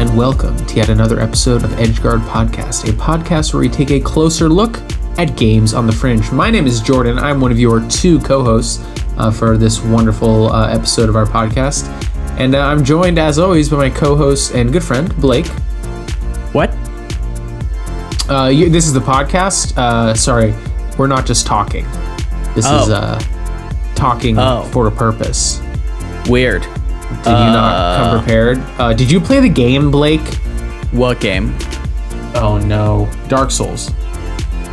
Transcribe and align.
And 0.00 0.16
welcome 0.16 0.56
to 0.64 0.76
yet 0.76 0.88
another 0.88 1.20
episode 1.20 1.62
of 1.62 1.72
Edgeguard 1.72 2.20
Podcast, 2.20 2.88
a 2.88 2.92
podcast 2.94 3.52
where 3.52 3.60
we 3.60 3.68
take 3.68 3.90
a 3.90 4.00
closer 4.00 4.48
look 4.48 4.80
at 5.18 5.36
games 5.36 5.74
on 5.74 5.86
the 5.86 5.92
fringe. 5.92 6.32
My 6.32 6.50
name 6.50 6.66
is 6.66 6.80
Jordan. 6.80 7.18
I'm 7.18 7.38
one 7.38 7.52
of 7.52 7.58
your 7.60 7.86
two 7.90 8.18
co 8.20 8.42
hosts 8.42 8.82
uh, 9.18 9.30
for 9.30 9.58
this 9.58 9.82
wonderful 9.82 10.50
uh, 10.50 10.70
episode 10.70 11.10
of 11.10 11.16
our 11.16 11.26
podcast. 11.26 11.86
And 12.38 12.54
uh, 12.54 12.60
I'm 12.60 12.82
joined, 12.82 13.18
as 13.18 13.38
always, 13.38 13.68
by 13.68 13.76
my 13.76 13.90
co 13.90 14.16
host 14.16 14.54
and 14.54 14.72
good 14.72 14.82
friend, 14.82 15.14
Blake. 15.20 15.48
What? 16.54 16.70
Uh, 18.30 18.46
you, 18.48 18.70
this 18.70 18.86
is 18.86 18.94
the 18.94 19.00
podcast. 19.00 19.76
Uh, 19.76 20.14
sorry, 20.14 20.54
we're 20.96 21.08
not 21.08 21.26
just 21.26 21.46
talking. 21.46 21.84
This 22.54 22.64
is 22.64 22.88
Oh. 22.88 22.94
uh, 22.94 23.18
talking 23.94 24.38
Oh. 24.38 24.62
for 24.72 24.86
a 24.86 24.90
purpose. 24.90 25.60
Weird. 26.26 26.66
Did 27.18 27.26
you 27.26 27.52
not 27.52 27.96
come 27.98 28.18
prepared? 28.18 28.58
Uh, 28.78 28.92
did 28.92 29.10
you 29.10 29.20
play 29.20 29.40
the 29.40 29.48
game, 29.48 29.90
Blake? 29.90 30.26
What 30.92 31.20
game? 31.20 31.54
Oh 32.34 32.58
no, 32.64 33.10
Dark 33.28 33.50
Souls. 33.50 33.90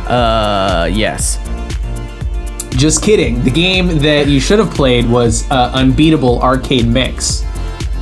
Uh, 0.06 0.88
yes. 0.92 1.38
Just 2.70 3.02
kidding. 3.02 3.42
The 3.42 3.50
game 3.50 3.98
that 3.98 4.28
you 4.28 4.40
should 4.40 4.58
have 4.58 4.70
played 4.72 5.08
was 5.08 5.50
uh, 5.50 5.72
Unbeatable 5.74 6.40
Arcade 6.40 6.86
Mix. 6.86 7.44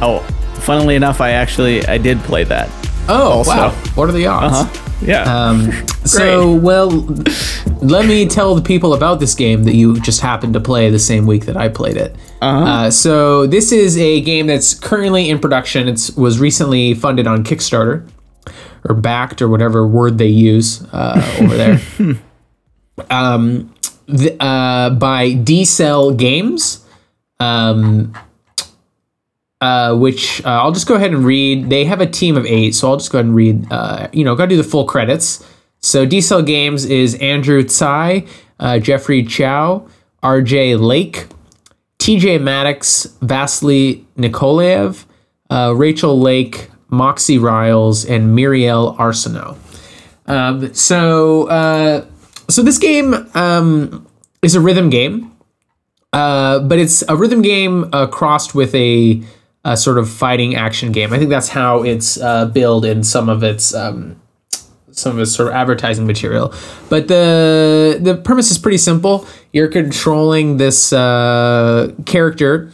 Oh, 0.03 0.21
funnily 0.61 0.95
enough, 0.97 1.21
I 1.21 1.31
actually 1.31 1.85
I 1.87 1.99
did 1.99 2.19
play 2.21 2.45
that. 2.45 2.69
Oh 3.09 3.39
Also. 3.39 3.51
wow! 3.51 3.71
What 3.95 4.09
are 4.09 4.13
the 4.13 4.27
odds? 4.27 4.69
Huh? 4.71 4.83
Yeah. 5.03 5.23
Um, 5.23 5.71
so 6.05 6.55
well, 6.55 6.91
let 7.83 8.07
me 8.07 8.27
tell 8.27 8.55
the 8.55 8.63
people 8.63 8.95
about 8.95 9.21
this 9.21 9.35
game 9.35 9.65
that 9.65 9.75
you 9.75 10.01
just 10.01 10.21
happened 10.21 10.55
to 10.55 10.61
play 10.61 10.91
the 10.91 10.99
same 10.99 11.27
week 11.27 11.45
that 11.47 11.57
I 11.57 11.69
played 11.69 11.97
it. 11.97 12.17
Uh, 12.43 12.91
so 12.91 13.47
this 13.47 13.73
is 13.73 13.97
a 13.99 14.21
game 14.21 14.47
that's 14.47 14.75
currently 14.75 15.29
in 15.31 15.39
production. 15.39 15.89
It 15.89 16.11
was 16.17 16.39
recently 16.39 16.95
funded 16.95 17.27
on 17.27 17.45
Kickstarter, 17.45 18.09
or 18.89 18.95
backed, 18.95 19.41
or 19.43 19.49
whatever 19.49 19.87
word 19.87 20.19
they 20.19 20.29
use 20.29 20.83
uh, 20.93 21.39
over 21.41 21.57
there. 21.57 21.81
um, 23.11 23.73
the, 24.07 24.37
uh, 24.43 24.91
by 24.91 25.33
D 25.33 25.65
Cell 25.65 26.13
Games. 26.13 26.85
Um, 27.39 28.17
uh, 29.61 29.97
which 29.97 30.45
uh, 30.45 30.51
I'll 30.51 30.73
just 30.73 30.87
go 30.87 30.95
ahead 30.95 31.13
and 31.13 31.25
read. 31.25 31.71
They 31.71 31.85
have 31.85 32.01
a 32.01 32.07
team 32.07 32.37
of 32.37 32.45
eight, 32.47 32.75
so 32.75 32.91
I'll 32.91 32.97
just 32.97 33.11
go 33.11 33.19
ahead 33.19 33.27
and 33.27 33.35
read. 33.35 33.67
Uh, 33.71 34.09
you 34.13 34.25
know, 34.25 34.35
gotta 34.35 34.51
do 34.51 34.57
the 34.57 34.65
full 34.65 34.85
credits. 34.85 35.45
So 35.81 36.05
D 36.05 36.21
Cell 36.21 36.43
Games 36.43 36.85
is 36.85 37.15
Andrew 37.17 37.63
Tsai, 37.63 38.27
uh, 38.61 38.79
Jeffrey 38.79 39.23
Chow, 39.23 39.87
R.J. 40.23 40.77
Lake, 40.77 41.27
T.J. 41.99 42.39
Maddox, 42.39 43.07
Vasily 43.23 44.05
Nikolaev, 44.19 45.05
uh, 45.51 45.73
Rachel 45.77 46.19
Lake, 46.19 46.71
Moxie 46.89 47.39
Riles, 47.39 48.05
and 48.05 48.37
Miriel 48.37 48.97
Arsenault. 48.99 49.57
Um, 50.27 50.75
so, 50.75 51.49
uh, 51.49 52.05
so 52.49 52.63
this 52.63 52.79
game 52.79 53.15
um, 53.35 54.07
is 54.43 54.55
a 54.55 54.61
rhythm 54.61 54.91
game. 54.91 55.33
But 56.13 56.79
it's 56.79 57.05
a 57.09 57.15
rhythm 57.17 57.43
game 57.43 57.91
crossed 58.11 58.55
with 58.55 58.75
a, 58.75 59.23
a 59.67 59.77
sort 59.77 59.99
of 59.99 60.09
fighting 60.09 60.55
action 60.55 60.93
game. 60.93 61.13
I 61.13 61.19
think 61.19 61.29
that's 61.29 61.49
how 61.49 61.83
it's 61.83 62.21
uh, 62.21 62.47
billed 62.47 62.85
in 62.85 63.03
some 63.03 63.29
of 63.29 63.43
its 63.43 63.75
um, 63.75 64.21
some 64.93 65.17
of 65.17 65.19
its 65.19 65.33
sort 65.33 65.49
of 65.49 65.55
advertising 65.55 66.07
material. 66.07 66.55
But 66.89 67.09
the 67.09 67.99
the 68.01 68.17
premise 68.17 68.53
is 68.53 68.59
pretty 68.59 68.79
simple. 68.79 69.27
You're 69.53 69.69
controlling 69.69 70.59
this 70.59 70.93
uh, 70.93 71.93
character 72.07 72.71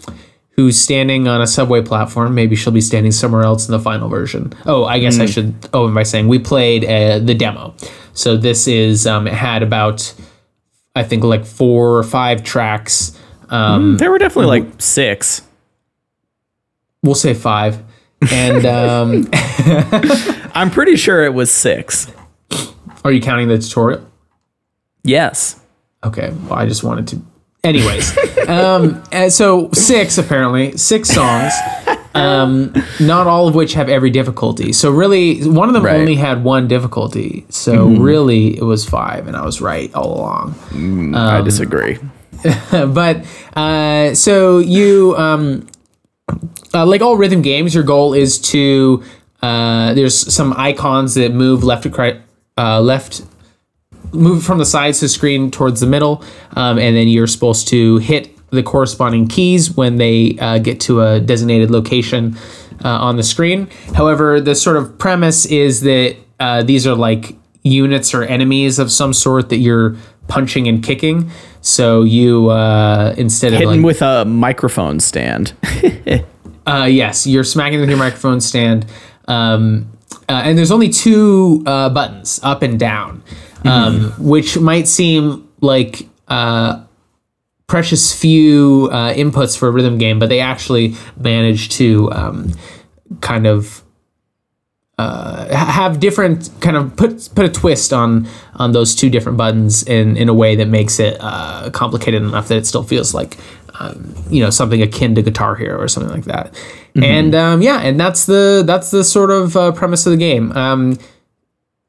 who's 0.50 0.78
standing 0.78 1.28
on 1.28 1.40
a 1.40 1.46
subway 1.46 1.80
platform. 1.80 2.34
Maybe 2.34 2.56
she'll 2.56 2.74
be 2.74 2.82
standing 2.82 3.10
somewhere 3.10 3.42
else 3.42 3.66
in 3.66 3.72
the 3.72 3.80
final 3.80 4.10
version. 4.10 4.52
Oh, 4.66 4.84
I 4.84 4.98
guess 4.98 5.18
I 5.18 5.24
should 5.24 5.54
open 5.72 5.94
by 5.94 6.02
saying 6.02 6.28
we 6.28 6.38
played 6.38 6.84
uh, 6.84 7.20
the 7.20 7.34
demo. 7.34 7.74
So 8.12 8.36
this 8.36 8.68
is 8.68 9.06
um, 9.06 9.26
it 9.26 9.32
had 9.32 9.62
about 9.62 10.12
I 10.94 11.04
think 11.04 11.24
like 11.24 11.46
four 11.46 11.96
or 11.96 12.02
five 12.02 12.44
tracks. 12.44 13.18
Um, 13.48 13.96
there 13.96 14.10
were 14.10 14.18
definitely 14.18 14.60
like 14.60 14.82
six. 14.82 15.40
We'll 17.02 17.14
say 17.14 17.34
five. 17.34 17.82
And 18.30 18.64
um, 18.66 19.28
I'm 20.54 20.70
pretty 20.70 20.96
sure 20.96 21.24
it 21.24 21.34
was 21.34 21.50
six. 21.50 22.06
are 23.04 23.10
you 23.10 23.20
counting 23.20 23.48
the 23.48 23.58
tutorial? 23.58 24.06
Yes. 25.02 25.60
Okay. 26.04 26.32
Well, 26.44 26.54
I 26.58 26.66
just 26.66 26.84
wanted 26.84 27.08
to. 27.08 27.22
Anyways, 27.64 28.16
um, 28.48 29.00
and 29.12 29.32
so 29.32 29.70
six 29.72 30.18
apparently 30.18 30.76
six 30.76 31.08
songs, 31.08 31.52
um, 32.12 32.74
not 32.98 33.28
all 33.28 33.46
of 33.46 33.54
which 33.54 33.74
have 33.74 33.88
every 33.88 34.10
difficulty. 34.10 34.72
So 34.72 34.90
really, 34.90 35.48
one 35.48 35.68
of 35.68 35.72
them 35.74 35.84
Right. 35.84 35.94
only 36.00 36.16
had 36.16 36.42
one 36.42 36.66
difficulty. 36.66 37.46
So 37.50 37.86
really, 37.86 38.56
it 38.56 38.64
was 38.64 38.84
five, 38.84 39.28
and 39.28 39.36
I 39.36 39.44
was 39.44 39.60
right 39.60 39.94
all 39.94 40.12
along. 40.18 41.14
I 41.14 41.40
disagree. 41.42 42.00
but 42.72 43.24
uh, 43.54 44.14
so 44.14 44.58
you 44.58 45.14
um, 45.16 45.68
uh, 46.74 46.86
like 46.86 47.00
all 47.00 47.16
rhythm 47.16 47.42
games 47.42 47.74
your 47.74 47.84
goal 47.84 48.14
is 48.14 48.38
to 48.38 49.02
uh, 49.42 49.92
there's 49.94 50.32
some 50.32 50.52
icons 50.56 51.14
that 51.14 51.32
move 51.32 51.64
left 51.64 51.82
to 51.82 51.90
right 51.90 52.20
uh, 52.58 52.80
left 52.80 53.24
move 54.12 54.44
from 54.44 54.58
the 54.58 54.64
sides 54.64 54.98
of 54.98 55.02
the 55.02 55.08
screen 55.08 55.50
towards 55.50 55.80
the 55.80 55.86
middle 55.86 56.22
um, 56.56 56.78
and 56.78 56.96
then 56.96 57.08
you're 57.08 57.26
supposed 57.26 57.68
to 57.68 57.98
hit 57.98 58.30
the 58.50 58.62
corresponding 58.62 59.26
keys 59.26 59.70
when 59.74 59.96
they 59.96 60.36
uh, 60.38 60.58
get 60.58 60.78
to 60.80 61.00
a 61.00 61.20
designated 61.20 61.70
location 61.70 62.36
uh, 62.84 62.88
on 62.88 63.16
the 63.16 63.22
screen 63.22 63.68
however 63.94 64.40
the 64.40 64.54
sort 64.54 64.76
of 64.76 64.98
premise 64.98 65.46
is 65.46 65.80
that 65.80 66.16
uh, 66.40 66.62
these 66.62 66.86
are 66.86 66.94
like 66.94 67.36
units 67.62 68.12
or 68.12 68.24
enemies 68.24 68.78
of 68.78 68.90
some 68.90 69.12
sort 69.12 69.48
that 69.48 69.58
you're 69.58 69.96
punching 70.28 70.68
and 70.68 70.82
kicking 70.82 71.30
so 71.62 72.02
you 72.02 72.50
uh, 72.50 73.14
instead 73.16 73.54
of 73.54 73.62
like 73.62 73.82
with 73.82 74.02
a 74.02 74.24
microphone 74.24 74.98
stand. 75.00 75.52
uh, 76.66 76.88
yes, 76.90 77.26
you're 77.26 77.44
smacking 77.44 77.80
with 77.80 77.88
your 77.88 77.98
microphone 77.98 78.40
stand. 78.40 78.86
Um, 79.28 79.90
uh, 80.28 80.42
and 80.44 80.56
there's 80.56 80.70
only 80.70 80.88
two 80.88 81.62
uh, 81.66 81.88
buttons, 81.90 82.40
up 82.42 82.62
and 82.62 82.78
down, 82.78 83.22
um, 83.64 84.12
which 84.18 84.58
might 84.58 84.88
seem 84.88 85.48
like 85.60 86.08
uh, 86.28 86.84
precious 87.66 88.14
few 88.14 88.88
uh, 88.92 89.12
inputs 89.14 89.56
for 89.56 89.68
a 89.68 89.70
rhythm 89.70 89.98
game, 89.98 90.18
but 90.18 90.28
they 90.28 90.40
actually 90.40 90.94
manage 91.16 91.70
to 91.70 92.10
um, 92.12 92.52
kind 93.20 93.46
of 93.46 93.82
uh, 94.98 95.54
have 95.54 96.00
different 96.00 96.50
kind 96.60 96.76
of 96.76 96.94
put 96.96 97.30
put 97.34 97.44
a 97.44 97.48
twist 97.48 97.92
on 97.92 98.28
on 98.56 98.72
those 98.72 98.94
two 98.94 99.08
different 99.08 99.38
buttons 99.38 99.82
in 99.84 100.16
in 100.16 100.28
a 100.28 100.34
way 100.34 100.54
that 100.54 100.68
makes 100.68 101.00
it 101.00 101.16
uh, 101.20 101.70
complicated 101.70 102.22
enough 102.22 102.48
that 102.48 102.58
it 102.58 102.66
still 102.66 102.82
feels 102.82 103.14
like 103.14 103.38
um, 103.80 104.14
you 104.28 104.42
know 104.42 104.50
something 104.50 104.82
akin 104.82 105.14
to 105.14 105.22
Guitar 105.22 105.54
Hero 105.56 105.78
or 105.78 105.88
something 105.88 106.12
like 106.12 106.24
that. 106.24 106.54
And 106.94 107.34
um, 107.34 107.62
yeah, 107.62 107.80
and 107.80 107.98
that's 107.98 108.26
the 108.26 108.62
that's 108.66 108.90
the 108.90 109.02
sort 109.02 109.30
of 109.30 109.56
uh, 109.56 109.72
premise 109.72 110.06
of 110.06 110.12
the 110.12 110.18
game. 110.18 110.52
Um, 110.52 110.98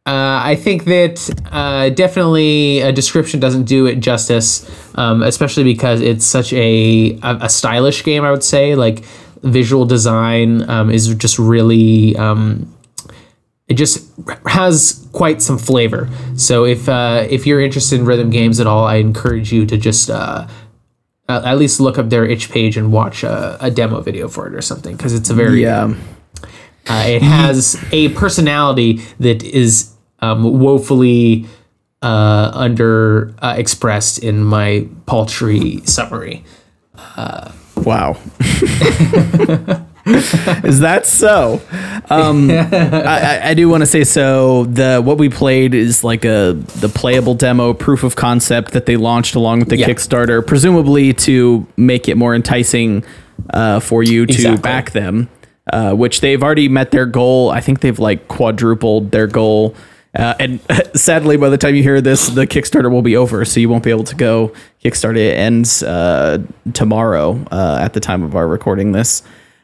uh, 0.06 0.41
I 0.44 0.56
think 0.56 0.85
that 0.85 1.29
uh, 1.51 1.89
definitely 1.89 2.81
a 2.81 2.91
description 2.91 3.39
doesn't 3.39 3.63
do 3.63 3.85
it 3.85 4.01
justice, 4.01 4.69
um, 4.97 5.23
especially 5.23 5.63
because 5.63 6.01
it's 6.01 6.25
such 6.25 6.53
a, 6.53 7.19
a 7.21 7.38
a 7.41 7.49
stylish 7.49 8.03
game. 8.03 8.23
I 8.23 8.31
would 8.31 8.44
say 8.44 8.75
like 8.75 9.03
visual 9.44 9.85
design 9.85 10.69
um, 10.69 10.89
is 10.89 11.13
just 11.15 11.38
really 11.38 12.15
um, 12.15 12.73
it 13.68 13.75
just 13.75 14.10
has 14.45 15.07
quite 15.13 15.42
some 15.42 15.57
flavor. 15.57 16.10
So 16.36 16.65
if 16.65 16.88
uh, 16.89 17.25
if 17.30 17.48
you're 17.48 17.62
interested 17.62 18.00
in 18.00 18.06
rhythm 18.06 18.30
games 18.30 18.60
at 18.60 18.68
all, 18.68 18.86
I 18.86 18.95
encourage 18.95 19.51
you 19.54 19.65
to 19.65 19.77
just 19.77 20.10
uh, 20.10 20.48
uh, 21.30 21.42
at 21.45 21.57
least 21.57 21.80
look 21.80 21.98
up 21.98 22.10
their 22.10 22.25
itch 22.25 22.51
page 22.51 22.75
and 22.77 22.92
watch 22.92 23.24
a, 23.24 23.57
a 23.62 23.71
demo 23.71 24.01
video 24.01 24.27
for 24.27 24.48
it 24.48 24.54
or 24.54 24.62
something 24.62 24.95
because 24.98 25.13
it's 25.13 25.30
a 25.30 25.33
very 25.33 25.62
Yeah. 25.63 25.94
uh, 26.89 27.04
it 27.07 27.21
has 27.21 27.77
a 27.92 28.10
personality 28.10 29.01
that 29.19 29.42
is 29.44 29.92
um, 30.19 30.44
woefully 30.59 31.45
uh, 32.01 32.51
under 32.54 33.33
uh, 33.42 33.56
expressed 33.57 34.19
in 34.19 34.44
my 34.44 34.88
paltry 35.06 35.80
summary. 35.86 36.44
Wow. 37.77 38.18
Is 40.65 40.79
that 40.81 41.05
so? 41.05 41.61
Um, 42.09 42.50
I, 42.51 42.61
I- 43.03 43.50
I 43.50 43.53
do 43.53 43.69
want 43.69 43.81
to 43.81 43.85
say 43.85 44.03
so. 44.03 44.65
The 44.65 45.01
what 45.01 45.17
we 45.17 45.29
played 45.29 45.73
is 45.73 46.03
like 46.03 46.25
a 46.25 46.53
the 46.79 46.89
playable 46.89 47.35
demo 47.35 47.73
proof 47.73 48.03
of 48.03 48.15
concept 48.15 48.71
that 48.73 48.85
they 48.85 48.97
launched 48.97 49.35
along 49.35 49.59
with 49.59 49.69
the 49.69 49.77
Yeah. 49.77 49.88
Kickstarter, 49.88 50.45
presumably 50.45 51.13
to 51.13 51.65
make 51.77 52.07
it 52.09 52.17
more 52.17 52.35
enticing 52.35 53.03
uh, 53.51 53.79
for 53.79 54.03
you 54.03 54.25
to 54.25 54.33
Exactly. 54.33 54.61
back 54.61 54.91
them. 54.91 55.29
Uh, 55.71 55.94
which 55.94 56.19
they've 56.19 56.44
already 56.44 56.67
met 56.67 56.91
their 56.91 57.06
goal. 57.06 57.49
I 57.49 57.61
think 57.61 57.79
they've 57.79 57.97
like 57.97 58.27
quadrupled 58.27 59.11
their 59.11 59.27
goal. 59.27 59.73
Uh, 60.13 60.33
and 60.38 60.59
sadly, 60.94 61.38
by 61.38 61.47
the 61.47 61.57
time 61.57 61.73
you 61.75 61.81
hear 61.81 62.01
this, 62.01 62.27
the 62.27 62.45
Kickstarter 62.45 62.91
will 62.91 63.01
be 63.01 63.15
over, 63.15 63.45
so 63.45 63.61
you 63.61 63.69
won't 63.69 63.83
be 63.85 63.89
able 63.89 64.03
to 64.03 64.15
go 64.15 64.51
Kickstarter. 64.83 65.31
Ends 65.33 65.81
uh, 65.81 66.39
tomorrow 66.73 67.39
uh, 67.49 67.77
at 67.81 67.94
the 67.94 68.01
time 68.01 68.23
of 68.23 68.35
our 68.35 68.45
recording 68.45 68.91
this. 68.91 69.23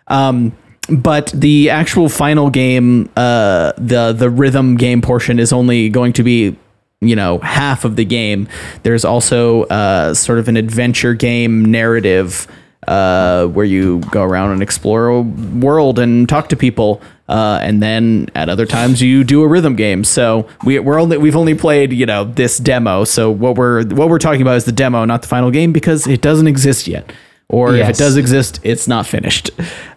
Um, 0.09 0.55
but 0.89 1.27
the 1.33 1.69
actual 1.69 2.09
final 2.09 2.49
game, 2.49 3.09
uh, 3.15 3.73
the 3.77 4.13
the 4.13 4.29
rhythm 4.29 4.75
game 4.75 5.01
portion 5.01 5.39
is 5.39 5.53
only 5.53 5.89
going 5.89 6.13
to 6.13 6.23
be 6.23 6.57
you 7.01 7.15
know 7.15 7.39
half 7.39 7.85
of 7.85 7.95
the 7.95 8.05
game. 8.05 8.47
There's 8.83 9.05
also 9.05 9.63
uh, 9.65 10.13
sort 10.13 10.39
of 10.39 10.47
an 10.47 10.57
adventure 10.57 11.13
game 11.13 11.65
narrative 11.65 12.47
uh, 12.87 13.45
where 13.47 13.65
you 13.65 13.99
go 14.11 14.23
around 14.23 14.51
and 14.51 14.63
explore 14.63 15.07
a 15.09 15.21
world 15.21 15.99
and 15.99 16.27
talk 16.27 16.49
to 16.49 16.55
people. 16.55 17.01
Uh, 17.27 17.59
and 17.61 17.83
then 17.83 18.27
at 18.33 18.49
other 18.49 18.65
times 18.65 19.03
you 19.03 19.23
do 19.23 19.43
a 19.43 19.47
rhythm 19.47 19.75
game. 19.75 20.03
So 20.03 20.47
we, 20.65 20.79
we're 20.79 20.99
only 20.99 21.17
we've 21.17 21.35
only 21.35 21.53
played 21.53 21.93
you 21.93 22.07
know 22.07 22.23
this 22.23 22.57
demo. 22.57 23.03
So 23.03 23.29
what 23.29 23.55
we're 23.55 23.85
what 23.85 24.09
we're 24.09 24.17
talking 24.17 24.41
about 24.41 24.55
is 24.55 24.65
the 24.65 24.71
demo, 24.71 25.05
not 25.05 25.21
the 25.21 25.27
final 25.27 25.51
game, 25.51 25.71
because 25.71 26.07
it 26.07 26.21
doesn't 26.21 26.47
exist 26.47 26.87
yet 26.87 27.11
or 27.49 27.75
yes. 27.75 27.89
if 27.89 27.95
it 27.95 27.99
does 27.99 28.15
exist, 28.15 28.59
it's 28.63 28.87
not 28.87 29.07
finished. 29.07 29.49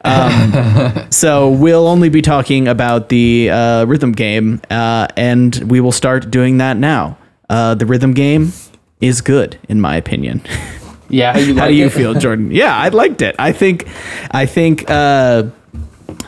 Um, 0.05 1.07
so 1.11 1.51
we'll 1.51 1.87
only 1.87 2.09
be 2.09 2.23
talking 2.23 2.67
about 2.67 3.11
the 3.11 3.51
uh, 3.51 3.85
rhythm 3.85 4.13
game, 4.13 4.61
uh, 4.71 5.07
and 5.17 5.55
we 5.71 5.81
will 5.81 5.93
start 5.93 6.31
doing 6.31 6.59
that 6.59 6.79
now. 6.79 7.19
Uh, 7.51 7.75
the 7.75 7.85
rhythm 7.85 8.15
game 8.15 8.53
is 9.03 9.21
good, 9.21 9.59
in 9.69 9.81
my 9.81 9.97
opinion. 9.97 10.43
Yeah, 11.11 11.35
how, 11.35 11.55
how 11.61 11.69
do 11.69 11.75
you 11.75 11.91
feel, 11.91 12.15
Jordan? 12.15 12.51
Yeah, 12.53 12.75
I 12.75 12.89
liked 12.89 13.21
it. 13.21 13.37
I 13.39 13.53
think, 13.53 13.87
I 14.31 14.47
think. 14.47 14.89
Uh, 14.89 15.45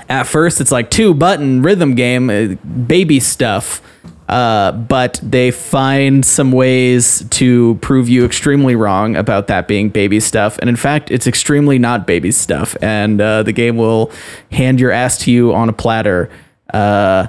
at 0.06 0.24
first, 0.24 0.60
it's 0.60 0.70
like 0.70 0.90
two 0.90 1.14
button 1.14 1.62
rhythm 1.62 1.94
game, 1.94 2.28
uh, 2.28 2.54
baby 2.86 3.20
stuff 3.20 3.80
uh, 4.28 4.72
but 4.72 5.20
they 5.22 5.50
find 5.50 6.24
some 6.24 6.50
ways 6.50 7.24
to 7.30 7.74
prove 7.76 8.08
you 8.08 8.24
extremely 8.24 8.74
wrong 8.74 9.16
about 9.16 9.48
that 9.48 9.68
being 9.68 9.90
baby 9.90 10.20
stuff. 10.20 10.58
And 10.58 10.70
in 10.70 10.76
fact, 10.76 11.10
it's 11.10 11.26
extremely 11.26 11.78
not 11.78 12.06
baby 12.06 12.30
stuff. 12.30 12.76
And 12.80 13.20
uh, 13.20 13.42
the 13.42 13.52
game 13.52 13.76
will 13.76 14.10
hand 14.50 14.80
your 14.80 14.90
ass 14.90 15.18
to 15.18 15.30
you 15.30 15.54
on 15.54 15.68
a 15.68 15.72
platter. 15.72 16.30
Uh, 16.72 17.26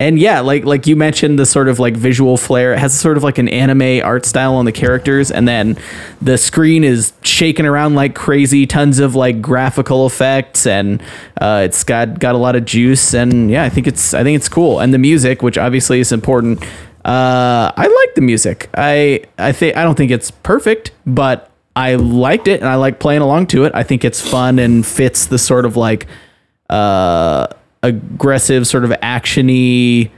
and 0.00 0.18
yeah, 0.18 0.40
like 0.40 0.64
like 0.64 0.88
you 0.88 0.96
mentioned, 0.96 1.38
the 1.38 1.46
sort 1.46 1.68
of 1.68 1.78
like 1.78 1.96
visual 1.96 2.36
flair. 2.36 2.72
It 2.72 2.80
has 2.80 2.98
sort 2.98 3.16
of 3.16 3.22
like 3.22 3.38
an 3.38 3.48
anime 3.48 4.04
art 4.04 4.26
style 4.26 4.56
on 4.56 4.64
the 4.64 4.72
characters, 4.72 5.30
and 5.30 5.46
then 5.46 5.78
the 6.20 6.36
screen 6.36 6.82
is 6.82 7.12
shaking 7.22 7.64
around 7.64 7.94
like 7.94 8.12
crazy. 8.12 8.66
Tons 8.66 8.98
of 8.98 9.14
like 9.14 9.40
graphical 9.40 10.04
effects, 10.04 10.66
and 10.66 11.00
uh, 11.40 11.62
it's 11.64 11.84
got 11.84 12.18
got 12.18 12.34
a 12.34 12.38
lot 12.38 12.56
of 12.56 12.64
juice. 12.64 13.14
And 13.14 13.48
yeah, 13.48 13.62
I 13.62 13.68
think 13.68 13.86
it's 13.86 14.14
I 14.14 14.24
think 14.24 14.34
it's 14.34 14.48
cool. 14.48 14.80
And 14.80 14.92
the 14.92 14.98
music, 14.98 15.42
which 15.42 15.56
obviously 15.56 16.00
is 16.00 16.10
important. 16.10 16.60
Uh, 17.04 17.70
I 17.76 17.86
like 17.86 18.14
the 18.16 18.22
music. 18.22 18.70
I 18.74 19.22
I 19.38 19.52
think 19.52 19.76
I 19.76 19.84
don't 19.84 19.94
think 19.94 20.10
it's 20.10 20.32
perfect, 20.32 20.90
but 21.06 21.52
I 21.76 21.94
liked 21.94 22.48
it, 22.48 22.58
and 22.58 22.68
I 22.68 22.74
like 22.74 22.98
playing 22.98 23.22
along 23.22 23.46
to 23.48 23.62
it. 23.62 23.72
I 23.76 23.84
think 23.84 24.04
it's 24.04 24.20
fun 24.20 24.58
and 24.58 24.84
fits 24.84 25.26
the 25.26 25.38
sort 25.38 25.66
of 25.66 25.76
like 25.76 26.08
uh 26.68 27.46
aggressive 27.84 28.66
sort 28.66 28.84
of 28.84 28.90
actiony 28.90 30.10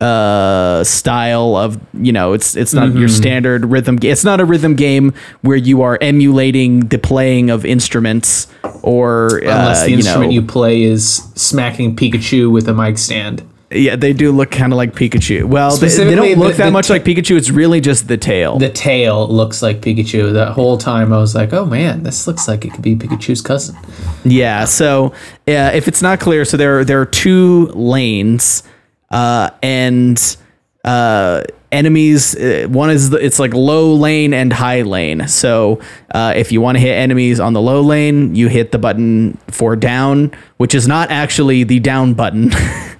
uh 0.00 0.82
style 0.82 1.54
of 1.56 1.80
you 1.94 2.12
know 2.12 2.32
it's 2.32 2.56
it's 2.56 2.74
not 2.74 2.88
mm-hmm. 2.88 2.98
your 2.98 3.08
standard 3.08 3.64
rhythm 3.64 3.96
it's 4.02 4.24
not 4.24 4.40
a 4.40 4.44
rhythm 4.44 4.74
game 4.74 5.14
where 5.42 5.56
you 5.56 5.82
are 5.82 5.96
emulating 6.00 6.80
the 6.80 6.98
playing 6.98 7.48
of 7.48 7.64
instruments 7.64 8.48
or 8.82 9.38
unless 9.38 9.82
uh, 9.82 9.86
the 9.86 9.92
instrument 9.94 10.32
you, 10.32 10.40
know, 10.40 10.46
you 10.46 10.52
play 10.52 10.82
is 10.82 11.22
smacking 11.36 11.94
Pikachu 11.94 12.50
with 12.50 12.68
a 12.68 12.74
mic 12.74 12.98
stand 12.98 13.48
yeah, 13.74 13.96
they 13.96 14.12
do 14.12 14.32
look 14.32 14.50
kind 14.50 14.72
of 14.72 14.76
like 14.76 14.92
Pikachu. 14.92 15.44
Well, 15.44 15.76
they, 15.76 15.88
they, 15.88 16.14
don't 16.14 16.38
look 16.38 16.52
the, 16.52 16.58
that 16.58 16.64
the 16.66 16.70
much 16.70 16.86
t- 16.86 16.92
like 16.92 17.04
Pikachu. 17.04 17.36
It's 17.36 17.50
really 17.50 17.80
just 17.80 18.08
the 18.08 18.16
tail. 18.16 18.58
The 18.58 18.70
tail 18.70 19.28
looks 19.28 19.62
like 19.62 19.80
Pikachu. 19.80 20.32
That 20.32 20.52
whole 20.52 20.78
time 20.78 21.12
I 21.12 21.18
was 21.18 21.34
like, 21.34 21.52
oh 21.52 21.66
man, 21.66 22.02
this 22.02 22.26
looks 22.26 22.48
like 22.48 22.64
it 22.64 22.72
could 22.72 22.82
be 22.82 22.96
Pikachu's 22.96 23.42
cousin. 23.42 23.76
Yeah. 24.24 24.64
So 24.64 25.06
uh, 25.48 25.72
if 25.74 25.88
it's 25.88 26.02
not 26.02 26.20
clear, 26.20 26.44
so 26.44 26.56
there 26.56 26.84
there 26.84 27.00
are 27.00 27.06
two 27.06 27.66
lanes, 27.74 28.62
uh, 29.10 29.50
and 29.62 30.36
uh, 30.84 31.42
enemies. 31.72 32.36
Uh, 32.36 32.66
one 32.70 32.90
is 32.90 33.10
the, 33.10 33.18
it's 33.18 33.38
like 33.38 33.52
low 33.52 33.94
lane 33.94 34.32
and 34.32 34.52
high 34.52 34.82
lane. 34.82 35.26
So 35.28 35.80
uh, 36.14 36.32
if 36.36 36.52
you 36.52 36.60
want 36.60 36.76
to 36.76 36.80
hit 36.80 36.94
enemies 36.94 37.40
on 37.40 37.52
the 37.52 37.60
low 37.60 37.82
lane, 37.82 38.34
you 38.34 38.48
hit 38.48 38.72
the 38.72 38.78
button 38.78 39.36
for 39.48 39.76
down, 39.76 40.32
which 40.56 40.74
is 40.74 40.86
not 40.86 41.10
actually 41.10 41.64
the 41.64 41.80
down 41.80 42.14
button. 42.14 42.50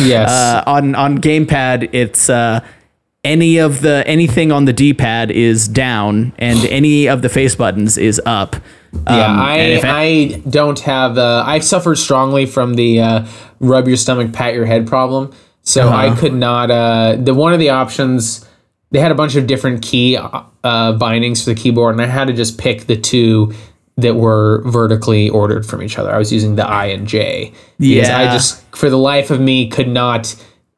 Yes. 0.00 0.30
Uh, 0.30 0.62
on 0.66 0.94
on 0.94 1.18
gamepad, 1.18 1.90
it's 1.92 2.30
uh, 2.30 2.60
any 3.22 3.58
of 3.58 3.80
the 3.80 4.06
anything 4.06 4.52
on 4.52 4.64
the 4.64 4.72
D-pad 4.72 5.30
is 5.30 5.66
down, 5.66 6.32
and 6.38 6.64
any 6.66 7.06
of 7.06 7.22
the 7.22 7.28
face 7.28 7.54
buttons 7.54 7.96
is 7.96 8.20
up. 8.26 8.56
Yeah, 8.92 9.26
um, 9.26 9.38
I 9.40 9.80
I 9.84 10.42
don't 10.48 10.78
have. 10.80 11.18
Uh, 11.18 11.42
I 11.46 11.58
suffered 11.58 11.96
strongly 11.96 12.46
from 12.46 12.74
the 12.74 13.00
uh, 13.00 13.26
rub 13.60 13.88
your 13.88 13.96
stomach, 13.96 14.32
pat 14.32 14.54
your 14.54 14.66
head 14.66 14.86
problem. 14.86 15.32
So 15.62 15.88
uh-huh. 15.88 15.96
I 15.96 16.16
could 16.16 16.34
not. 16.34 16.70
Uh, 16.70 17.16
the 17.16 17.34
one 17.34 17.52
of 17.52 17.58
the 17.58 17.70
options 17.70 18.46
they 18.90 19.00
had 19.00 19.10
a 19.10 19.14
bunch 19.16 19.34
of 19.34 19.48
different 19.48 19.82
key 19.82 20.16
uh, 20.16 20.92
bindings 20.92 21.42
for 21.42 21.50
the 21.50 21.56
keyboard, 21.56 21.94
and 21.94 22.02
I 22.02 22.06
had 22.06 22.28
to 22.28 22.32
just 22.32 22.58
pick 22.58 22.86
the 22.86 22.96
two 22.96 23.52
that 23.96 24.16
were 24.16 24.62
vertically 24.66 25.28
ordered 25.30 25.64
from 25.64 25.82
each 25.82 25.98
other. 25.98 26.12
I 26.12 26.18
was 26.18 26.32
using 26.32 26.56
the 26.56 26.66
I 26.66 26.86
and 26.86 27.06
J 27.06 27.52
because 27.78 28.08
yeah. 28.08 28.18
I 28.18 28.24
just, 28.26 28.62
for 28.76 28.90
the 28.90 28.98
life 28.98 29.30
of 29.30 29.40
me, 29.40 29.68
could 29.68 29.88
not 29.88 30.34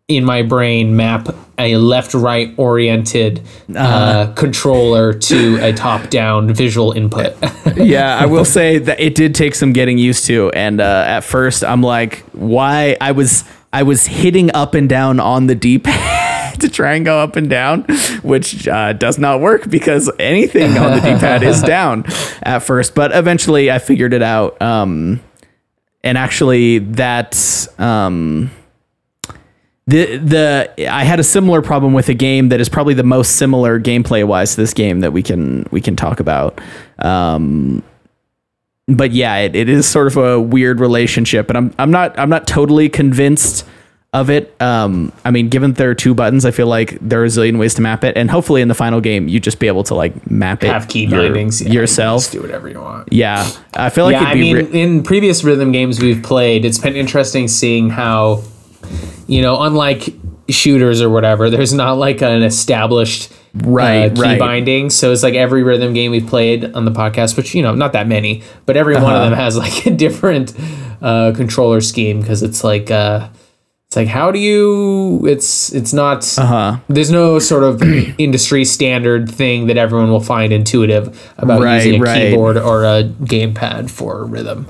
in 0.08 0.24
my 0.24 0.42
brain 0.42 0.94
map 0.94 1.28
a 1.58 1.76
left 1.76 2.14
right 2.14 2.54
oriented 2.58 3.42
uh, 3.74 3.78
uh, 3.78 4.34
controller 4.34 5.12
to 5.12 5.56
a 5.62 5.72
top 5.72 6.10
down 6.10 6.52
visual 6.52 6.92
input. 6.92 7.34
yeah, 7.76 8.16
I 8.16 8.26
will 8.26 8.44
say 8.58 8.78
that 8.78 9.00
it 9.00 9.14
did 9.14 9.34
take 9.34 9.54
some 9.54 9.72
getting 9.72 9.98
used 9.98 10.26
to. 10.26 10.50
And 10.50 10.80
uh, 10.80 11.04
at 11.06 11.20
first, 11.20 11.64
I'm 11.64 11.82
like, 11.82 12.20
why? 12.32 12.96
I 13.00 13.12
was 13.12 13.44
I 13.72 13.82
was 13.82 14.06
hitting 14.06 14.52
up 14.52 14.74
and 14.74 14.88
down 14.88 15.18
on 15.18 15.46
the 15.46 15.54
D 15.54 15.78
pad 15.78 16.35
to 16.60 16.68
try 16.68 16.94
and 16.94 17.04
go 17.04 17.18
up 17.18 17.36
and 17.36 17.48
down, 17.48 17.82
which 18.22 18.66
uh, 18.68 18.92
does 18.92 19.18
not 19.18 19.40
work 19.40 19.68
because 19.68 20.10
anything 20.18 20.76
on 20.76 20.92
the 20.92 21.00
D-pad 21.00 21.42
is 21.42 21.62
down 21.64 22.04
at 22.42 22.60
first. 22.60 22.94
But 22.94 23.12
eventually, 23.14 23.70
I 23.70 23.78
figured 23.78 24.12
it 24.12 24.22
out. 24.22 24.60
Um, 24.60 25.20
and 26.02 26.16
actually, 26.16 26.78
that 26.78 27.34
um, 27.78 28.50
the 29.86 30.16
the 30.16 30.88
I 30.88 31.04
had 31.04 31.20
a 31.20 31.24
similar 31.24 31.62
problem 31.62 31.92
with 31.92 32.08
a 32.08 32.14
game 32.14 32.48
that 32.48 32.60
is 32.60 32.68
probably 32.68 32.94
the 32.94 33.04
most 33.04 33.36
similar 33.36 33.80
gameplay 33.80 34.26
wise 34.26 34.52
to 34.54 34.60
this 34.60 34.74
game 34.74 35.00
that 35.00 35.12
we 35.12 35.22
can 35.22 35.66
we 35.70 35.80
can 35.80 35.96
talk 35.96 36.20
about. 36.20 36.60
Um, 36.98 37.82
but 38.88 39.12
yeah, 39.12 39.36
it, 39.38 39.56
it 39.56 39.68
is 39.68 39.86
sort 39.86 40.06
of 40.06 40.16
a 40.16 40.40
weird 40.40 40.80
relationship, 40.80 41.48
and 41.48 41.56
I'm 41.56 41.74
I'm 41.78 41.90
not 41.90 42.18
I'm 42.18 42.28
not 42.28 42.46
totally 42.46 42.88
convinced 42.88 43.66
of 44.12 44.30
it. 44.30 44.54
Um, 44.62 45.12
I 45.24 45.30
mean, 45.30 45.48
given 45.48 45.74
there 45.74 45.90
are 45.90 45.94
two 45.94 46.14
buttons, 46.14 46.44
I 46.44 46.50
feel 46.50 46.66
like 46.66 46.98
there 47.00 47.20
are 47.20 47.24
a 47.24 47.28
zillion 47.28 47.58
ways 47.58 47.74
to 47.74 47.82
map 47.82 48.04
it, 48.04 48.16
and 48.16 48.30
hopefully 48.30 48.62
in 48.62 48.68
the 48.68 48.74
final 48.74 49.00
game, 49.00 49.28
you 49.28 49.40
just 49.40 49.58
be 49.58 49.66
able 49.66 49.84
to 49.84 49.94
like 49.94 50.30
map 50.30 50.64
it, 50.64 50.68
have 50.68 50.88
key 50.88 51.04
your, 51.04 51.22
bindings 51.22 51.60
yeah, 51.60 51.72
yourself, 51.72 52.32
you 52.32 52.40
do 52.40 52.46
whatever 52.46 52.68
you 52.68 52.80
want. 52.80 53.12
Yeah, 53.12 53.48
I 53.74 53.90
feel 53.90 54.04
like 54.04 54.14
yeah. 54.14 54.22
I 54.22 54.34
mean, 54.34 54.56
ri- 54.56 54.80
in 54.80 55.02
previous 55.02 55.44
rhythm 55.44 55.72
games 55.72 56.00
we've 56.00 56.22
played, 56.22 56.64
it's 56.64 56.78
been 56.78 56.96
interesting 56.96 57.48
seeing 57.48 57.90
how, 57.90 58.42
you 59.26 59.42
know, 59.42 59.60
unlike 59.60 60.08
shooters 60.48 61.02
or 61.02 61.10
whatever, 61.10 61.50
there's 61.50 61.74
not 61.74 61.98
like 61.98 62.22
an 62.22 62.42
established 62.42 63.32
right 63.54 64.12
uh, 64.12 64.14
key 64.14 64.20
right. 64.20 64.38
binding. 64.38 64.90
So 64.90 65.12
it's 65.12 65.22
like 65.22 65.34
every 65.34 65.62
rhythm 65.62 65.92
game 65.92 66.10
we've 66.10 66.26
played 66.26 66.64
on 66.74 66.84
the 66.84 66.90
podcast, 66.90 67.36
which 67.36 67.54
you 67.54 67.62
know, 67.62 67.74
not 67.74 67.92
that 67.92 68.06
many, 68.06 68.42
but 68.64 68.76
every 68.78 68.94
uh-huh. 68.96 69.04
one 69.04 69.14
of 69.14 69.20
uh-huh. 69.20 69.30
them 69.30 69.38
has 69.38 69.58
like 69.58 69.86
a 69.86 69.90
different 69.90 70.54
uh, 71.02 71.32
controller 71.36 71.82
scheme 71.82 72.22
because 72.22 72.42
it's 72.42 72.64
like. 72.64 72.90
Uh, 72.90 73.28
it's 73.86 73.96
like 73.96 74.08
how 74.08 74.32
do 74.32 74.38
you 74.38 75.24
it's 75.26 75.72
it's 75.72 75.92
not 75.92 76.38
uh-huh. 76.38 76.78
there's 76.88 77.10
no 77.10 77.38
sort 77.38 77.62
of 77.62 77.80
industry 78.18 78.64
standard 78.64 79.30
thing 79.30 79.68
that 79.68 79.76
everyone 79.76 80.10
will 80.10 80.20
find 80.20 80.52
intuitive 80.52 81.32
about 81.38 81.62
right, 81.62 81.76
using 81.76 82.00
a 82.00 82.04
right. 82.04 82.30
keyboard 82.30 82.56
or 82.56 82.84
a 82.84 83.04
gamepad 83.04 83.88
for 83.88 84.24
rhythm 84.24 84.66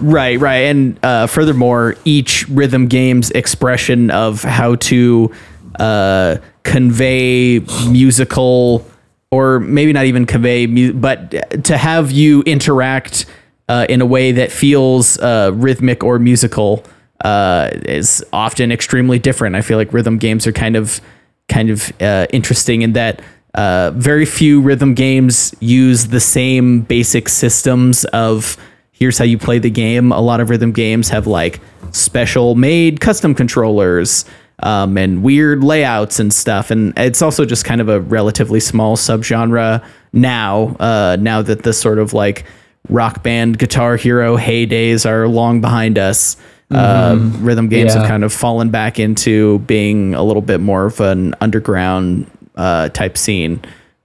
right 0.00 0.40
right 0.40 0.64
and 0.64 0.98
uh, 1.04 1.26
furthermore 1.28 1.94
each 2.04 2.48
rhythm 2.48 2.88
game's 2.88 3.30
expression 3.30 4.10
of 4.10 4.42
how 4.42 4.74
to 4.74 5.32
uh, 5.78 6.36
convey 6.64 7.60
musical 7.88 8.84
or 9.30 9.60
maybe 9.60 9.92
not 9.92 10.04
even 10.04 10.26
convey 10.26 10.66
mu- 10.66 10.92
but 10.92 11.64
to 11.64 11.78
have 11.78 12.10
you 12.10 12.42
interact 12.42 13.24
uh, 13.68 13.86
in 13.88 14.00
a 14.00 14.06
way 14.06 14.32
that 14.32 14.50
feels 14.50 15.16
uh, 15.20 15.52
rhythmic 15.54 16.02
or 16.02 16.18
musical 16.18 16.84
uh, 17.22 17.70
is 17.84 18.24
often 18.32 18.70
extremely 18.70 19.18
different. 19.18 19.56
I 19.56 19.62
feel 19.62 19.78
like 19.78 19.92
rhythm 19.92 20.18
games 20.18 20.46
are 20.46 20.52
kind 20.52 20.76
of 20.76 21.00
kind 21.48 21.70
of 21.70 21.92
uh, 22.00 22.26
interesting 22.32 22.82
in 22.82 22.92
that 22.92 23.20
uh, 23.54 23.90
very 23.94 24.24
few 24.24 24.60
rhythm 24.60 24.94
games 24.94 25.54
use 25.60 26.08
the 26.08 26.20
same 26.20 26.80
basic 26.82 27.28
systems 27.28 28.04
of 28.06 28.56
here's 28.92 29.18
how 29.18 29.24
you 29.24 29.36
play 29.36 29.58
the 29.58 29.70
game. 29.70 30.12
A 30.12 30.20
lot 30.20 30.40
of 30.40 30.48
rhythm 30.48 30.72
games 30.72 31.08
have 31.10 31.26
like 31.26 31.60
special 31.90 32.54
made 32.54 33.00
custom 33.00 33.34
controllers 33.34 34.24
um, 34.60 34.96
and 34.96 35.22
weird 35.22 35.62
layouts 35.62 36.18
and 36.18 36.32
stuff. 36.32 36.70
And 36.70 36.92
it's 36.96 37.20
also 37.20 37.44
just 37.44 37.64
kind 37.64 37.80
of 37.80 37.88
a 37.88 38.00
relatively 38.00 38.60
small 38.60 38.96
subgenre 38.96 39.84
now. 40.12 40.76
Uh, 40.78 41.16
now 41.20 41.42
that 41.42 41.64
the 41.64 41.72
sort 41.72 41.98
of 41.98 42.14
like 42.14 42.44
rock 42.88 43.22
band 43.22 43.58
guitar 43.58 43.96
hero 43.96 44.36
heydays 44.36 45.04
are 45.04 45.28
long 45.28 45.60
behind 45.60 45.98
us. 45.98 46.36
Uh, 46.74 47.16
rhythm 47.40 47.68
games 47.68 47.94
have 47.94 48.06
kind 48.06 48.24
of 48.24 48.32
fallen 48.32 48.70
back 48.70 48.98
into 48.98 49.58
being 49.60 50.14
a 50.14 50.22
little 50.22 50.42
bit 50.42 50.60
more 50.60 50.86
of 50.86 51.00
an 51.00 51.34
underground 51.40 52.30
uh, 52.56 52.88
type 52.90 53.16
scene. 53.18 53.60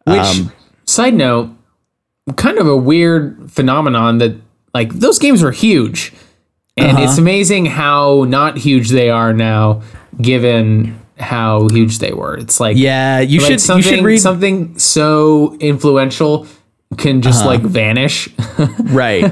Which, 0.05 0.17
Um, 0.17 0.51
side 0.86 1.13
note, 1.13 1.50
kind 2.36 2.57
of 2.57 2.67
a 2.67 2.77
weird 2.77 3.51
phenomenon 3.51 4.17
that 4.19 4.36
like 4.74 4.93
those 4.93 5.17
games 5.19 5.41
were 5.43 5.51
huge, 5.51 6.13
and 6.77 6.91
Uh-huh. 6.97 7.03
it's 7.03 7.17
amazing 7.17 7.65
how 7.65 8.25
not 8.27 8.57
huge 8.57 8.89
they 8.89 9.09
are 9.09 9.33
now, 9.33 9.81
given 10.21 11.00
how 11.19 11.67
huge 11.71 11.97
they 12.00 12.13
were. 12.13 12.36
It's 12.38 12.59
like 12.59 12.77
yeah, 12.77 13.19
you 13.19 13.39
like 13.39 13.45
should 13.47 13.51
you 13.53 13.57
something 13.59 13.95
should 13.95 14.03
read 14.05 14.15
Uh-huh. 14.15 14.21
something 14.24 14.77
so 14.77 15.57
influential 15.59 16.45
can 16.97 17.21
just 17.21 17.45
like 17.45 17.62
vanish. 17.62 18.29
right 18.83 19.31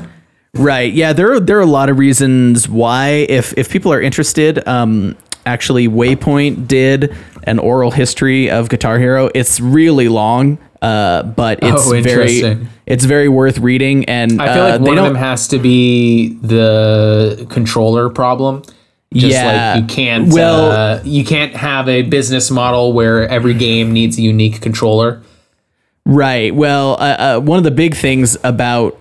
right 0.55 0.93
yeah 0.93 1.13
there 1.13 1.33
are 1.33 1.39
there 1.39 1.57
are 1.57 1.61
a 1.61 1.65
lot 1.65 1.89
of 1.89 1.97
reasons 1.97 2.67
why 2.69 3.25
if 3.29 3.53
if 3.57 3.69
people 3.69 3.91
are 3.91 4.01
interested 4.01 4.65
um 4.67 5.15
actually 5.45 5.87
waypoint 5.87 6.67
did 6.67 7.15
an 7.43 7.59
oral 7.59 7.91
history 7.91 8.49
of 8.49 8.69
guitar 8.69 8.97
hero 8.97 9.29
it's 9.35 9.59
really 9.59 10.07
long 10.07 10.57
uh 10.81 11.23
but 11.23 11.59
it's 11.61 11.87
Oh, 11.87 12.01
very 12.01 12.67
it's 12.85 13.05
very 13.05 13.29
worth 13.29 13.57
reading 13.59 14.05
and 14.05 14.41
I 14.41 14.53
feel 14.53 14.63
uh, 14.63 14.69
like 14.69 14.81
they 14.81 14.87
one 14.89 14.97
of 14.97 15.05
them 15.05 15.15
has 15.15 15.47
to 15.49 15.59
be 15.59 16.35
the 16.41 17.47
controller 17.49 18.09
problem. 18.09 18.61
Just 19.13 19.33
Yeah. 19.33 19.73
like 19.75 19.81
you 19.81 19.87
can't 19.87 20.31
Well- 20.33 20.71
uh, 20.71 20.99
you 21.03 21.23
can't 21.23 21.55
have 21.55 21.87
a 21.89 22.01
business 22.03 22.51
model 22.51 22.93
where 22.93 23.27
every 23.29 23.53
game 23.53 23.91
needs 23.93 24.17
a 24.17 24.21
unique 24.21 24.61
controller. 24.61 25.21
Right. 26.05 26.53
Well, 26.53 26.93
uh, 26.99 27.37
uh, 27.37 27.39
one 27.39 27.57
of 27.57 27.63
the 27.63 27.71
big 27.71 27.95
things 27.95 28.37
about 28.43 28.97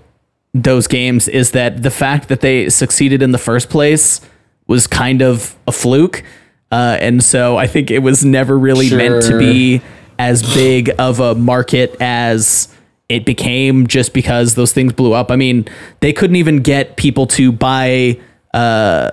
those 0.54 0.87
games 0.87 1.26
is 1.26 1.50
that 1.50 1.82
the 1.82 1.90
fact 1.90 2.28
that 2.28 2.40
they 2.40 2.70
succeeded 2.70 3.20
in 3.20 3.32
the 3.32 3.38
first 3.38 3.68
place 3.68 4.20
was 4.66 4.87
kind 4.87 5.20
of 5.20 5.56
a 5.66 5.73
fluke. 5.73 6.23
Uh, 6.70 6.96
and 7.00 7.23
so 7.23 7.56
I 7.56 7.66
think 7.66 7.90
it 7.90 7.99
was 7.99 8.25
never 8.25 8.56
really 8.56 8.88
meant 8.94 9.25
to 9.25 9.38
be 9.38 9.82
as 10.18 10.42
big 10.54 10.90
of 10.99 11.20
a 11.20 11.34
market 11.34 11.96
as 12.00 12.68
it 13.08 13.25
became 13.25 13.87
just 13.87 14.14
because 14.14 14.54
those 14.54 14.73
things 14.73 14.92
blew 14.92 15.12
up. 15.12 15.30
I 15.30 15.37
mean, 15.37 15.68
they 16.00 16.12
couldn't 16.12 16.37
even 16.37 16.58
get 16.58 16.96
people 16.96 17.26
to 17.28 17.52
buy 17.52 18.18
uh, 18.54 19.11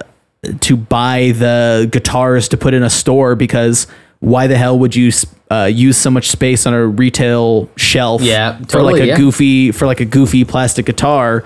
to 0.62 0.77
buy 0.77 1.33
the 1.36 1.89
guitars 1.91 2.48
to 2.50 2.57
put 2.57 2.74
in 2.74 2.83
a 2.83 2.89
store 2.89 3.36
because 3.36 3.88
why 4.21 4.47
the 4.47 4.57
hell 4.57 4.79
would 4.79 4.95
you 4.95 5.11
uh, 5.51 5.65
use 5.65 5.97
so 5.97 6.09
much 6.09 6.29
space 6.29 6.65
on 6.65 6.73
a 6.73 6.85
retail 6.87 7.69
shelf 7.75 8.21
Yeah, 8.21 8.57
for 8.69 8.81
like 8.81 9.01
a 9.01 9.05
yeah. 9.07 9.17
goofy 9.17 9.71
for 9.73 9.85
like 9.85 9.99
a 9.99 10.05
goofy 10.05 10.45
plastic 10.45 10.85
guitar 10.85 11.43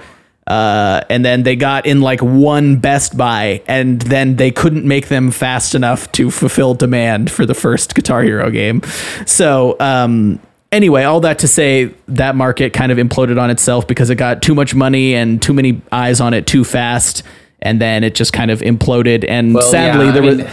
uh, 0.47 1.01
and 1.09 1.25
then 1.25 1.41
they 1.41 1.55
got 1.55 1.87
in 1.87 2.01
like 2.01 2.21
one 2.21 2.75
Best 2.75 3.17
Buy, 3.17 3.63
and 3.67 3.99
then 4.03 4.35
they 4.35 4.51
couldn't 4.51 4.85
make 4.85 5.07
them 5.07 5.31
fast 5.31 5.73
enough 5.73 6.11
to 6.11 6.29
fulfill 6.29 6.75
demand 6.75 7.31
for 7.31 7.47
the 7.47 7.55
first 7.55 7.95
Guitar 7.95 8.21
Hero 8.21 8.51
game. 8.51 8.83
So, 9.25 9.75
um, 9.79 10.39
anyway, 10.71 11.03
all 11.03 11.19
that 11.21 11.39
to 11.39 11.47
say, 11.47 11.85
that 12.09 12.35
market 12.35 12.73
kind 12.73 12.91
of 12.91 12.99
imploded 12.99 13.41
on 13.41 13.49
itself 13.49 13.87
because 13.87 14.11
it 14.11 14.17
got 14.17 14.43
too 14.43 14.53
much 14.53 14.75
money 14.75 15.15
and 15.15 15.41
too 15.41 15.51
many 15.55 15.81
eyes 15.91 16.21
on 16.21 16.35
it 16.35 16.45
too 16.45 16.63
fast, 16.63 17.23
and 17.63 17.81
then 17.81 18.03
it 18.03 18.13
just 18.13 18.31
kind 18.31 18.51
of 18.51 18.59
imploded. 18.61 19.25
And 19.27 19.55
Well, 19.55 19.63
sadly, 19.71 20.05
yeah, 20.05 20.11
the 20.11 20.19
I 20.19 20.21
re- 20.21 20.35
mean- 20.35 20.47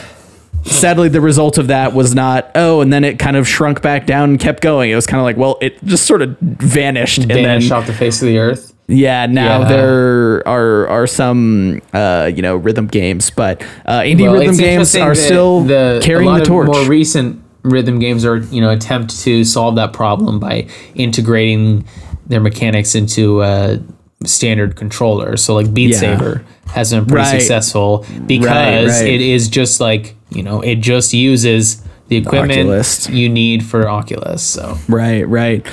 sadly 0.64 1.08
the 1.08 1.20
result 1.20 1.58
of 1.58 1.66
that 1.68 1.92
was 1.92 2.14
not 2.14 2.50
oh, 2.54 2.80
and 2.80 2.92
then 2.92 3.04
it 3.04 3.18
kind 3.18 3.36
of 3.36 3.46
shrunk 3.48 3.82
back 3.82 4.06
down 4.06 4.30
and 4.30 4.40
kept 4.40 4.62
going. 4.62 4.90
It 4.90 4.94
was 4.94 5.06
kind 5.06 5.20
of 5.20 5.24
like 5.24 5.36
well, 5.36 5.58
it 5.60 5.82
just 5.84 6.06
sort 6.06 6.22
of 6.22 6.36
vanished, 6.40 7.18
and 7.18 7.30
then 7.30 7.72
off 7.72 7.86
the 7.86 7.92
face 7.94 8.20
of 8.22 8.28
the 8.28 8.38
earth. 8.38 8.72
yeah, 8.88 9.26
now 9.26 9.60
Yeah. 9.62 9.68
there 9.68 10.48
are 10.48 10.88
are 10.88 11.06
some 11.06 11.80
uh, 11.92 12.30
you 12.34 12.42
know 12.42 12.56
rhythm 12.56 12.86
games, 12.86 13.30
but 13.30 13.62
uh, 13.86 14.00
indie 14.00 14.22
Well, 14.22 14.34
rhythm 14.38 14.56
games 14.56 14.94
are 14.96 15.14
still 15.14 15.60
the, 15.62 16.00
carrying 16.02 16.32
the 16.34 16.44
torch. 16.44 16.66
More 16.66 16.84
recent 16.86 17.42
rhythm 17.62 17.98
games 18.00 18.24
are 18.24 18.38
you 18.38 18.60
know 18.60 18.70
attempt 18.70 19.18
to 19.22 19.44
solve 19.44 19.76
that 19.76 19.92
problem 19.92 20.40
by 20.40 20.66
integrating 20.94 21.84
their 22.26 22.40
mechanics 22.40 22.94
into 22.94 23.42
a 23.42 23.78
standard 24.26 24.76
controller. 24.76 25.36
So 25.36 25.54
like 25.54 25.72
Beat 25.72 25.90
Yeah. 25.90 25.98
Saber 25.98 26.44
has 26.68 26.90
been 26.92 27.04
pretty 27.06 27.22
Right. 27.22 27.40
successful 27.40 28.04
because 28.26 29.00
right. 29.00 29.08
it 29.10 29.20
is 29.20 29.48
just 29.48 29.80
like 29.80 30.14
you 30.30 30.42
know 30.42 30.60
it 30.60 30.76
just 30.76 31.12
uses 31.14 31.82
the 32.08 32.16
equipment 32.16 32.60
Oculus. 32.60 33.08
you 33.08 33.28
need 33.28 33.64
for 33.64 33.88
Oculus. 33.88 34.42
So 34.42 34.76
Right, 34.88 35.26
right. 35.28 35.66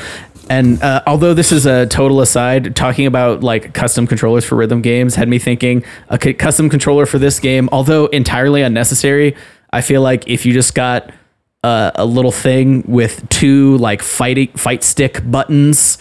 And 0.50 0.82
uh, 0.82 1.04
although 1.06 1.36
this 1.36 1.52
is 1.52 1.68
a 1.68 1.86
total 1.86 2.22
aside, 2.22 2.76
talking 2.76 3.06
about 3.06 3.44
like 3.44 3.74
custom 3.76 4.08
controllers 4.08 4.44
for 4.46 4.56
rhythm 4.56 4.82
games 4.82 5.14
had 5.16 5.28
me 5.30 5.38
thinking 5.38 5.84
a 6.10 6.18
custom 6.18 6.70
controller 6.70 7.06
for 7.06 7.20
this 7.20 7.40
game, 7.40 7.70
although 7.72 8.08
entirely 8.08 8.64
unnecessary, 8.64 9.36
I 9.72 9.82
feel 9.82 10.02
like 10.02 10.28
if 10.28 10.48
you 10.48 10.54
just 10.54 10.74
got 10.74 11.12
a, 11.64 11.92
a 11.96 12.06
little 12.06 12.32
thing 12.32 12.84
with 12.88 13.28
two 13.30 13.78
like 13.78 14.02
fighting 14.02 14.48
fight 14.56 14.84
stick 14.84 15.22
buttons 15.30 16.00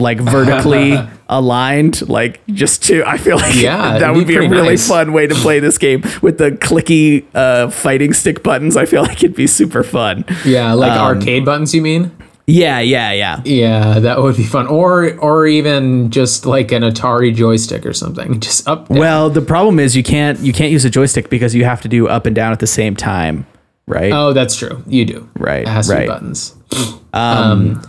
like 0.00 0.18
vertically 0.20 0.96
aligned 1.28 2.08
like 2.08 2.44
just 2.48 2.82
to 2.84 3.04
i 3.06 3.16
feel 3.16 3.36
like 3.36 3.54
Yeah, 3.54 3.98
that 3.98 4.10
it'd 4.10 4.26
be 4.26 4.36
be 4.38 4.46
a 4.46 4.48
really 4.48 4.70
nice. 4.70 4.88
fun 4.88 5.12
way 5.12 5.26
to 5.26 5.34
play 5.34 5.60
this 5.60 5.78
game 5.86 6.02
with 6.22 6.38
the 6.38 6.50
clicky 6.52 7.24
uh, 7.34 7.70
fighting 7.70 8.12
stick 8.12 8.42
buttons 8.42 8.76
i 8.76 8.84
feel 8.86 9.02
like 9.02 9.22
it'd 9.22 9.36
be 9.36 9.46
super 9.46 9.82
fun 9.82 10.24
yeah, 10.44 10.72
like 10.72 10.92
Um, 10.92 11.16
arcade 11.18 11.44
buttons. 11.44 11.74
You 11.74 11.82
mean? 11.82 12.10
yeah 12.46 12.80
yeah 12.80 13.12
yeah 13.12 13.40
Yeah, 13.44 14.00
that 14.00 14.20
would 14.22 14.36
be 14.36 14.42
fun. 14.42 14.66
Or 14.66 15.14
or 15.18 15.46
even 15.46 16.10
just 16.10 16.46
like 16.46 16.72
an 16.72 16.82
Atari 16.82 17.32
joystick 17.32 17.86
or 17.86 17.92
something. 17.92 18.40
Just 18.46 18.66
up. 18.66 18.88
Down. 18.88 18.98
Well, 18.98 19.30
the 19.30 19.40
problem 19.42 19.78
is 19.78 19.94
you 19.94 20.02
can't 20.02 20.40
you 20.40 20.52
can't 20.52 20.72
use 20.72 20.84
a 20.84 20.90
joystick 20.90 21.30
because 21.30 21.54
you 21.54 21.64
have 21.64 21.80
to 21.82 21.88
do 21.88 22.08
up 22.08 22.26
and 22.26 22.34
down 22.34 22.50
at 22.52 22.58
the 22.58 22.66
same 22.66 22.96
time, 22.96 23.46
right? 23.86 24.12
Oh, 24.12 24.32
that's 24.32 24.56
true. 24.56 24.82
You 24.88 25.04
do. 25.04 25.28
Right, 25.38 25.62
It 25.62 25.68
has 25.68 25.86
to 25.88 25.94
right. 25.94 26.00
be 26.02 26.06
buttons. 26.08 26.56
Um, 27.12 27.82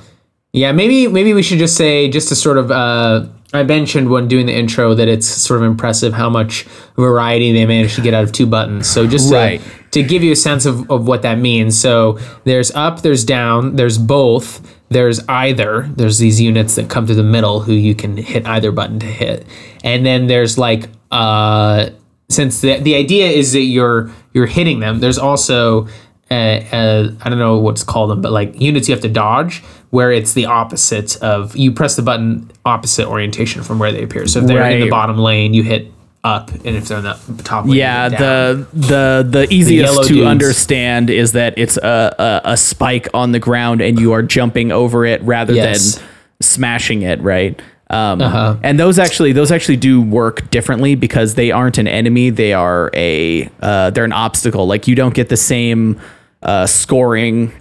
yeah, 0.53 0.71
maybe 0.71 1.07
maybe 1.07 1.33
we 1.33 1.43
should 1.43 1.59
just 1.59 1.77
say 1.77 2.09
just 2.09 2.29
to 2.29 2.35
sort 2.35 2.57
of 2.57 2.71
uh, 2.71 3.27
I 3.53 3.63
mentioned 3.63 4.09
when 4.09 4.27
doing 4.27 4.45
the 4.45 4.53
intro 4.53 4.93
that 4.93 5.07
it's 5.07 5.27
sort 5.27 5.61
of 5.61 5.65
impressive 5.65 6.13
how 6.13 6.29
much 6.29 6.63
variety 6.95 7.51
they 7.51 7.65
managed 7.65 7.95
to 7.95 8.01
get 8.01 8.13
out 8.13 8.23
of 8.23 8.31
two 8.31 8.45
buttons. 8.45 8.87
So 8.89 9.05
just 9.07 9.31
Right. 9.31 9.61
to, 9.91 10.01
to 10.01 10.03
give 10.03 10.23
you 10.23 10.31
a 10.31 10.35
sense 10.37 10.65
of, 10.65 10.89
of 10.89 11.05
what 11.05 11.21
that 11.23 11.37
means. 11.37 11.77
So 11.77 12.17
there's 12.45 12.71
up, 12.71 13.01
there's 13.01 13.25
down, 13.25 13.75
there's 13.75 13.97
both, 13.97 14.61
there's 14.89 15.19
either. 15.27 15.89
There's 15.95 16.17
these 16.17 16.39
units 16.39 16.75
that 16.75 16.89
come 16.89 17.07
to 17.07 17.15
the 17.15 17.23
middle 17.23 17.61
who 17.61 17.73
you 17.73 17.93
can 17.93 18.15
hit 18.15 18.45
either 18.45 18.71
button 18.71 18.99
to 18.99 19.05
hit. 19.05 19.45
And 19.83 20.05
then 20.05 20.27
there's 20.27 20.57
like 20.57 20.89
uh 21.11 21.89
since 22.29 22.61
the 22.61 22.79
the 22.79 22.95
idea 22.95 23.27
is 23.27 23.51
that 23.51 23.63
you're 23.63 24.09
you're 24.33 24.45
hitting 24.45 24.79
them, 24.79 24.99
there's 24.99 25.17
also 25.17 25.87
uh, 26.29 26.33
uh, 26.71 27.11
I 27.21 27.29
don't 27.29 27.39
know 27.39 27.57
what's 27.57 27.83
called 27.83 28.09
them, 28.09 28.21
but 28.21 28.31
like 28.31 28.59
units 28.61 28.87
you 28.87 28.95
have 28.95 29.01
to 29.01 29.09
dodge, 29.09 29.61
where 29.91 30.11
it's 30.11 30.33
the 30.33 30.45
opposite 30.47 31.21
of 31.21 31.55
you 31.55 31.71
press 31.71 31.95
the 31.95 32.01
button 32.01 32.49
opposite 32.65 33.07
orientation 33.07 33.61
from 33.63 33.77
where 33.79 33.91
they 33.91 34.03
appear. 34.03 34.25
So 34.27 34.39
if 34.39 34.47
they're 34.47 34.69
in 34.71 34.81
the 34.81 34.89
bottom 34.89 35.17
lane, 35.17 35.53
you 35.53 35.63
hit 35.63 35.91
up, 36.23 36.51
and 36.51 36.75
if 36.77 36.87
they're 36.87 36.99
in 36.99 37.03
the 37.03 37.41
top 37.43 37.65
lane, 37.65 37.75
yeah, 37.75 38.09
down. 38.09 38.19
the 38.19 38.67
the 38.73 39.27
the 39.29 39.53
easiest 39.53 39.93
yellow 39.93 40.03
to 40.03 40.13
dudes. 40.13 40.27
understand 40.27 41.09
is 41.09 41.31
that 41.33 41.55
it's 41.57 41.77
a, 41.77 42.15
a 42.45 42.51
a 42.51 42.57
spike 42.57 43.07
on 43.13 43.31
the 43.31 43.39
ground 43.39 43.81
and 43.81 43.99
you 43.99 44.11
are 44.13 44.21
jumping 44.23 44.71
over 44.71 45.05
it 45.05 45.21
rather 45.23 45.53
Yes. 45.53 45.95
than 45.95 46.03
smashing 46.41 47.01
it, 47.01 47.21
right? 47.21 47.59
Um, 47.89 48.21
Uh-huh. 48.21 48.55
And 48.63 48.79
those 48.79 48.97
actually 48.99 49.33
those 49.33 49.51
actually 49.51 49.77
do 49.77 49.99
work 50.01 50.49
differently 50.51 50.95
because 50.95 51.35
they 51.35 51.51
aren't 51.51 51.77
an 51.77 51.87
enemy; 51.87 52.29
they 52.29 52.53
are 52.53 52.89
a 52.93 53.49
uh, 53.61 53.89
they're 53.89 54.05
an 54.05 54.13
obstacle. 54.13 54.65
Like 54.67 54.87
you 54.87 54.95
don't 54.95 55.13
get 55.13 55.27
the 55.29 55.37
same 55.37 55.99
uh, 56.43 56.65
scoring 56.67 57.51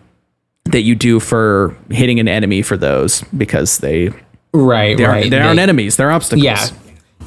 that 0.70 0.82
you 0.82 0.94
do 0.94 1.20
for 1.20 1.76
hitting 1.90 2.20
an 2.20 2.28
enemy 2.28 2.62
for 2.62 2.76
those 2.76 3.22
because 3.36 3.78
they 3.78 4.10
right, 4.52 4.96
they, 4.96 5.04
right. 5.04 5.18
aren't, 5.18 5.30
they 5.30 5.38
aren't 5.40 5.60
enemies; 5.60 5.96
they're 5.96 6.10
obstacles. 6.10 6.44
Yeah. 6.44 6.66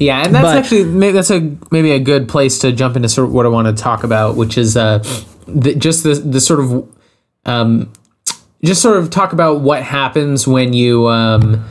Yeah, 0.00 0.24
and 0.24 0.34
that's 0.34 0.44
But- 0.44 0.56
actually 0.56 0.84
may- 0.86 1.12
that's 1.12 1.30
a 1.30 1.56
maybe 1.70 1.92
a 1.92 2.00
good 2.00 2.28
place 2.28 2.58
to 2.60 2.72
jump 2.72 2.96
into 2.96 3.08
sort 3.08 3.28
of 3.28 3.32
what 3.34 3.46
I 3.46 3.48
want 3.48 3.68
to 3.68 3.80
talk 3.80 4.02
about, 4.02 4.34
which 4.36 4.58
is 4.58 4.76
uh, 4.76 4.98
the, 5.46 5.74
just 5.76 6.02
the 6.02 6.14
the 6.14 6.40
sort 6.40 6.58
of 6.58 6.88
um, 7.44 7.92
just 8.64 8.82
sort 8.82 8.96
of 8.96 9.10
talk 9.10 9.32
about 9.32 9.60
what 9.60 9.84
happens 9.84 10.48
when 10.48 10.72
you 10.72 11.06
um, 11.06 11.64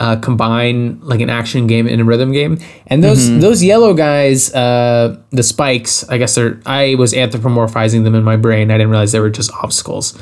uh, 0.00 0.16
combine 0.16 1.00
like 1.00 1.20
an 1.20 1.30
action 1.30 1.66
game 1.66 1.88
and 1.88 2.00
a 2.00 2.04
rhythm 2.04 2.30
game. 2.30 2.58
And 2.86 3.02
those 3.02 3.28
those 3.40 3.64
yellow 3.64 3.92
guys, 3.92 4.54
uh, 4.54 5.20
the 5.30 5.42
spikes, 5.42 6.08
I 6.08 6.18
guess 6.18 6.36
they're. 6.36 6.60
I 6.64 6.94
was 6.94 7.12
anthropomorphizing 7.12 8.04
them 8.04 8.14
in 8.14 8.22
my 8.22 8.36
brain. 8.36 8.70
I 8.70 8.74
didn't 8.74 8.90
realize 8.90 9.10
they 9.10 9.20
were 9.20 9.30
just 9.30 9.50
obstacles. 9.52 10.16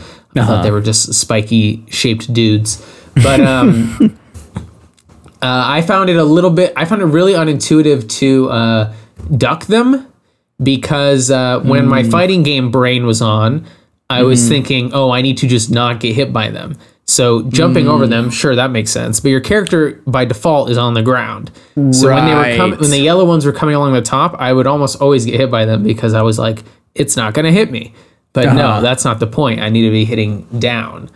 I 0.45 0.47
thought 0.47 0.63
they 0.63 0.71
were 0.71 0.81
just 0.81 1.15
spiky 1.15 1.85
shaped 1.89 2.33
dudes. 2.33 2.85
But 3.15 3.41
um, 3.41 3.97
uh, 5.43 5.65
I 5.67 5.83
found 5.83 6.11
it 6.11 6.17
a 6.17 6.25
little 6.25 6.51
bit. 6.51 6.73
I 6.77 6.85
found 6.85 7.03
it 7.03 7.07
really 7.07 7.33
unintuitive 7.33 8.09
to 8.19 8.51
uh, 8.51 8.95
duck 9.37 9.67
them 9.67 10.07
because 10.63 11.31
uh, 11.31 11.61
when 11.61 11.87
my 11.87 12.03
fighting 12.03 12.43
game 12.43 12.71
brain 12.71 13.07
was 13.07 13.23
on, 13.23 13.67
I 14.09 14.23
was 14.23 14.49
thinking, 14.49 14.93
"Oh, 14.93 15.11
I 15.11 15.23
need 15.23 15.39
to 15.39 15.47
just 15.47 15.71
not 15.71 16.01
get 16.01 16.15
hit 16.15 16.33
by 16.33 16.51
them." 16.51 16.79
So 17.09 17.43
jumping 17.43 17.87
over 17.87 18.07
them, 18.09 18.31
sure, 18.31 18.57
that 18.57 18.73
makes 18.73 18.91
sense. 18.91 19.21
But 19.21 19.29
your 19.29 19.41
character 19.41 20.03
by 20.09 20.25
default 20.25 20.71
is 20.71 20.77
on 20.77 20.95
the 20.95 21.03
ground. 21.03 21.53
So 21.93 22.13
when 22.13 22.25
they 22.27 22.35
were 22.35 22.57
coming, 22.57 22.81
when 22.81 22.91
the 22.91 22.99
yellow 22.99 23.25
ones 23.25 23.47
were 23.47 23.53
coming 23.53 23.77
along 23.77 23.93
the 23.93 24.03
top, 24.03 24.35
I 24.41 24.53
would 24.53 24.67
almost 24.67 25.01
always 25.01 25.25
get 25.25 25.39
hit 25.39 25.51
by 25.51 25.65
them 25.67 25.85
because 25.85 26.15
I 26.15 26.23
was 26.23 26.37
like, 26.37 26.65
it's 26.97 27.17
not 27.17 27.33
going 27.33 27.45
to 27.45 27.53
hit 27.53 27.71
me. 27.71 27.95
But 28.37 28.55
no, 28.55 28.67
Uh-huh. 28.69 28.81
that's 28.83 29.05
not 29.05 29.19
the 29.19 29.27
point. 29.27 29.61
I 29.61 29.69
need 29.71 29.83
to 29.83 29.91
be 29.91 30.05
hitting 30.05 30.47
down. 30.59 31.11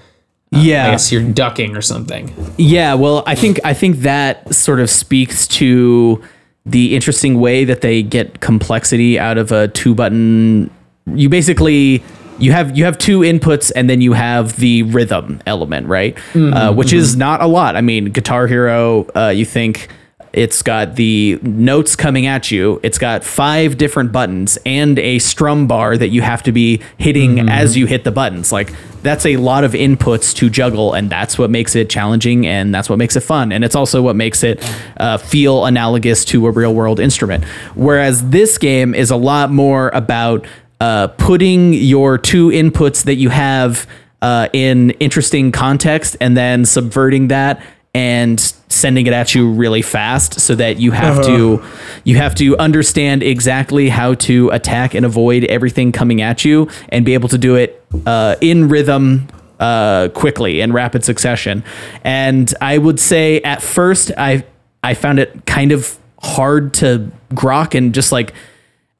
yeah. 0.50 0.88
I 0.88 0.90
guess 0.92 1.12
you're 1.12 1.22
ducking 1.22 1.76
or 1.76 1.82
something. 1.82 2.32
Yeah, 2.56 2.94
well, 2.94 3.22
I 3.26 3.34
think 3.36 3.60
I 3.64 3.72
think 3.74 3.98
that 3.98 4.52
sort 4.54 4.80
of 4.80 4.90
speaks 4.90 5.46
to 5.48 6.20
the 6.66 6.94
interesting 6.96 7.38
way 7.40 7.64
that 7.64 7.80
they 7.82 8.02
get 8.02 8.40
complexity 8.40 9.18
out 9.18 9.38
of 9.38 9.52
a 9.52 9.68
two 9.68 9.94
button. 9.94 10.70
You 11.06 11.28
basically 11.28 12.02
you 12.38 12.52
have 12.52 12.76
you 12.76 12.84
have 12.84 12.96
two 12.98 13.20
inputs 13.20 13.70
and 13.76 13.88
then 13.88 14.00
you 14.00 14.12
have 14.14 14.56
the 14.56 14.82
rhythm 14.84 15.40
element, 15.46 15.86
right? 15.86 16.16
uh, 16.34 16.72
which 16.72 16.92
is 16.92 17.16
not 17.16 17.40
a 17.42 17.46
lot. 17.46 17.76
I 17.76 17.80
mean, 17.80 18.06
Guitar 18.06 18.46
Hero, 18.46 19.06
uh, 19.14 19.28
you 19.28 19.44
think 19.44 19.88
it's 20.32 20.62
got 20.62 20.96
the 20.96 21.38
notes 21.42 21.96
coming 21.96 22.26
at 22.26 22.50
you. 22.50 22.80
It's 22.82 22.98
got 22.98 23.24
five 23.24 23.76
different 23.76 24.12
buttons 24.12 24.58
and 24.64 24.98
a 24.98 25.18
strum 25.18 25.66
bar 25.66 25.96
that 25.96 26.08
you 26.08 26.22
have 26.22 26.42
to 26.44 26.52
be 26.52 26.80
hitting 26.98 27.48
as 27.48 27.76
you 27.76 27.86
hit 27.86 28.04
the 28.04 28.12
buttons. 28.12 28.52
Like 28.52 28.72
that's 29.02 29.26
a 29.26 29.36
lot 29.38 29.64
of 29.64 29.72
inputs 29.72 30.34
to 30.36 30.50
juggle, 30.50 30.92
and 30.94 31.10
that's 31.10 31.38
what 31.38 31.50
makes 31.50 31.74
it 31.74 31.90
challenging, 31.90 32.46
and 32.46 32.74
that's 32.74 32.88
what 32.88 32.98
makes 32.98 33.16
it 33.16 33.20
fun, 33.20 33.50
and 33.50 33.64
it's 33.64 33.74
also 33.74 34.02
what 34.02 34.14
makes 34.14 34.44
it 34.44 34.62
uh, 34.98 35.16
feel 35.16 35.64
analogous 35.64 36.24
to 36.26 36.46
a 36.46 36.50
real 36.50 36.74
world 36.74 37.00
instrument. 37.00 37.44
Whereas 37.74 38.28
this 38.30 38.58
game 38.58 38.94
is 38.94 39.10
a 39.10 39.16
lot 39.16 39.50
more 39.50 39.88
about 39.94 40.46
uh, 40.80 41.08
putting 41.08 41.72
your 41.72 42.18
two 42.18 42.48
inputs 42.48 43.04
that 43.04 43.16
you 43.16 43.30
have 43.30 43.86
uh, 44.22 44.48
in 44.52 44.90
interesting 44.92 45.50
context, 45.50 46.16
and 46.20 46.36
then 46.36 46.64
subverting 46.64 47.28
that 47.28 47.62
and 47.94 48.38
sending 48.68 49.06
it 49.06 49.12
at 49.12 49.34
you 49.34 49.50
really 49.50 49.82
fast 49.82 50.38
so 50.40 50.54
that 50.54 50.78
you 50.78 50.92
have 50.92 51.24
to 51.24 51.62
you 52.04 52.16
have 52.16 52.34
to 52.36 52.56
understand 52.58 53.22
exactly 53.22 53.88
how 53.88 54.14
to 54.14 54.48
attack 54.50 54.94
and 54.94 55.04
avoid 55.04 55.44
everything 55.44 55.90
coming 55.90 56.20
at 56.22 56.44
you 56.44 56.68
and 56.90 57.04
be 57.04 57.14
able 57.14 57.28
to 57.28 57.38
do 57.38 57.56
it 57.56 57.84
uh, 58.06 58.36
in 58.40 58.68
rhythm 58.68 59.26
uh, 59.58 60.08
quickly 60.10 60.60
in 60.60 60.72
rapid 60.72 61.04
succession. 61.04 61.64
And 62.04 62.52
i 62.60 62.78
would 62.78 63.00
say 63.00 63.40
at 63.40 63.60
first 63.60 64.12
i 64.16 64.44
i 64.84 64.94
found 64.94 65.18
it 65.18 65.44
kind 65.46 65.72
of 65.72 65.98
hard 66.22 66.72
to 66.74 67.10
grok 67.32 67.74
and 67.74 67.92
just 67.92 68.12
like 68.12 68.32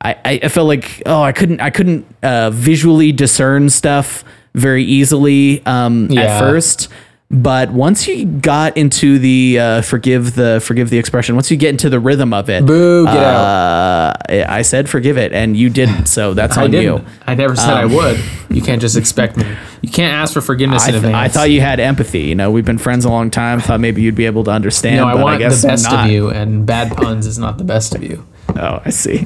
I, 0.02 0.14
I 0.25 0.40
I 0.44 0.49
felt 0.49 0.66
like 0.66 1.02
oh 1.06 1.23
I 1.23 1.32
couldn't 1.32 1.61
I 1.61 1.70
couldn't 1.70 2.06
uh, 2.23 2.50
visually 2.50 3.12
discern 3.12 3.68
stuff 3.70 4.25
very 4.54 4.82
easily 4.82 5.64
um, 5.66 6.09
Yeah. 6.11 6.23
at 6.23 6.38
first, 6.40 6.88
but 7.31 7.71
once 7.71 8.09
you 8.09 8.27
got 8.27 8.77
into 8.77 9.19
the 9.19 9.59
uh, 9.59 9.83
forgive 9.83 10.35
the 10.35 10.61
forgive 10.65 10.91
the 10.91 10.99
expression 10.99 11.37
once 11.37 11.49
you 11.51 11.57
get 11.57 11.71
into 11.71 11.89
the 11.89 12.01
rhythm 12.01 12.35
of 12.35 12.51
it, 12.51 12.67
Boo, 12.67 13.05
get 13.05 13.17
uh, 13.17 14.13
I 14.29 14.45
I 14.59 14.63
said 14.63 14.89
forgive 14.89 15.17
it 15.17 15.33
and 15.33 15.57
you 15.57 15.71
didn't, 15.71 16.07
so 16.07 16.35
that's 16.41 16.57
I 16.57 16.65
on 16.65 16.71
didn't. 16.73 17.03
you. 17.03 17.09
I 17.27 17.35
never 17.35 17.55
said 17.55 17.75
I 17.75 17.85
would. 17.85 18.21
You 18.49 18.62
can't 18.62 18.81
just 18.81 18.97
expect 18.97 19.37
me. 19.37 19.47
You 19.81 19.90
can't 19.90 20.12
ask 20.12 20.33
for 20.35 20.40
forgiveness 20.40 20.83
I, 20.83 20.87
in 20.88 20.93
th- 20.95 21.05
advance. 21.05 21.16
I 21.16 21.29
thought 21.29 21.51
you 21.51 21.61
had 21.61 21.79
empathy. 21.79 22.23
You 22.23 22.35
know, 22.35 22.51
we've 22.51 22.64
been 22.64 22.79
friends 22.79 23.05
a 23.05 23.09
long 23.11 23.31
time. 23.31 23.61
Thought 23.61 23.79
maybe 23.81 24.03
you'd 24.03 24.16
be 24.16 24.27
able 24.27 24.43
to 24.45 24.51
understand. 24.51 24.97
No, 24.97 25.07
I 25.07 25.14
but 25.14 25.23
want 25.23 25.35
I 25.37 25.38
guess 25.38 25.62
the 25.62 25.69
best 25.69 25.85
not. 25.85 26.07
of 26.07 26.11
you, 26.11 26.31
and 26.31 26.66
bad 26.66 26.97
puns 26.97 27.27
is 27.27 27.38
not 27.38 27.59
the 27.59 27.64
best 27.64 27.95
of 27.95 28.03
you. 28.03 28.27
Oh, 28.57 28.83
I 28.85 28.90
see. 28.90 29.25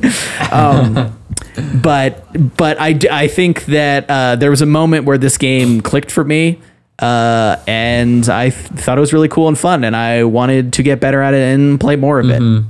Um, 0.53 1.19
but 1.83 2.27
but 2.57 2.79
I, 2.79 2.99
I 3.11 3.29
think 3.29 3.64
that 3.67 4.11
uh, 4.11 4.37
there 4.37 4.51
was 4.51 4.61
a 4.61 4.67
moment 4.67 5.07
where 5.07 5.17
this 5.17 5.38
game 5.38 5.81
clicked 5.81 6.11
for 6.11 6.25
me, 6.25 6.61
uh, 6.98 7.57
and 7.66 8.28
I 8.28 8.50
th- 8.50 8.80
thought 8.80 8.98
it 8.98 9.00
was 9.00 9.12
really 9.12 9.28
cool 9.28 9.48
and 9.48 9.59
fun, 9.59 9.85
and 9.85 9.96
I 9.96 10.24
wanted 10.24 10.72
to 10.74 10.83
get 10.83 11.00
better 11.00 11.20
at 11.20 11.35
it 11.35 11.54
and 11.54 11.80
play 11.80 11.96
more 11.96 12.20
of 12.20 12.30
it. 12.30 12.64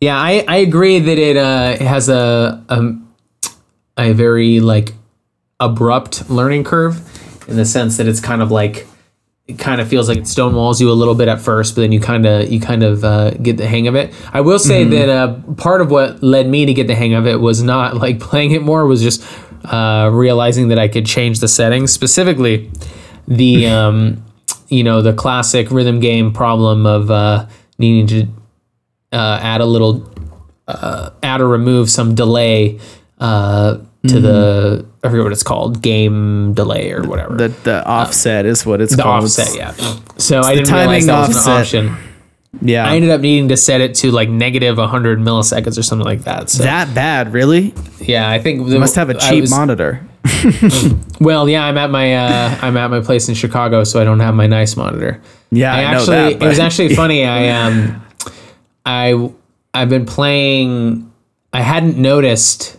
Yeah, 0.00 0.18
I, 0.18 0.44
I 0.46 0.56
agree 0.56 0.98
that 0.98 1.18
it 1.18 1.36
uh, 1.36 1.76
has 1.78 2.08
a, 2.08 2.62
a 2.68 2.98
a 3.96 4.12
very 4.12 4.60
like 4.60 4.92
abrupt 5.60 6.28
learning 6.28 6.64
curve 6.64 7.00
in 7.48 7.56
the 7.56 7.64
sense 7.64 7.96
that 7.96 8.06
it's 8.06 8.20
kind 8.20 8.42
of 8.42 8.50
like 8.50 8.86
it 9.46 9.58
kind 9.58 9.80
of 9.80 9.88
feels 9.88 10.08
like 10.08 10.18
it 10.18 10.24
stonewalls 10.24 10.80
you 10.80 10.90
a 10.90 10.92
little 10.92 11.14
bit 11.14 11.28
at 11.28 11.38
first, 11.38 11.74
but 11.74 11.82
then 11.82 11.92
you 11.92 12.00
kind 12.00 12.24
of 12.24 12.50
you 12.50 12.60
kind 12.60 12.82
of 12.82 13.04
uh, 13.04 13.30
get 13.30 13.58
the 13.58 13.66
hang 13.66 13.86
of 13.86 13.94
it. 13.94 14.14
I 14.32 14.40
will 14.40 14.58
say 14.58 14.84
that 14.84 15.08
uh, 15.08 15.34
part 15.56 15.82
of 15.82 15.90
what 15.90 16.22
led 16.22 16.48
me 16.48 16.64
to 16.64 16.72
get 16.72 16.86
the 16.86 16.94
hang 16.94 17.12
of 17.12 17.26
it 17.26 17.40
was 17.40 17.62
not 17.62 17.96
like 17.96 18.20
playing 18.30 18.52
it 18.52 18.62
more, 18.62 18.86
was 18.86 19.02
just 19.02 19.22
uh, 19.66 20.10
realizing 20.12 20.68
that 20.68 20.78
I 20.78 20.88
could 20.88 21.04
change 21.04 21.40
the 21.40 21.48
settings. 21.48 21.92
Specifically, 21.92 22.70
the 23.28 23.66
um, 23.66 24.24
you 24.68 24.82
know 24.84 25.02
the 25.02 25.12
classic 25.12 25.70
rhythm 25.70 26.00
game 26.00 26.32
problem 26.32 26.86
of 26.86 27.10
uh, 27.10 27.46
needing 27.78 28.06
to 28.06 29.16
uh, 29.16 29.38
add 29.42 29.60
a 29.60 29.66
little 29.66 30.10
uh, 30.68 31.10
add 31.22 31.40
or 31.40 31.48
remove 31.48 31.90
some 31.90 32.14
delay 32.14 32.78
uh, 33.18 33.78
to 34.08 34.20
the 34.20 34.86
I 35.02 35.08
forget 35.08 35.22
what 35.24 35.32
it's 35.32 35.42
called 35.42 35.80
game 35.82 36.52
delay 36.54 36.90
or 36.92 37.02
whatever 37.04 37.36
The 37.36 37.48
the 37.48 37.86
offset 37.86 38.44
is 38.46 38.66
what 38.66 38.80
it's 38.80 38.96
the 38.96 39.02
called. 39.02 39.24
offset 39.24 39.54
yeah 39.56 39.72
so 40.18 40.40
I 40.40 40.54
didn't 40.54 40.72
realize 40.74 41.06
that 41.06 41.28
was 41.28 41.46
an 41.46 41.52
option 41.52 41.96
Yeah, 42.62 42.86
I 42.86 42.96
ended 42.96 43.10
up 43.10 43.20
needing 43.20 43.48
to 43.48 43.56
set 43.56 43.80
it 43.80 43.94
to 43.96 44.10
like 44.10 44.28
negative 44.28 44.76
100 44.78 45.18
milliseconds 45.20 45.78
or 45.78 45.82
something 45.82 46.04
like 46.06 46.22
that 46.24 46.50
so 46.50 46.62
that 46.64 46.94
bad, 46.94 47.32
really? 47.32 47.72
yeah 48.00 48.28
I 48.30 48.38
think 48.40 48.68
the, 48.68 48.78
Must 48.78 48.94
have 48.96 49.10
a 49.10 49.14
cheap 49.14 49.42
was- 49.42 49.50
monitor. 49.50 50.06
well 51.20 51.48
yeah 51.48 51.64
I'm 51.64 51.76
at 51.78 51.90
my 51.90 52.14
uh, 52.14 52.58
I'm 52.62 52.76
at 52.76 52.90
my 52.90 53.00
place 53.00 53.28
in 53.28 53.34
Chicago 53.34 53.84
so 53.84 54.00
I 54.00 54.04
don't 54.04 54.20
have 54.20 54.34
my 54.34 54.46
nice 54.46 54.76
monitor 54.76 55.20
Yeah, 55.50 55.74
I, 55.74 55.78
I, 55.78 55.92
know 55.92 55.98
actually 55.98 56.16
that. 56.16 56.42
it 56.42 56.46
was 56.48 56.58
actually 56.58 56.94
funny. 57.02 57.24
I 57.24 57.48
um 57.50 58.04
I 58.86 59.30
I've 59.74 59.88
been 59.88 60.06
playing 60.06 61.10
I 61.52 61.60
hadn't 61.60 61.96
noticed 61.98 62.78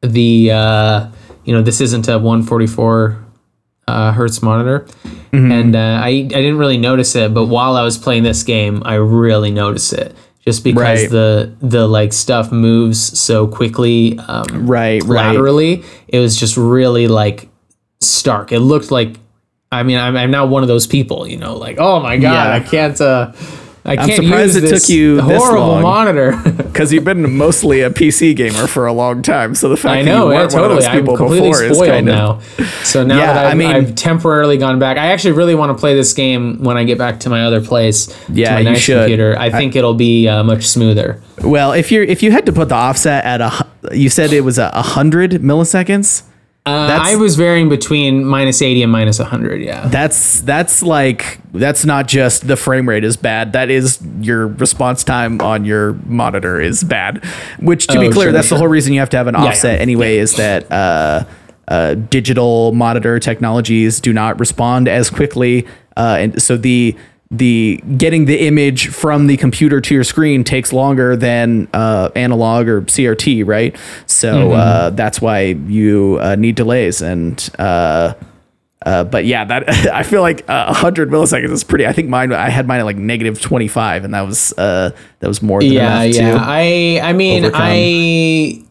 the 0.00 0.50
uh 0.52 1.08
you 1.44 1.52
know 1.54 1.62
this 1.62 1.80
isn't 1.80 2.08
a 2.08 2.18
144 2.18 3.24
uh, 3.88 4.12
hertz 4.12 4.42
monitor 4.42 4.86
Mm-hmm. 5.32 5.52
and 5.52 5.76
uh, 5.76 6.00
I 6.02 6.08
I 6.08 6.22
didn't 6.22 6.56
really 6.56 6.78
notice 6.78 7.14
it 7.14 7.34
but 7.34 7.46
while 7.46 7.76
I 7.76 7.82
was 7.82 7.98
playing 7.98 8.22
this 8.22 8.42
game 8.42 8.80
I 8.86 8.94
really 8.94 9.50
noticed 9.50 9.92
it 9.92 10.14
just 10.46 10.62
because 10.64 11.02
Right. 11.02 11.10
the 11.10 11.52
the 11.60 11.86
like 11.88 12.12
stuff 12.12 12.52
moves 12.52 13.18
so 13.18 13.46
quickly 13.48 14.18
um 14.28 14.66
right, 14.66 15.02
right. 15.02 15.26
laterally 15.32 15.82
it 16.08 16.20
was 16.20 16.36
just 16.36 16.56
really 16.56 17.08
like 17.08 17.48
stark 18.00 18.52
it 18.52 18.60
looked 18.60 18.90
like 18.90 19.16
i 19.72 19.82
mean 19.82 19.98
i'm, 19.98 20.16
I'm 20.16 20.30
not 20.30 20.48
one 20.48 20.62
of 20.62 20.68
those 20.68 20.86
people 20.86 21.26
you 21.26 21.36
know 21.36 21.56
like 21.56 21.78
oh 21.78 21.98
my 22.00 22.16
god 22.16 22.32
Yeah. 22.48 22.54
i 22.54 22.60
can't 22.60 23.00
uh 23.00 23.32
i 23.86 23.96
can't 23.96 24.22
surprised 24.24 24.56
it 24.56 24.60
this 24.62 24.82
took 24.82 24.90
you 24.94 25.16
this 25.16 25.42
horrible 25.42 25.66
long. 25.68 25.82
monitor 25.82 26.32
Because 26.76 26.92
you've 26.92 27.04
been 27.04 27.34
mostly 27.38 27.80
a 27.80 27.88
PC 27.88 28.36
gamer 28.36 28.66
for 28.66 28.84
a 28.86 28.92
long 28.92 29.22
time, 29.22 29.54
so 29.54 29.70
the 29.70 29.78
fact 29.78 30.00
i 30.00 30.02
that 30.02 30.10
know 30.10 30.24
you 30.28 30.34
weren't 30.36 30.52
one 30.52 30.64
of 30.64 30.68
totally 30.68 30.74
those 30.80 30.86
i'm 30.88 31.00
people 31.00 31.16
completely 31.16 31.48
before 31.50 31.64
is 31.64 31.76
spoiled 31.76 31.90
kind 31.90 32.08
of 32.10 32.14
now 32.14 32.40
so 32.84 33.02
now 33.04 33.16
Yeah, 33.18 33.32
that 33.32 33.46
I've, 33.46 33.52
I 33.52 33.54
mean- 33.54 33.70
I've 33.70 33.94
temporarily 33.94 34.58
gone 34.58 34.78
back 34.78 34.98
i 34.98 35.06
actually 35.06 35.32
really 35.32 35.54
want 35.54 35.70
to 35.74 35.80
play 35.80 35.94
this 35.94 36.12
game 36.12 36.62
when 36.62 36.76
i 36.76 36.84
get 36.84 36.98
back 36.98 37.20
to 37.20 37.30
my 37.30 37.44
other 37.46 37.62
place 37.64 38.08
Yeah, 38.28 38.48
to 38.48 38.54
my 38.56 38.58
you 38.60 38.64
nice 38.70 38.78
should. 38.80 38.98
computer 38.98 39.34
i 39.38 39.48
think 39.48 39.74
it'll 39.74 39.94
be 39.94 40.28
uh, 40.28 40.42
much 40.44 40.66
smoother 40.66 41.22
Well, 41.42 41.72
if 41.72 41.90
you're 41.90 42.02
if 42.04 42.22
you 42.22 42.30
had 42.32 42.44
to 42.46 42.52
put 42.52 42.68
the 42.68 42.74
offset 42.74 43.24
at 43.24 43.40
a, 43.40 43.66
you 43.96 44.10
said 44.10 44.32
it 44.32 44.42
was 44.42 44.58
a 44.58 44.70
hundred 44.82 45.30
milliseconds. 45.32 46.22
Uh, 46.66 46.98
i 47.02 47.14
was 47.16 47.36
varying 47.36 47.68
between 47.68 48.24
minus 48.24 48.60
80 48.60 48.82
and 48.82 48.92
minus 48.92 49.18
100 49.18 49.62
yeah 49.62 49.86
That's 49.88 50.40
that's 50.42 50.82
like 50.82 51.38
that's 51.52 51.84
not 51.84 52.06
just 52.08 52.46
the 52.46 52.56
frame 52.56 52.86
rate 52.88 53.02
is 53.04 53.16
bad. 53.16 53.52
That 53.54 53.70
is 53.70 53.98
your 54.20 54.48
response 54.48 55.02
time 55.04 55.40
on 55.40 55.64
your 55.64 55.94
monitor 56.04 56.60
is 56.60 56.84
bad. 56.84 57.24
Which 57.60 57.86
to 57.86 57.98
be 57.98 58.08
Oh, 58.08 58.12
clear, 58.12 58.26
sure, 58.26 58.32
that's 58.32 58.50
the 58.50 58.58
whole 58.58 58.68
reason 58.68 58.92
you 58.92 59.00
have 59.00 59.08
to 59.10 59.16
have 59.16 59.26
an 59.26 59.34
yeah. 59.34 59.44
offset 59.44 59.80
anyway. 59.80 60.18
Is 60.18 60.36
that 60.36 60.70
uh, 60.70 61.24
uh, 61.68 61.94
digital 61.94 62.72
monitor 62.72 63.18
technologies 63.18 64.00
do 64.00 64.12
not 64.12 64.38
respond 64.38 64.86
as 64.86 65.08
quickly, 65.08 65.66
uh, 65.96 66.16
and 66.20 66.42
so 66.42 66.58
the 66.58 66.94
the 67.30 67.82
getting 67.96 68.26
the 68.26 68.46
image 68.46 68.88
from 68.88 69.26
the 69.26 69.36
computer 69.36 69.80
to 69.80 69.94
your 69.94 70.04
screen 70.04 70.44
takes 70.44 70.72
longer 70.72 71.16
than 71.16 71.66
uh, 71.72 72.08
analog 72.14 72.68
or 72.68 72.82
CRT, 72.82 73.44
right? 73.46 73.76
So 74.06 74.32
Mm-hmm. 74.50 74.52
uh, 74.52 74.90
that's 74.90 75.20
why 75.20 75.40
you 75.66 76.18
uh, 76.20 76.36
need 76.36 76.54
delays 76.54 77.02
and. 77.02 77.48
Uh, 77.58 78.14
uh, 78.84 79.02
but 79.02 79.24
yeah, 79.24 79.44
that 79.44 79.68
I 79.92 80.04
feel 80.04 80.20
like 80.20 80.48
uh, 80.48 80.66
100 80.66 81.10
milliseconds 81.10 81.50
is 81.50 81.64
pretty. 81.64 81.86
I 81.88 81.92
think 81.92 82.08
mine. 82.08 82.32
I 82.32 82.48
had 82.50 82.68
mine 82.68 82.78
at 82.78 82.84
like 82.84 82.96
negative 82.96 83.40
25, 83.40 84.04
and 84.04 84.14
that 84.14 84.20
was 84.20 84.52
uh, 84.56 84.90
that 85.18 85.26
was 85.26 85.42
more 85.42 85.60
than 85.60 85.72
yeah 85.72 86.02
enough 86.02 86.14
yeah 86.16 86.32
to. 86.32 86.38
i 86.40 87.00
i 87.02 87.12
mean 87.12 87.44
overcome. 87.46 87.62
i 87.64 88.62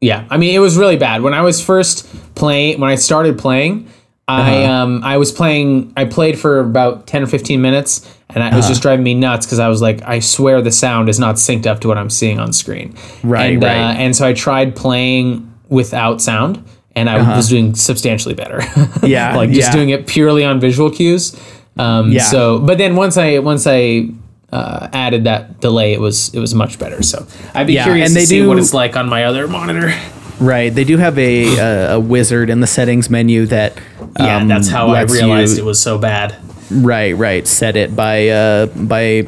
yeah 0.00 0.26
i 0.30 0.36
mean 0.36 0.52
it 0.54 0.58
was 0.58 0.76
really 0.76 0.96
bad 0.96 1.22
when 1.22 1.34
i 1.34 1.42
was 1.42 1.62
first 1.64 2.08
playing 2.34 2.80
when 2.80 2.90
i 2.90 2.96
started 2.96 3.38
playing 3.38 3.86
i 4.28 4.62
Uh-huh. 4.64 4.72
um 4.72 5.00
i 5.04 5.16
was 5.16 5.32
playing 5.32 5.92
i 5.96 6.04
played 6.04 6.38
for 6.38 6.60
about 6.60 7.06
10 7.06 7.22
or 7.22 7.26
15 7.26 7.60
minutes 7.60 8.06
and 8.28 8.38
it 8.44 8.54
was 8.54 8.64
Uh-huh. 8.64 8.68
just 8.68 8.82
driving 8.82 9.02
me 9.04 9.14
nuts 9.14 9.46
because 9.46 9.58
i 9.58 9.68
was 9.68 9.80
like 9.82 10.02
i 10.02 10.20
swear 10.20 10.62
the 10.62 10.70
sound 10.70 11.08
is 11.08 11.18
not 11.18 11.34
synced 11.36 11.66
up 11.66 11.80
to 11.80 11.88
what 11.88 11.98
i'm 11.98 12.10
seeing 12.10 12.38
on 12.38 12.52
screen 12.52 12.94
Right, 13.24 13.54
and, 13.54 13.62
right. 13.62 13.76
Uh, 13.76 13.92
and 14.04 14.14
so 14.16 14.26
i 14.26 14.32
tried 14.32 14.76
playing 14.76 15.52
without 15.68 16.20
sound 16.20 16.62
and 16.96 17.08
I 17.08 17.36
was 17.36 17.48
doing 17.48 17.76
substantially 17.76 18.34
better. 18.34 18.60
Yeah, 19.06 19.36
like 19.36 19.50
just 19.50 19.68
yeah. 19.68 19.72
doing 19.72 19.90
it 19.90 20.08
purely 20.08 20.44
on 20.44 20.58
visual 20.58 20.90
cues. 20.90 21.36
Um, 21.78 22.10
Yeah. 22.10 22.24
So, 22.24 22.58
but 22.58 22.78
then 22.78 22.96
once 22.96 23.16
I 23.16 23.38
once 23.38 23.64
I 23.68 24.08
uh, 24.52 24.88
added 24.92 25.22
that 25.24 25.60
delay, 25.60 25.92
it 25.92 26.00
was 26.00 26.34
it 26.34 26.40
was 26.40 26.52
much 26.52 26.80
better. 26.80 27.00
So 27.04 27.24
I'd 27.54 27.68
be 27.68 27.74
Yeah, 27.74 27.84
curious 27.84 28.08
and 28.10 28.16
to 28.18 28.26
see 28.26 28.44
what 28.44 28.58
it's 28.58 28.74
like 28.74 28.96
on 28.96 29.08
my 29.08 29.22
other 29.24 29.46
monitor. 29.46 29.94
Right. 30.40 30.74
They 30.74 30.84
do 30.84 30.96
have 30.96 31.18
a 31.18 31.56
a, 31.56 31.94
a 31.96 32.00
wizard 32.00 32.50
in 32.50 32.60
the 32.60 32.66
settings 32.66 33.10
menu 33.10 33.46
that 33.46 33.74
Yeah, 34.18 34.38
um, 34.38 34.48
that's 34.48 34.68
how 34.68 34.88
I 34.88 35.02
realized 35.02 35.56
you- 35.56 35.62
it 35.62 35.66
was 35.66 35.80
so 35.80 35.98
bad. 35.98 36.34
Right, 36.70 37.16
right. 37.16 37.46
Set 37.46 37.76
it 37.76 37.94
by 37.96 38.28
uh, 38.28 38.66
by 38.66 39.26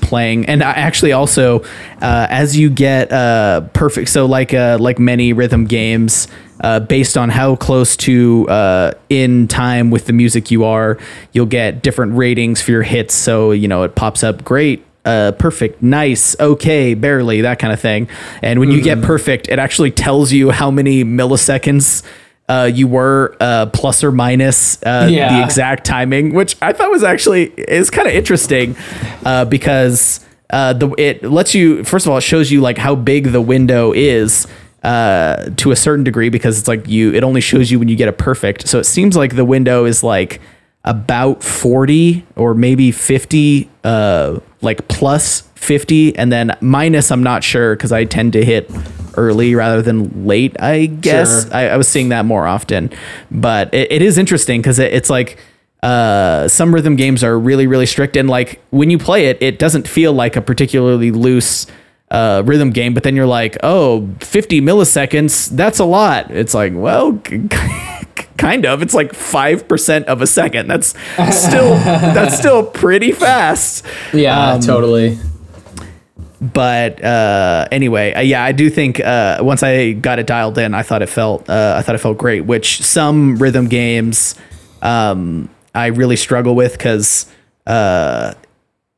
playing, 0.00 0.46
and 0.46 0.62
I 0.62 0.70
actually 0.72 1.12
also 1.12 1.60
uh, 2.00 2.26
as 2.30 2.56
you 2.56 2.70
get 2.70 3.12
uh, 3.12 3.62
perfect. 3.72 4.08
So 4.08 4.26
like 4.26 4.52
uh, 4.54 4.78
like 4.80 4.98
many 4.98 5.32
rhythm 5.34 5.66
games, 5.66 6.28
uh, 6.60 6.80
based 6.80 7.16
on 7.18 7.28
how 7.28 7.56
close 7.56 7.94
to 7.98 8.48
uh, 8.48 8.92
in 9.10 9.48
time 9.48 9.90
with 9.90 10.06
the 10.06 10.12
music 10.14 10.50
you 10.50 10.64
are, 10.64 10.96
you'll 11.32 11.46
get 11.46 11.82
different 11.82 12.16
ratings 12.16 12.62
for 12.62 12.70
your 12.70 12.82
hits. 12.82 13.14
So 13.14 13.50
you 13.52 13.68
know 13.68 13.82
it 13.82 13.94
pops 13.94 14.24
up 14.24 14.42
great. 14.44 14.84
Uh, 15.04 15.32
perfect, 15.32 15.82
nice, 15.82 16.38
okay, 16.38 16.92
barely, 16.92 17.40
that 17.40 17.58
kind 17.58 17.72
of 17.72 17.80
thing. 17.80 18.08
And 18.42 18.60
when 18.60 18.70
you 18.70 18.82
get 18.82 19.00
perfect, 19.00 19.48
it 19.48 19.58
actually 19.58 19.90
tells 19.90 20.32
you 20.32 20.50
how 20.50 20.70
many 20.70 21.02
milliseconds 21.02 22.04
uh, 22.48 22.70
you 22.72 22.88
were 22.88 23.36
uh, 23.40 23.66
plus 23.66 24.02
or 24.02 24.10
minus 24.10 24.82
uh, 24.82 25.08
the 25.30 25.44
exact 25.44 25.84
timing, 25.84 26.34
which 26.34 26.56
I 26.60 26.72
thought 26.72 26.90
was 26.90 27.02
actually 27.04 27.44
is 27.56 27.90
kind 27.90 28.08
of 28.08 28.14
interesting 28.14 28.76
uh, 29.24 29.44
because 29.44 30.24
uh, 30.50 30.72
the 30.72 30.88
it 30.98 31.22
lets 31.22 31.54
you 31.54 31.84
first 31.84 32.06
of 32.06 32.12
all 32.12 32.18
it 32.18 32.22
shows 32.22 32.50
you 32.50 32.60
like 32.60 32.78
how 32.78 32.94
big 32.94 33.32
the 33.32 33.40
window 33.40 33.92
is 33.92 34.46
uh, 34.82 35.50
to 35.56 35.72
a 35.72 35.76
certain 35.76 36.04
degree 36.04 36.30
because 36.30 36.58
it's 36.58 36.68
like 36.68 36.88
you 36.88 37.12
it 37.12 37.22
only 37.22 37.40
shows 37.40 37.70
you 37.70 37.78
when 37.78 37.88
you 37.88 37.96
get 37.96 38.08
a 38.08 38.12
perfect. 38.12 38.66
So 38.66 38.78
it 38.78 38.84
seems 38.84 39.16
like 39.16 39.36
the 39.36 39.44
window 39.44 39.84
is 39.84 40.02
like 40.02 40.40
about 40.84 41.42
40 41.42 42.24
or 42.36 42.54
maybe 42.54 42.92
50 42.92 43.68
uh 43.84 44.38
like 44.62 44.86
plus 44.88 45.42
50 45.56 46.16
and 46.16 46.30
then 46.32 46.56
minus 46.60 47.10
i'm 47.10 47.22
not 47.22 47.42
sure 47.44 47.74
because 47.76 47.92
i 47.92 48.04
tend 48.04 48.32
to 48.34 48.44
hit 48.44 48.70
early 49.16 49.54
rather 49.54 49.82
than 49.82 50.26
late 50.26 50.56
i 50.62 50.86
guess 50.86 51.44
Sure. 51.44 51.54
I, 51.54 51.68
I 51.70 51.76
was 51.76 51.88
seeing 51.88 52.10
that 52.10 52.24
more 52.24 52.46
often 52.46 52.90
but 53.30 53.74
it, 53.74 53.90
it 53.92 54.02
is 54.02 54.16
interesting 54.18 54.62
because 54.62 54.78
it, 54.78 54.94
it's 54.94 55.10
like 55.10 55.36
uh 55.82 56.48
some 56.48 56.72
rhythm 56.74 56.96
games 56.96 57.22
are 57.24 57.38
really 57.38 57.66
really 57.66 57.86
strict 57.86 58.16
and 58.16 58.28
like 58.30 58.60
when 58.70 58.88
you 58.88 58.98
play 58.98 59.26
it 59.26 59.36
it 59.42 59.58
doesn't 59.58 59.86
feel 59.88 60.12
like 60.12 60.36
a 60.36 60.40
particularly 60.40 61.10
loose 61.10 61.66
uh, 62.10 62.42
rhythm 62.46 62.70
game, 62.70 62.94
but 62.94 63.02
then 63.02 63.14
you're 63.14 63.26
like, 63.26 63.58
oh, 63.62 64.08
50 64.20 64.62
milliseconds, 64.62 65.50
that's 65.50 65.78
a 65.78 65.84
lot. 65.84 66.30
It's 66.30 66.54
like, 66.54 66.72
well, 66.74 67.20
kind 68.38 68.64
of. 68.64 68.80
It's 68.80 68.94
like 68.94 69.12
5% 69.12 70.04
of 70.04 70.22
a 70.22 70.26
second. 70.26 70.68
That's 70.68 70.94
still 71.36 71.74
that's 71.74 72.38
still 72.38 72.64
pretty 72.64 73.12
fast. 73.12 73.84
Yeah, 74.14 74.52
Um, 74.52 74.60
totally. 74.60 75.18
But 76.40 77.02
uh, 77.02 77.66
anyway, 77.72 78.12
uh, 78.12 78.20
yeah, 78.20 78.44
I 78.44 78.52
do 78.52 78.70
think 78.70 79.00
uh, 79.00 79.38
once 79.40 79.64
I 79.64 79.92
got 79.92 80.20
it 80.20 80.26
dialed 80.26 80.56
in, 80.56 80.72
I 80.72 80.82
thought 80.82 81.02
it 81.02 81.08
felt 81.08 81.50
uh, 81.50 81.74
I 81.76 81.82
thought 81.82 81.96
it 81.96 81.98
felt 81.98 82.16
great. 82.16 82.42
Which 82.42 82.80
some 82.80 83.36
rhythm 83.38 83.66
games 83.68 84.36
um, 84.80 85.50
I 85.74 85.86
really 85.86 86.14
struggle 86.14 86.54
with 86.54 86.72
because 86.78 87.26
uh, 87.66 88.34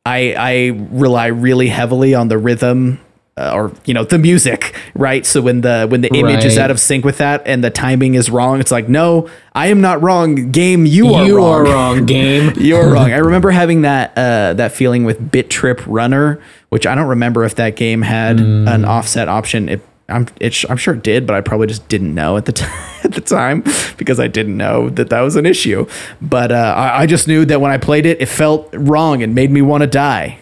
I 0.05 0.35
I 0.35 0.67
rely 0.91 1.29
really 1.29 1.69
heavily 1.69 2.15
on 2.15 2.29
the 2.29 2.37
rhythm. 2.37 3.01
Uh, 3.41 3.53
or 3.55 3.73
you 3.87 3.95
know 3.95 4.05
the 4.05 4.19
music 4.19 4.75
right 4.95 5.25
so 5.25 5.41
when 5.41 5.63
the 5.63 5.87
when 5.89 6.03
the 6.03 6.09
image 6.09 6.45
is 6.45 6.59
out 6.59 6.71
of 6.71 6.79
sync 6.79 7.07
with 7.07 7.17
that 7.17 7.41
and 7.47 7.65
the 7.65 7.71
timing 7.71 8.15
is 8.15 8.29
wrong 8.29 8.61
it's 8.61 8.71
like 8.71 8.87
no 8.87 9.31
i 9.55 9.69
am 9.69 9.81
not 9.81 10.03
wrong 10.03 10.51
game 10.51 10.85
you 10.85 11.15
are 11.15 11.25
you 11.25 11.37
wrong 11.39 11.67
are 11.67 11.73
wrong, 11.73 12.05
game. 12.17 12.53
you're 12.59 12.93
wrong. 12.93 13.13
I 13.13 13.17
remember 13.19 13.51
having 13.51 13.81
that 13.83 14.11
uh, 14.17 14.53
that 14.55 14.73
feeling 14.73 15.05
with 15.05 15.31
Bit 15.31 15.49
Trip 15.49 15.81
Runner, 15.87 16.39
which 16.69 16.87
I 16.87 16.95
don't 16.95 17.09
remember 17.09 17.45
if 17.45 17.55
that 17.55 17.77
game 17.77 18.03
had 18.03 18.41
an 18.41 18.85
offset 18.85 19.29
option. 19.29 19.69
It, 19.69 19.81
I'm 20.09 20.27
it, 20.41 20.53
sh- 20.53 20.67
I'm 20.69 20.77
sure 20.77 20.95
it 20.95 21.03
did, 21.03 21.27
but 21.27 21.35
I 21.37 21.41
probably 21.41 21.67
just 21.69 21.89
didn't 21.89 22.15
know 22.15 22.37
at 22.37 22.45
the 22.45 22.53
t- 22.53 22.65
at 23.05 23.13
the 23.13 23.21
time 23.21 23.65
because 23.97 24.19
I 24.21 24.27
didn't 24.29 24.57
know 24.57 24.91
that 24.91 25.09
that 25.11 25.21
was 25.23 25.37
an 25.37 25.47
issue. 25.47 25.87
But 26.21 26.53
uh, 26.53 26.75
I, 26.77 27.03
I 27.03 27.07
just 27.07 27.27
knew 27.29 27.45
that 27.47 27.61
when 27.61 27.71
I 27.71 27.79
played 27.79 28.07
it, 28.07 28.21
it 28.21 28.27
felt 28.27 28.69
wrong 28.75 29.23
and 29.23 29.35
made 29.35 29.51
me 29.51 29.63
want 29.63 29.83
to 29.83 29.87
die. 29.87 30.39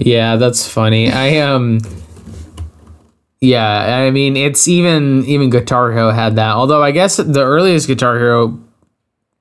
Yeah, 0.00 0.36
that's 0.36 0.66
funny. 0.66 1.12
I 1.12 1.38
um 1.38 1.80
Yeah, 3.40 3.98
I 4.04 4.10
mean 4.10 4.36
it's 4.36 4.66
even 4.66 5.24
even 5.26 5.50
Guitar 5.50 5.92
Hero 5.92 6.10
had 6.10 6.36
that. 6.36 6.52
Although 6.54 6.82
I 6.82 6.90
guess 6.90 7.18
the 7.18 7.44
earliest 7.44 7.86
Guitar 7.86 8.18
Hero 8.18 8.58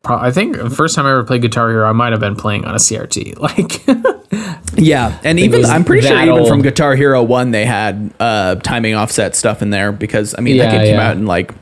I 0.06 0.32
think 0.32 0.58
the 0.58 0.70
first 0.70 0.96
time 0.96 1.06
I 1.06 1.12
ever 1.12 1.24
played 1.24 1.42
Guitar 1.42 1.70
Hero 1.70 1.88
I 1.88 1.94
might 1.94 2.12
have 2.12 2.20
been 2.20 2.36
playing 2.36 2.66
on 2.66 2.76
a 2.76 2.78
CRT. 2.78 3.38
Like 3.40 4.78
Yeah, 4.78 5.18
and 5.24 5.40
even 5.40 5.66
I'm 5.66 5.84
pretty 5.84 6.06
sure 6.06 6.16
that 6.16 6.28
even 6.28 6.46
from. 6.46 6.62
Guitar 6.62 6.96
Hero 6.96 7.24
One 7.24 7.52
they 7.52 7.66
had 7.66 8.14
uh, 8.20 8.56
timing 8.56 8.96
offset 8.96 9.36
stuff 9.36 9.62
in 9.62 9.70
there 9.72 9.92
because 9.92 10.36
I 10.38 10.42
mean 10.42 10.58
that 10.58 10.72
Yeah, 10.72 10.80
game 10.80 10.92
came 10.92 11.00
out 11.00 11.16
in 11.18 11.26
like 11.26 11.54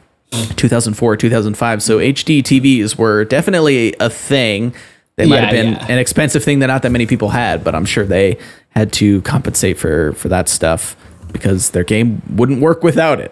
2004 0.57 1.17
2005 1.17 1.83
so 1.83 1.99
HD 1.99 2.41
TVs 2.41 2.97
were 2.97 3.25
definitely 3.25 3.95
a 3.99 4.10
thing. 4.10 4.73
They 5.15 5.25
might 5.25 5.41
have 5.41 5.51
been 5.51 5.73
yeah. 5.73 5.88
an 5.88 5.97
expensive 5.97 6.43
thing 6.43 6.60
that 6.60 6.67
not 6.67 6.83
that 6.83 6.91
many 6.91 7.07
people 7.07 7.29
had, 7.29 7.63
but 7.63 7.73
I'm 7.73 7.86
sure 7.86 8.05
they 8.05 8.38
had 8.69 8.91
to 8.93 9.21
compensate 9.23 9.77
for 9.77 10.13
for 10.13 10.30
that 10.30 10.47
stuff 10.49 10.95
because 11.32 11.71
their 11.71 11.84
game 11.84 12.21
wouldn't 12.36 12.62
work 12.62 12.84
without 12.84 13.19
it. 13.19 13.32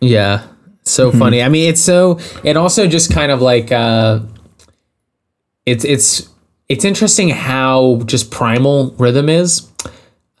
Yeah. 0.00 0.46
So 0.84 1.12
funny. 1.12 1.40
I 1.42 1.48
mean, 1.48 1.68
it's 1.68 1.80
so 1.80 2.18
it 2.42 2.56
also 2.56 2.86
just 2.88 3.12
kind 3.12 3.30
of 3.30 3.40
like 3.40 3.70
uh 3.70 4.20
it's 5.66 5.84
it's 5.84 6.28
it's 6.68 6.84
interesting 6.84 7.28
how 7.28 8.02
just 8.06 8.30
primal 8.30 8.92
rhythm 8.98 9.28
is. 9.28 9.68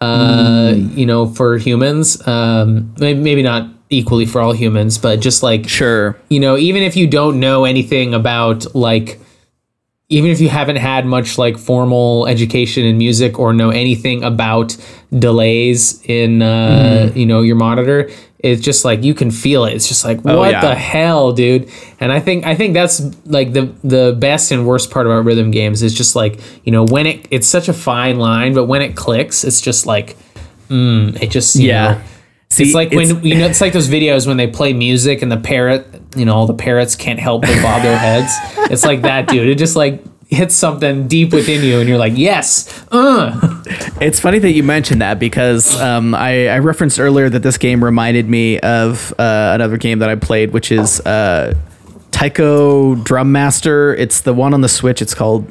Uh, 0.00 0.74
you 0.76 1.06
know, 1.06 1.28
for 1.28 1.58
humans. 1.58 2.26
Um 2.26 2.92
maybe, 2.98 3.20
maybe 3.20 3.42
not 3.42 3.68
equally 3.88 4.26
for 4.26 4.40
all 4.40 4.52
humans, 4.52 4.98
but 4.98 5.20
just 5.20 5.44
like 5.44 5.68
Sure. 5.68 6.18
you 6.28 6.40
know, 6.40 6.56
even 6.56 6.82
if 6.82 6.96
you 6.96 7.06
don't 7.06 7.38
know 7.38 7.64
anything 7.64 8.12
about 8.12 8.74
like 8.74 9.20
even 10.16 10.30
if 10.30 10.40
you 10.40 10.48
haven't 10.48 10.76
had 10.76 11.06
much 11.06 11.38
like 11.38 11.56
formal 11.58 12.26
education 12.26 12.84
in 12.84 12.98
music 12.98 13.38
or 13.38 13.52
know 13.52 13.70
anything 13.70 14.22
about 14.22 14.76
delays 15.26 16.02
in 16.06 16.42
uh, 16.42 16.52
Mm-hmm. 17.08 17.18
you 17.18 17.26
know 17.26 17.40
your 17.42 17.56
monitor 17.56 18.10
it's 18.38 18.60
just 18.60 18.84
like 18.84 19.04
you 19.04 19.14
can 19.14 19.30
feel 19.30 19.64
it 19.64 19.72
it's 19.74 19.86
just 19.88 20.04
like 20.04 20.20
what 20.24 20.34
Oh, 20.34 20.44
yeah. 20.44 20.60
the 20.60 20.74
hell 20.74 21.32
dude 21.32 21.68
and 22.00 22.10
i 22.12 22.18
think 22.20 22.44
i 22.44 22.54
think 22.54 22.74
that's 22.74 23.00
like 23.26 23.52
the 23.52 23.72
the 23.84 24.16
best 24.18 24.50
and 24.52 24.66
worst 24.66 24.90
part 24.90 25.06
about 25.06 25.24
rhythm 25.24 25.50
games 25.50 25.82
is 25.82 25.94
just 25.94 26.16
like 26.16 26.40
you 26.64 26.72
know 26.72 26.84
when 26.84 27.06
it 27.06 27.26
it's 27.30 27.46
such 27.46 27.68
a 27.68 27.72
fine 27.72 28.18
line 28.18 28.52
but 28.54 28.64
when 28.66 28.82
it 28.82 28.96
clicks 28.96 29.44
it's 29.44 29.60
just 29.60 29.86
like 29.86 30.16
mm, 30.68 31.20
it 31.22 31.30
just 31.30 31.54
you 31.56 31.68
Yeah. 31.68 31.92
know, 31.94 32.00
See, 32.50 32.64
it's 32.64 32.74
like 32.74 32.90
when 32.92 33.24
you 33.24 33.36
know 33.36 33.46
it's 33.46 33.60
like 33.62 33.72
those 33.72 33.88
videos 33.88 34.26
when 34.26 34.36
they 34.36 34.46
play 34.46 34.72
music 34.74 35.22
and 35.22 35.32
the 35.32 35.38
parrot 35.38 35.86
you 36.16 36.24
know 36.24 36.34
all 36.34 36.46
the 36.46 36.54
parrots 36.54 36.96
can't 36.96 37.18
help 37.18 37.42
but 37.42 37.62
bob 37.62 37.82
their 37.82 37.96
heads 37.96 38.32
it's 38.70 38.84
like 38.84 39.02
that 39.02 39.28
dude 39.28 39.48
it 39.48 39.56
just 39.56 39.76
like 39.76 40.02
hits 40.28 40.54
something 40.54 41.08
deep 41.08 41.32
within 41.32 41.62
you 41.62 41.78
and 41.78 41.88
you're 41.88 41.98
like 41.98 42.14
yes 42.16 42.84
uh. 42.92 43.58
It's 44.00 44.18
funny 44.18 44.40
that 44.40 44.50
you 44.50 44.64
mentioned 44.64 45.00
that 45.00 45.20
because 45.20 45.80
um, 45.80 46.12
I, 46.12 46.48
I 46.48 46.58
referenced 46.58 46.98
earlier 46.98 47.28
that 47.28 47.44
this 47.44 47.56
game 47.56 47.84
reminded 47.84 48.28
me 48.28 48.58
of 48.58 49.12
uh, 49.12 49.52
another 49.54 49.76
game 49.76 50.00
that 50.00 50.08
I 50.08 50.16
played, 50.16 50.52
which 50.52 50.72
is 50.72 51.00
uh, 51.02 51.54
Taiko 52.10 52.96
Drum 52.96 53.30
Master. 53.30 53.94
It's 53.94 54.22
the 54.22 54.34
one 54.34 54.54
on 54.54 54.60
the 54.60 54.68
Switch. 54.68 55.00
It's 55.00 55.14
called 55.14 55.50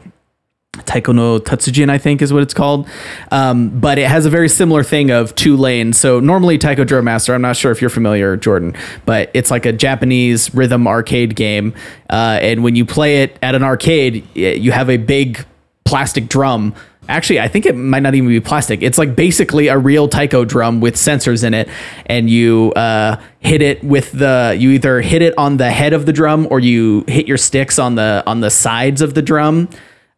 Taiko 0.86 1.12
no 1.12 1.40
Tatsujin, 1.40 1.90
I 1.90 1.98
think 1.98 2.22
is 2.22 2.32
what 2.34 2.44
it's 2.44 2.54
called. 2.54 2.88
Um, 3.32 3.80
but 3.80 3.98
it 3.98 4.08
has 4.08 4.26
a 4.26 4.30
very 4.30 4.50
similar 4.50 4.84
thing 4.84 5.12
of 5.12 5.36
two 5.36 5.58
lanes. 5.58 6.00
So 6.00 6.20
normally 6.20 6.58
Taiko 6.58 6.84
Drum 6.84 7.06
Master, 7.06 7.34
I'm 7.34 7.42
not 7.42 7.58
sure 7.58 7.72
if 7.72 7.82
you're 7.82 7.90
familiar, 7.90 8.38
Jordan, 8.38 8.76
but 9.06 9.32
it's 9.34 9.52
like 9.52 9.66
a 9.66 9.74
Japanese 9.74 10.54
rhythm 10.54 10.88
arcade 10.88 11.36
game. 11.36 11.74
Uh, 12.10 12.40
and 12.42 12.64
when 12.64 12.76
you 12.76 12.86
play 12.86 13.24
it 13.24 13.38
at 13.42 13.56
an 13.56 13.64
arcade, 13.64 14.26
you 14.36 14.72
have 14.72 14.90
a 14.90 14.98
big 14.98 15.46
plastic 15.86 16.30
drum. 16.30 16.74
Actually, 17.10 17.42
I 17.42 17.48
think 17.48 17.66
it 17.66 17.76
might 17.76 18.02
not 18.02 18.16
even 18.16 18.30
be 18.30 18.40
plastic. 18.40 18.82
It's 18.82 18.98
like 18.98 19.16
basically 19.16 19.68
a 19.68 19.78
real 19.78 20.08
taiko 20.08 20.46
drum 20.46 20.80
with 20.80 20.96
sensors 20.96 21.44
in 21.44 21.54
it, 21.54 21.68
and 22.06 22.30
you 22.30 22.72
uh, 22.76 23.20
hit 23.40 23.62
it 23.62 23.84
with 23.84 24.12
the. 24.12 24.56
You 24.58 24.72
either 24.72 25.02
hit 25.02 25.22
it 25.22 25.34
on 25.38 25.58
the 25.58 25.72
head 25.72 25.94
of 25.94 26.06
the 26.06 26.14
drum 26.14 26.48
or 26.50 26.60
you 26.60 27.04
hit 27.08 27.28
your 27.28 27.38
sticks 27.38 27.80
on 27.80 27.96
the 27.96 28.24
on 28.28 28.40
the 28.40 28.50
sides 28.50 29.02
of 29.02 29.14
the 29.14 29.22
drum 29.22 29.68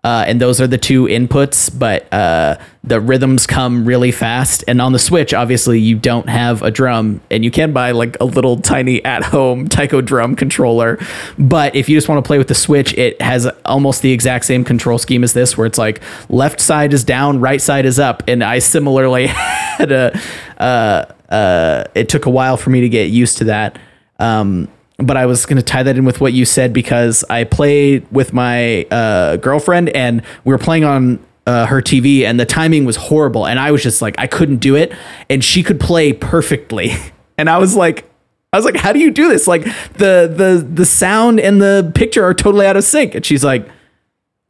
uh, 0.04 0.26
and 0.28 0.42
those 0.42 0.60
are 0.60 0.68
the 0.68 0.78
two 0.78 1.06
inputs. 1.06 1.70
But 1.78 2.12
uh, 2.14 2.58
the 2.84 3.00
rhythms 3.00 3.48
come 3.48 3.86
really 3.86 4.12
fast, 4.12 4.64
and 4.68 4.82
on 4.82 4.92
the 4.92 5.00
Switch, 5.00 5.34
obviously, 5.34 5.80
you 5.80 5.98
don't 5.98 6.28
have 6.28 6.62
a 6.62 6.72
drum, 6.72 7.22
and 7.32 7.44
you 7.44 7.52
can 7.52 7.72
buy 7.72 7.92
like 7.92 8.18
a 8.20 8.26
little 8.26 8.60
tiny 8.60 9.04
at-home 9.06 9.68
Taiko 9.70 10.02
drum 10.02 10.36
controller. 10.36 11.00
But 11.38 11.76
if 11.76 11.88
you 11.88 11.96
just 11.98 12.10
want 12.10 12.24
to 12.24 12.28
play 12.28 12.38
with 12.38 12.50
the 12.50 12.56
Switch, 12.56 12.94
it 12.96 13.22
has 13.22 13.48
almost 13.66 14.02
the 14.02 14.12
exact 14.12 14.46
same 14.46 14.64
control 14.64 14.98
scheme 14.98 15.24
as 15.24 15.34
this, 15.34 15.58
where 15.58 15.66
it's 15.66 15.78
like 15.78 16.02
left 16.30 16.60
side 16.60 16.94
is 16.94 17.04
down, 17.04 17.40
right 17.40 17.62
side 17.62 17.86
is 17.86 18.00
up, 18.00 18.24
and 18.28 18.44
I 18.44 18.60
similarly 18.60 19.28
had 19.28 19.92
a. 19.92 20.20
Uh, 20.58 21.06
uh, 21.30 21.86
it 21.96 22.10
took 22.10 22.28
a 22.28 22.30
while 22.30 22.58
for 22.58 22.70
me 22.70 22.82
to 22.82 22.90
get 22.90 23.10
used 23.10 23.40
to 23.40 23.46
that. 23.46 23.80
Um, 24.20 24.68
but 24.98 25.18
I 25.18 25.26
was 25.26 25.46
going 25.46 25.58
to 25.58 25.64
tie 25.64 25.84
that 25.84 25.98
in 25.98 26.06
with 26.06 26.22
what 26.22 26.34
you 26.34 26.46
said 26.46 26.74
because 26.74 27.24
I 27.30 27.44
played 27.44 28.06
with 28.12 28.34
my 28.34 28.84
uh, 28.86 29.38
girlfriend 29.38 29.90
and 29.90 30.22
we 30.46 30.54
were 30.54 30.60
playing 30.60 30.84
on 30.84 31.20
uh, 31.46 31.66
her 31.66 31.82
TV 31.82 32.24
and 32.24 32.40
the 32.40 32.46
timing 32.46 32.86
was 32.86 32.96
horrible 32.96 33.46
and 33.46 33.60
I 33.60 33.72
was 33.72 33.84
just 33.84 34.02
like 34.02 34.16
I 34.18 34.28
couldn't 34.28 34.58
do 34.58 34.76
it 34.76 34.94
and 35.30 35.44
she 35.44 35.62
could 35.64 35.80
play 35.80 36.14
perfectly 36.14 36.92
and 37.38 37.50
I 37.50 37.58
was 37.58 37.76
like 37.76 38.10
I 38.54 38.58
was 38.58 38.66
like 38.66 38.78
how 38.78 38.94
do 38.94 39.00
you 39.00 39.12
do 39.12 39.28
this 39.28 39.48
like 39.48 39.64
the 39.94 40.32
the 40.34 40.66
the 40.74 40.86
sound 40.86 41.40
and 41.40 41.62
the 41.62 41.92
picture 41.96 42.24
are 42.24 42.34
totally 42.34 42.66
out 42.66 42.78
of 42.78 42.84
sync 42.84 43.16
and 43.16 43.26
she's 43.26 43.44
like 43.44 43.68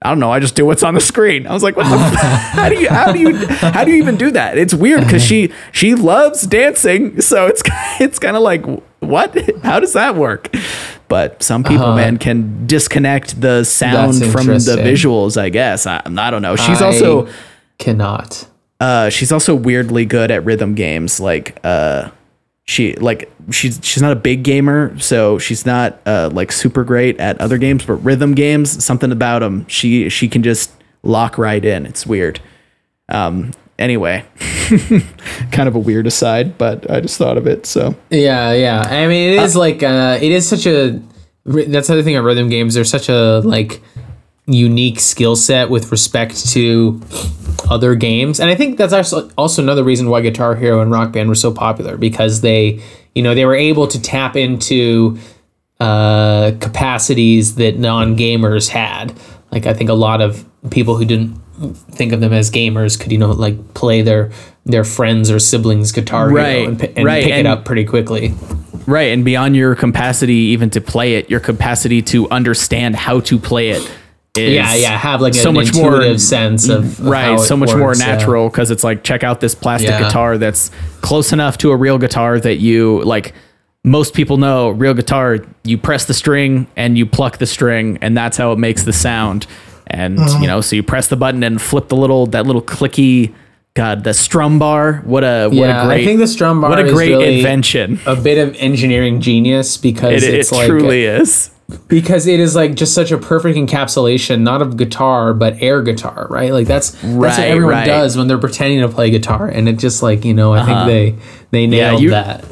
I 0.03 0.09
don't 0.09 0.19
know. 0.19 0.31
I 0.31 0.39
just 0.39 0.55
do 0.55 0.65
what's 0.65 0.83
on 0.83 0.95
the 0.95 0.99
screen. 0.99 1.47
I 1.47 1.53
was 1.53 1.63
like, 1.63 1.77
what 1.77 1.83
the 1.85 2.17
how 2.17 2.67
do 2.67 2.77
you 2.77 2.89
how 2.89 3.13
do 3.13 3.19
you 3.19 3.47
how 3.47 3.85
do 3.85 3.91
you 3.91 3.97
even 3.97 4.17
do 4.17 4.31
that? 4.31 4.57
It's 4.57 4.73
weird 4.73 5.01
because 5.01 5.23
she 5.23 5.53
she 5.71 5.95
loves 5.95 6.45
dancing, 6.45 7.21
so 7.21 7.47
it's 7.47 7.63
it's 8.01 8.19
kind 8.19 8.35
of 8.35 8.43
like 8.43 8.65
what? 9.03 9.37
How 9.63 9.79
does 9.79 9.93
that 9.93 10.15
work? 10.15 10.53
But 11.07 11.43
some 11.43 11.63
people, 11.63 11.85
uh, 11.85 11.95
man, 11.95 12.17
can 12.17 12.65
disconnect 12.65 13.39
the 13.39 13.63
sound 13.63 14.17
from 14.17 14.47
the 14.47 14.81
visuals. 14.83 15.39
I 15.39 15.49
guess 15.49 15.85
I, 15.85 16.01
I 16.05 16.31
don't 16.31 16.41
know. 16.41 16.55
She's 16.55 16.81
I 16.81 16.85
also 16.85 17.27
cannot. 17.77 18.47
Uh, 18.79 19.09
she's 19.09 19.31
also 19.31 19.55
weirdly 19.55 20.05
good 20.05 20.31
at 20.31 20.43
rhythm 20.43 20.75
games. 20.75 21.19
Like 21.19 21.59
uh, 21.63 22.09
she 22.65 22.95
like 22.95 23.31
she's 23.51 23.79
she's 23.83 24.01
not 24.01 24.11
a 24.11 24.15
big 24.15 24.43
gamer, 24.43 24.97
so 24.99 25.37
she's 25.37 25.65
not 25.65 25.99
uh, 26.05 26.29
like 26.33 26.51
super 26.51 26.83
great 26.83 27.19
at 27.19 27.39
other 27.39 27.57
games. 27.57 27.85
But 27.85 27.95
rhythm 27.95 28.33
games, 28.33 28.83
something 28.83 29.11
about 29.11 29.39
them, 29.39 29.67
she 29.67 30.09
she 30.09 30.27
can 30.27 30.43
just 30.43 30.71
lock 31.03 31.37
right 31.37 31.63
in. 31.63 31.85
It's 31.85 32.05
weird. 32.05 32.39
Um, 33.09 33.51
anyway, 33.79 34.25
kind 35.51 35.67
of 35.67 35.75
a 35.75 35.79
weird 35.79 36.07
aside, 36.07 36.57
but 36.57 36.89
I 36.89 37.01
just 37.01 37.17
thought 37.17 37.37
of 37.37 37.47
it. 37.47 37.65
So 37.65 37.95
yeah, 38.09 38.53
yeah. 38.53 38.81
I 38.81 39.07
mean, 39.07 39.33
it 39.33 39.43
is 39.43 39.55
uh, 39.55 39.59
like 39.59 39.83
uh, 39.83 40.17
it 40.21 40.31
is 40.31 40.47
such 40.47 40.65
a. 40.65 41.01
That's 41.45 41.87
the 41.87 41.93
other 41.93 42.03
thing 42.03 42.15
about 42.15 42.25
rhythm 42.25 42.49
games. 42.49 42.73
They're 42.73 42.85
such 42.85 43.09
a 43.09 43.39
like 43.39 43.81
unique 44.45 44.99
skill 44.99 45.35
set 45.35 45.69
with 45.69 45.91
respect 45.91 46.49
to 46.49 47.01
other 47.69 47.95
games. 47.95 48.39
And 48.39 48.49
I 48.49 48.55
think 48.55 48.77
that's 48.77 48.93
also 48.93 49.29
also 49.37 49.61
another 49.61 49.83
reason 49.83 50.09
why 50.09 50.21
Guitar 50.21 50.55
Hero 50.55 50.81
and 50.81 50.91
Rock 50.91 51.11
Band 51.11 51.29
were 51.29 51.35
so 51.35 51.53
popular 51.53 51.97
because 51.97 52.41
they, 52.41 52.81
you 53.15 53.21
know, 53.21 53.35
they 53.35 53.45
were 53.45 53.55
able 53.55 53.87
to 53.87 54.01
tap 54.01 54.35
into 54.35 55.17
uh, 55.79 56.51
capacities 56.59 57.55
that 57.55 57.77
non 57.77 58.17
gamers 58.17 58.69
had. 58.69 59.13
Like 59.51 59.65
I 59.65 59.73
think 59.73 59.89
a 59.89 59.95
lot 59.95 60.21
of 60.21 60.45
people 60.71 60.97
who 60.97 61.05
didn't 61.05 61.39
think 61.91 62.11
of 62.13 62.19
them 62.19 62.33
as 62.33 62.49
gamers 62.49 62.99
could, 62.99 63.11
you 63.11 63.17
know, 63.17 63.31
like 63.31 63.73
play 63.73 64.01
their 64.01 64.31
their 64.65 64.83
friends 64.83 65.29
or 65.29 65.39
siblings 65.39 65.91
Guitar 65.91 66.29
right, 66.29 66.57
Hero 66.57 66.69
and, 66.69 66.81
and 66.81 67.05
right. 67.05 67.23
pick 67.23 67.33
and, 67.33 67.47
it 67.47 67.49
up 67.49 67.65
pretty 67.65 67.85
quickly. 67.85 68.33
Right, 68.85 69.13
and 69.13 69.23
beyond 69.23 69.55
your 69.55 69.75
capacity 69.75 70.33
even 70.33 70.69
to 70.71 70.81
play 70.81 71.15
it, 71.15 71.29
your 71.29 71.39
capacity 71.39 72.01
to 72.03 72.29
understand 72.29 72.95
how 72.95 73.21
to 73.21 73.37
play 73.37 73.69
it 73.69 73.89
yeah 74.35 74.73
yeah 74.73 74.97
have 74.97 75.21
like 75.21 75.35
so 75.35 75.51
much 75.51 75.75
more 75.75 76.17
sense 76.17 76.67
of, 76.67 76.99
of 76.99 77.05
right 77.05 77.39
so 77.39 77.55
much 77.55 77.69
works, 77.69 77.79
more 77.79 77.95
natural 77.95 78.49
because 78.49 78.69
yeah. 78.69 78.73
it's 78.73 78.83
like 78.83 79.03
check 79.03 79.23
out 79.23 79.39
this 79.41 79.53
plastic 79.53 79.91
yeah. 79.91 80.01
guitar 80.01 80.39
that's 80.39 80.71
close 81.01 81.31
enough 81.31 81.55
to 81.55 81.69
a 81.69 81.75
real 81.75 81.99
guitar 81.99 82.39
that 82.39 82.55
you 82.55 83.03
like 83.03 83.33
most 83.83 84.15
people 84.15 84.37
know 84.37 84.71
real 84.71 84.95
guitar 84.95 85.37
you 85.63 85.77
press 85.77 86.05
the 86.05 86.15
string 86.15 86.65
and 86.75 86.97
you 86.97 87.05
pluck 87.05 87.37
the 87.37 87.45
string 87.45 87.99
and 88.01 88.17
that's 88.17 88.35
how 88.35 88.51
it 88.51 88.57
makes 88.57 88.83
the 88.85 88.93
sound 88.93 89.45
and 89.93 90.19
uh-huh. 90.19 90.39
you 90.41 90.47
know 90.47 90.59
so 90.59 90.75
you 90.75 90.83
press 90.83 91.07
the 91.07 91.15
button 91.15 91.43
and 91.43 91.61
flip 91.61 91.87
the 91.87 91.95
little 91.95 92.25
that 92.27 92.45
little 92.45 92.61
clicky 92.61 93.33
God, 93.75 94.03
the 94.03 94.13
strum 94.13 94.59
bar. 94.59 94.97
What 94.97 95.23
a 95.23 95.47
what 95.47 95.55
yeah, 95.55 95.83
a 95.83 95.87
great. 95.87 96.01
I 96.01 96.05
think 96.05 96.19
the 96.19 96.27
strum 96.27 96.61
bar. 96.61 96.69
What 96.69 96.79
a 96.79 96.91
great 96.91 97.09
really 97.09 97.37
invention. 97.37 97.99
A 98.05 98.15
bit 98.15 98.37
of 98.37 98.55
engineering 98.57 99.19
genius 99.19 99.77
because 99.77 100.21
it, 100.21 100.31
it's 100.31 100.51
it 100.51 100.55
like 100.55 100.67
truly 100.67 101.05
is 101.05 101.49
because 101.87 102.27
it 102.27 102.39
is 102.39 102.55
like 102.55 102.75
just 102.75 102.93
such 102.93 103.11
a 103.11 103.17
perfect 103.17 103.57
encapsulation 103.57 104.41
not 104.41 104.61
of 104.61 104.77
guitar 104.77 105.33
but 105.33 105.59
air 105.61 105.81
guitar 105.81 106.27
right 106.29 106.51
like 106.51 106.67
that's 106.67 106.91
that's 106.91 107.03
what 107.15 107.39
everyone 107.39 107.73
right. 107.73 107.85
does 107.85 108.17
when 108.17 108.27
they're 108.27 108.37
pretending 108.37 108.81
to 108.81 108.89
play 108.89 109.09
guitar 109.09 109.47
and 109.47 109.69
it 109.69 109.79
just 109.79 110.03
like 110.03 110.25
you 110.25 110.33
know 110.33 110.53
i 110.53 110.59
uh-huh. 110.59 110.85
think 110.85 111.19
they 111.21 111.25
they 111.51 111.65
nailed 111.65 111.99
yeah, 112.01 112.03
you, 112.03 112.09
that 112.09 112.45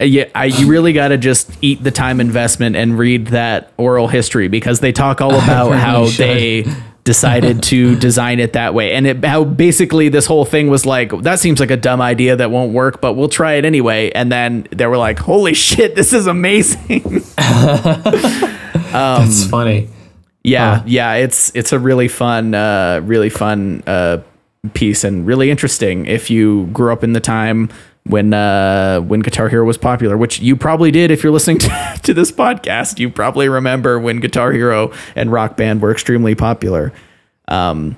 yeah 0.00 0.28
I, 0.34 0.46
you 0.46 0.68
really 0.68 0.92
got 0.92 1.08
to 1.08 1.18
just 1.18 1.50
eat 1.62 1.82
the 1.82 1.90
time 1.90 2.20
investment 2.20 2.76
and 2.76 2.98
read 2.98 3.28
that 3.28 3.72
oral 3.76 4.08
history 4.08 4.48
because 4.48 4.80
they 4.80 4.92
talk 4.92 5.20
all 5.20 5.34
about 5.42 5.72
how 5.72 6.06
should. 6.06 6.26
they 6.26 6.64
decided 7.04 7.62
to 7.62 7.96
design 8.00 8.40
it 8.40 8.54
that 8.54 8.74
way 8.74 8.92
and 8.94 9.06
it 9.06 9.24
how 9.24 9.44
basically 9.44 10.08
this 10.08 10.26
whole 10.26 10.44
thing 10.44 10.68
was 10.68 10.84
like 10.84 11.10
that 11.22 11.38
seems 11.38 11.60
like 11.60 11.70
a 11.70 11.76
dumb 11.76 12.00
idea 12.00 12.34
that 12.36 12.50
won't 12.50 12.72
work 12.72 13.00
but 13.00 13.14
we'll 13.14 13.28
try 13.28 13.52
it 13.54 13.64
anyway 13.64 14.10
and 14.10 14.32
then 14.32 14.66
they 14.72 14.86
were 14.86 14.98
like 14.98 15.18
holy 15.18 15.54
shit 15.54 15.94
this 15.94 16.12
is 16.12 16.26
amazing 16.26 17.22
Um, 18.96 19.26
That's 19.26 19.46
funny. 19.46 19.88
Yeah, 20.42 20.76
huh. 20.76 20.84
yeah, 20.86 21.14
it's 21.14 21.54
it's 21.54 21.72
a 21.72 21.78
really 21.78 22.08
fun, 22.08 22.54
uh, 22.54 23.00
really 23.04 23.30
fun 23.30 23.82
uh, 23.86 24.18
piece 24.74 25.04
and 25.04 25.26
really 25.26 25.50
interesting 25.50 26.06
if 26.06 26.30
you 26.30 26.66
grew 26.72 26.92
up 26.92 27.04
in 27.04 27.12
the 27.12 27.20
time 27.20 27.68
when 28.08 28.34
uh, 28.34 29.00
when 29.00 29.20
Guitar 29.20 29.48
Hero 29.48 29.64
was 29.64 29.78
popular, 29.78 30.16
which 30.16 30.40
you 30.40 30.56
probably 30.56 30.90
did 30.90 31.10
if 31.10 31.22
you're 31.22 31.32
listening 31.32 31.58
to, 31.58 32.00
to 32.02 32.14
this 32.14 32.32
podcast. 32.32 32.98
You 32.98 33.10
probably 33.10 33.48
remember 33.48 33.98
when 33.98 34.20
Guitar 34.20 34.52
Hero 34.52 34.92
and 35.14 35.30
Rock 35.30 35.56
Band 35.56 35.82
were 35.82 35.90
extremely 35.90 36.34
popular. 36.34 36.92
Um, 37.48 37.96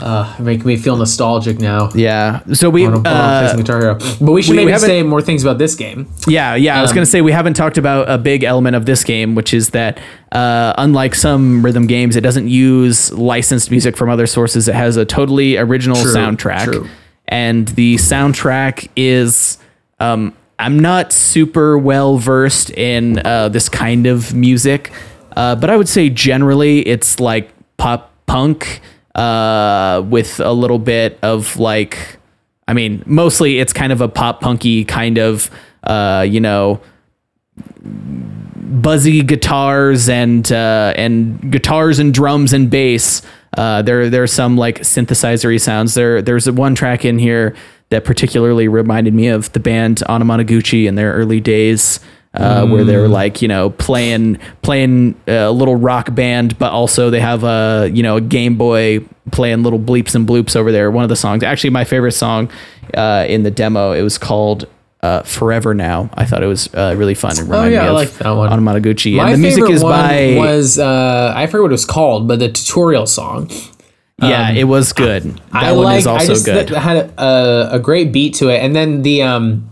uh, 0.00 0.36
make 0.38 0.64
me 0.64 0.76
feel 0.76 0.96
nostalgic 0.96 1.58
now. 1.60 1.90
Yeah. 1.94 2.42
So 2.52 2.70
we 2.70 2.86
uh, 2.86 3.56
Guitar 3.56 3.80
Hero, 3.80 3.94
but 4.20 4.32
we 4.32 4.42
should 4.42 4.56
we, 4.56 4.64
maybe 4.64 4.78
say 4.78 5.02
more 5.02 5.22
things 5.22 5.42
about 5.42 5.58
this 5.58 5.74
game. 5.74 6.08
Yeah, 6.26 6.54
yeah. 6.54 6.74
Um, 6.74 6.78
I 6.78 6.82
was 6.82 6.90
gonna 6.90 7.02
um, 7.02 7.06
say 7.06 7.20
we 7.20 7.32
haven't 7.32 7.54
talked 7.54 7.78
about 7.78 8.08
a 8.08 8.18
big 8.18 8.44
element 8.44 8.76
of 8.76 8.86
this 8.86 9.02
game, 9.02 9.34
which 9.34 9.54
is 9.54 9.70
that 9.70 9.98
uh, 10.32 10.74
unlike 10.78 11.14
some 11.14 11.64
rhythm 11.64 11.86
games, 11.86 12.16
it 12.16 12.20
doesn't 12.20 12.48
use 12.48 13.12
licensed 13.12 13.70
music 13.70 13.96
from 13.96 14.10
other 14.10 14.26
sources. 14.26 14.68
It 14.68 14.74
has 14.74 14.96
a 14.96 15.04
totally 15.04 15.56
original 15.56 16.00
true, 16.00 16.14
soundtrack, 16.14 16.64
true. 16.64 16.88
And 17.28 17.68
the 17.68 17.96
soundtrack 17.96 18.88
is. 18.96 19.58
Um, 20.00 20.34
I'm 20.60 20.78
not 20.80 21.12
super 21.12 21.78
well 21.78 22.18
versed 22.18 22.70
in 22.70 23.24
uh, 23.24 23.48
this 23.48 23.68
kind 23.68 24.08
of 24.08 24.34
music, 24.34 24.90
uh, 25.36 25.54
but 25.54 25.70
I 25.70 25.76
would 25.76 25.88
say 25.88 26.10
generally 26.10 26.80
it's 26.80 27.20
like 27.20 27.50
pop 27.76 28.12
punk 28.26 28.80
uh, 29.14 30.02
with 30.08 30.40
a 30.40 30.52
little 30.52 30.80
bit 30.80 31.18
of 31.22 31.56
like, 31.58 32.18
I 32.66 32.72
mean, 32.72 33.04
mostly 33.06 33.60
it's 33.60 33.72
kind 33.72 33.92
of 33.92 34.00
a 34.00 34.08
pop 34.08 34.40
punky 34.40 34.84
kind 34.84 35.18
of, 35.18 35.50
uh, 35.84 36.26
you 36.28 36.40
know, 36.40 36.80
buzzy 37.82 39.22
guitars 39.22 40.08
and 40.08 40.50
uh, 40.50 40.92
and 40.96 41.52
guitars 41.52 41.98
and 41.98 42.12
drums 42.12 42.52
and 42.52 42.68
bass. 42.70 43.22
Uh, 43.56 43.82
there 43.82 44.10
there's 44.10 44.32
some 44.32 44.56
like 44.56 44.80
synthesizery 44.80 45.60
sounds. 45.60 45.94
There 45.94 46.22
there's 46.22 46.50
one 46.50 46.74
track 46.74 47.04
in 47.04 47.18
here 47.18 47.54
that 47.90 48.04
particularly 48.04 48.68
reminded 48.68 49.14
me 49.14 49.28
of 49.28 49.50
the 49.52 49.60
band 49.60 50.02
Anamanaguchi 50.08 50.86
in 50.86 50.94
their 50.94 51.14
early 51.14 51.40
days 51.40 52.00
uh, 52.34 52.62
mm. 52.62 52.70
where 52.70 52.84
they're 52.84 53.08
like 53.08 53.40
you 53.42 53.48
know 53.48 53.70
playing 53.70 54.38
playing 54.62 55.14
a 55.26 55.50
little 55.50 55.76
rock 55.76 56.14
band, 56.14 56.58
but 56.58 56.72
also 56.72 57.10
they 57.10 57.20
have 57.20 57.44
a 57.44 57.90
you 57.92 58.02
know 58.02 58.16
a 58.16 58.20
Game 58.20 58.56
Boy 58.56 59.00
playing 59.32 59.62
little 59.62 59.78
bleeps 59.78 60.14
and 60.14 60.26
bloops 60.26 60.56
over 60.56 60.72
there. 60.72 60.90
One 60.90 61.04
of 61.04 61.08
the 61.08 61.16
songs, 61.16 61.42
actually 61.42 61.70
my 61.70 61.84
favorite 61.84 62.12
song 62.12 62.50
uh, 62.94 63.24
in 63.28 63.42
the 63.42 63.50
demo, 63.50 63.92
it 63.92 64.02
was 64.02 64.18
called 64.18 64.66
uh, 65.00 65.22
Forever 65.22 65.74
Now. 65.74 66.10
I 66.14 66.24
thought 66.24 66.42
it 66.42 66.46
was 66.46 66.72
uh, 66.74 66.94
really 66.96 67.14
fun. 67.14 67.32
It 67.38 67.42
reminded 67.42 67.78
oh, 67.78 67.80
yeah, 67.80 67.82
me 67.82 67.88
of 67.88 67.92
I 67.92 67.94
like 67.94 68.10
that 68.10 68.30
one. 68.30 68.50
My 69.14 69.24
and 69.24 69.42
the 69.42 69.46
music 69.46 69.70
is 69.70 69.82
by 69.82 70.34
was 70.36 70.78
uh, 70.78 71.32
I 71.34 71.46
forget 71.46 71.62
what 71.62 71.70
it 71.70 71.72
was 71.72 71.84
called, 71.84 72.28
but 72.28 72.38
the 72.38 72.50
tutorial 72.50 73.06
song. 73.06 73.50
Yeah, 74.20 74.48
um, 74.48 74.56
it 74.56 74.64
was 74.64 74.92
good. 74.92 75.22
That 75.22 75.40
I 75.52 75.72
one 75.72 75.84
like, 75.84 75.98
is 75.98 76.06
also 76.08 76.34
good. 76.42 76.70
had 76.70 77.12
a, 77.18 77.68
a, 77.72 77.78
great 77.78 78.10
beat 78.10 78.34
to 78.34 78.48
it, 78.48 78.58
and 78.58 78.74
then 78.74 79.02
the 79.02 79.22
um, 79.22 79.70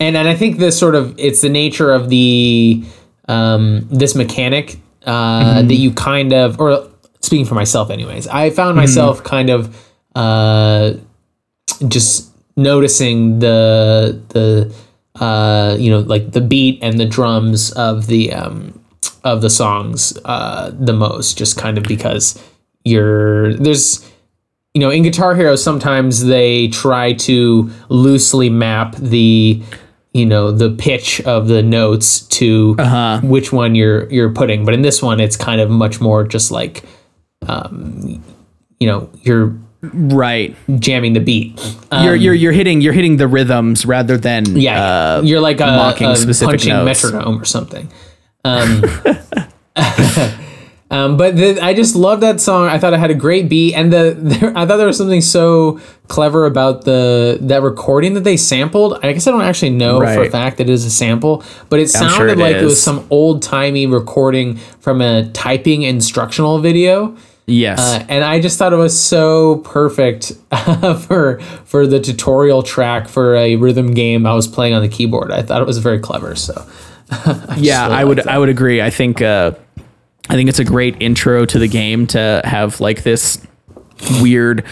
and 0.00 0.16
and 0.16 0.26
I 0.26 0.34
think 0.34 0.58
this 0.58 0.78
sort 0.78 0.94
of 0.94 1.14
it's 1.18 1.42
the 1.42 1.48
nature 1.48 1.92
of 1.92 2.08
the 2.08 2.84
um, 3.28 3.86
this 3.90 4.14
mechanic 4.14 4.78
uh, 5.04 5.10
mm-hmm. 5.12 5.68
that 5.68 5.74
you 5.74 5.92
kind 5.92 6.32
of 6.32 6.60
or 6.60 6.90
speaking 7.20 7.46
for 7.46 7.54
myself 7.54 7.90
anyways 7.90 8.26
I 8.28 8.50
found 8.50 8.70
mm-hmm. 8.70 8.78
myself 8.78 9.18
mm-hmm. 9.18 9.26
kind 9.26 9.50
of 9.50 9.90
uh, 10.14 10.94
just 11.88 12.30
noticing 12.56 13.38
the 13.40 14.20
the 14.28 14.74
uh, 15.22 15.76
you 15.78 15.90
know 15.90 16.00
like 16.00 16.32
the 16.32 16.40
beat 16.40 16.78
and 16.82 16.98
the 16.98 17.06
drums 17.06 17.72
of 17.72 18.06
the 18.06 18.32
um, 18.32 18.78
of 19.22 19.42
the 19.42 19.50
songs 19.50 20.18
uh, 20.24 20.70
the 20.78 20.92
most 20.92 21.38
just 21.38 21.56
kind 21.56 21.78
of 21.78 21.84
because 21.84 22.42
you're 22.84 23.54
there's 23.54 24.10
you 24.74 24.80
know 24.80 24.90
in 24.90 25.02
guitar 25.02 25.34
hero 25.34 25.56
sometimes 25.56 26.24
they 26.24 26.68
try 26.68 27.12
to 27.12 27.70
loosely 27.88 28.50
map 28.50 28.94
the 28.96 29.62
you 30.12 30.26
know 30.26 30.50
the 30.50 30.70
pitch 30.70 31.20
of 31.22 31.48
the 31.48 31.62
notes 31.62 32.20
to 32.20 32.76
uh-huh. 32.78 33.20
which 33.22 33.52
one 33.52 33.74
you're 33.74 34.10
you're 34.12 34.32
putting 34.32 34.64
but 34.64 34.74
in 34.74 34.82
this 34.82 35.02
one 35.02 35.20
it's 35.20 35.36
kind 35.36 35.60
of 35.60 35.70
much 35.70 36.00
more 36.00 36.24
just 36.24 36.50
like 36.50 36.84
um, 37.46 38.22
you 38.78 38.86
know 38.86 39.10
you're 39.22 39.56
right 39.92 40.56
jamming 40.78 41.12
the 41.12 41.20
beat 41.20 41.58
um, 41.90 42.04
you're, 42.04 42.14
you're 42.14 42.34
you're 42.34 42.52
hitting 42.52 42.80
you're 42.80 42.92
hitting 42.92 43.16
the 43.16 43.28
rhythms 43.28 43.84
rather 43.84 44.16
than 44.16 44.44
yeah 44.56 44.82
uh, 44.82 45.22
you're 45.24 45.40
like 45.40 45.60
a, 45.60 45.66
mocking 45.66 46.06
a 46.06 46.16
specific 46.16 46.52
punching 46.52 46.72
notes. 46.72 47.02
metronome 47.04 47.40
or 47.40 47.44
something 47.44 47.88
Um, 48.44 48.84
um, 50.90 51.16
but 51.16 51.34
the, 51.36 51.58
I 51.62 51.72
just 51.74 51.96
love 51.96 52.20
that 52.20 52.40
song. 52.40 52.68
I 52.68 52.78
thought 52.78 52.92
it 52.92 53.00
had 53.00 53.10
a 53.10 53.14
great 53.14 53.48
beat, 53.48 53.74
and 53.74 53.92
the 53.92 54.14
there, 54.18 54.50
I 54.56 54.66
thought 54.66 54.76
there 54.76 54.86
was 54.86 54.98
something 54.98 55.22
so 55.22 55.80
clever 56.08 56.44
about 56.44 56.84
the 56.84 57.38
that 57.40 57.62
recording 57.62 58.14
that 58.14 58.24
they 58.24 58.36
sampled. 58.36 58.98
I 59.02 59.12
guess 59.12 59.26
I 59.26 59.30
don't 59.30 59.42
actually 59.42 59.70
know 59.70 60.00
for 60.00 60.22
a 60.22 60.30
fact 60.30 60.58
that 60.58 60.68
it 60.68 60.72
is 60.72 60.84
a 60.84 60.90
sample, 60.90 61.42
but 61.70 61.80
it 61.80 61.88
sounded 61.88 62.16
sure 62.16 62.28
it 62.28 62.38
like 62.38 62.56
it 62.56 62.64
was 62.64 62.80
some 62.82 63.06
old 63.10 63.42
timey 63.42 63.86
recording 63.86 64.56
from 64.80 65.00
a 65.00 65.30
typing 65.30 65.82
instructional 65.82 66.58
video. 66.58 67.16
Yes. 67.46 67.78
Uh, 67.78 68.06
and 68.08 68.24
I 68.24 68.40
just 68.40 68.58
thought 68.58 68.72
it 68.72 68.76
was 68.76 68.98
so 68.98 69.56
perfect 69.58 70.32
for 71.06 71.40
for 71.64 71.86
the 71.86 72.00
tutorial 72.00 72.62
track 72.62 73.06
for 73.08 73.36
a 73.36 73.56
rhythm 73.56 73.92
game 73.92 74.26
I 74.26 74.34
was 74.34 74.48
playing 74.48 74.72
on 74.74 74.82
the 74.82 74.88
keyboard. 74.88 75.30
I 75.30 75.42
thought 75.42 75.60
it 75.60 75.66
was 75.66 75.78
very 75.78 75.98
clever. 75.98 76.34
So 76.36 76.54
yeah, 77.56 77.84
really 77.84 77.96
I 77.96 78.04
would. 78.04 78.26
I 78.26 78.38
would 78.38 78.48
agree. 78.48 78.80
I 78.80 78.90
think 78.90 79.20
uh, 79.20 79.52
I 80.30 80.34
think 80.34 80.48
it's 80.48 80.58
a 80.58 80.64
great 80.64 81.00
intro 81.02 81.44
to 81.44 81.58
the 81.58 81.68
game 81.68 82.06
to 82.08 82.40
have 82.44 82.80
like 82.80 83.02
this 83.02 83.46
weird, 84.20 84.64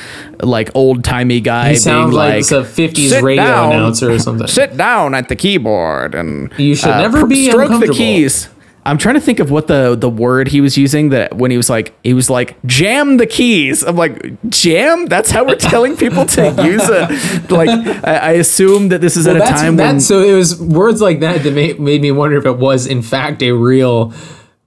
like 0.42 0.70
old 0.74 1.04
timey 1.04 1.40
guy 1.40 1.64
he 1.64 1.70
being 1.72 1.80
sounds 1.80 2.14
like, 2.14 2.50
like, 2.50 2.64
a 2.64 2.66
'50s 2.66 3.22
radio 3.22 3.44
down. 3.44 3.72
announcer 3.72 4.11
or 4.11 4.18
something. 4.18 4.46
sit 4.48 4.76
down 4.76 5.14
at 5.14 5.28
the 5.28 5.37
keyboard 5.37 6.14
and 6.14 6.52
uh, 6.52 6.56
You 6.56 6.74
should 6.74 6.88
never 6.88 7.26
be 7.26 7.50
stroke 7.50 7.80
the 7.80 7.92
keys. 7.92 8.48
I'm 8.85 8.99
trying 8.99 9.14
to 9.14 9.21
think 9.21 9.38
of 9.38 9.51
what 9.51 9.68
the 9.68 9.95
the 9.95 10.11
word 10.11 10.49
he 10.49 10.61
was 10.61 10.77
using 10.77 11.11
that 11.11 11.37
when 11.37 11.51
he 11.53 11.57
was 11.57 11.71
like 11.71 11.95
he 12.03 12.14
was 12.14 12.29
like 12.29 12.57
jam 12.66 13.16
the 13.16 13.27
keys. 13.27 13.83
I'm 13.85 13.97
like 13.97 14.40
jam. 14.51 15.07
That's 15.07 15.31
how 15.31 15.45
we're 15.45 15.55
telling 15.55 15.97
people 15.97 16.27
to 16.27 16.42
use 16.64 16.83
it. 16.85 17.51
Like 17.51 17.68
I, 18.05 18.14
I 18.16 18.31
assume 18.33 18.88
that 18.88 19.01
this 19.01 19.16
is 19.16 19.27
at 19.27 19.37
a 19.37 19.40
time 19.40 19.77
when 19.77 20.01
so 20.01 20.21
it 20.21 20.35
was 20.35 20.61
words 20.61 21.01
like 21.01 21.21
that 21.21 21.42
that 21.45 21.53
made, 21.55 21.79
made 21.79 22.03
me 22.03 22.11
wonder 22.11 22.37
if 22.37 22.45
it 22.47 22.59
was 22.59 22.87
in 22.87 23.03
fact 23.03 23.42
a 23.42 23.53
real 23.53 24.12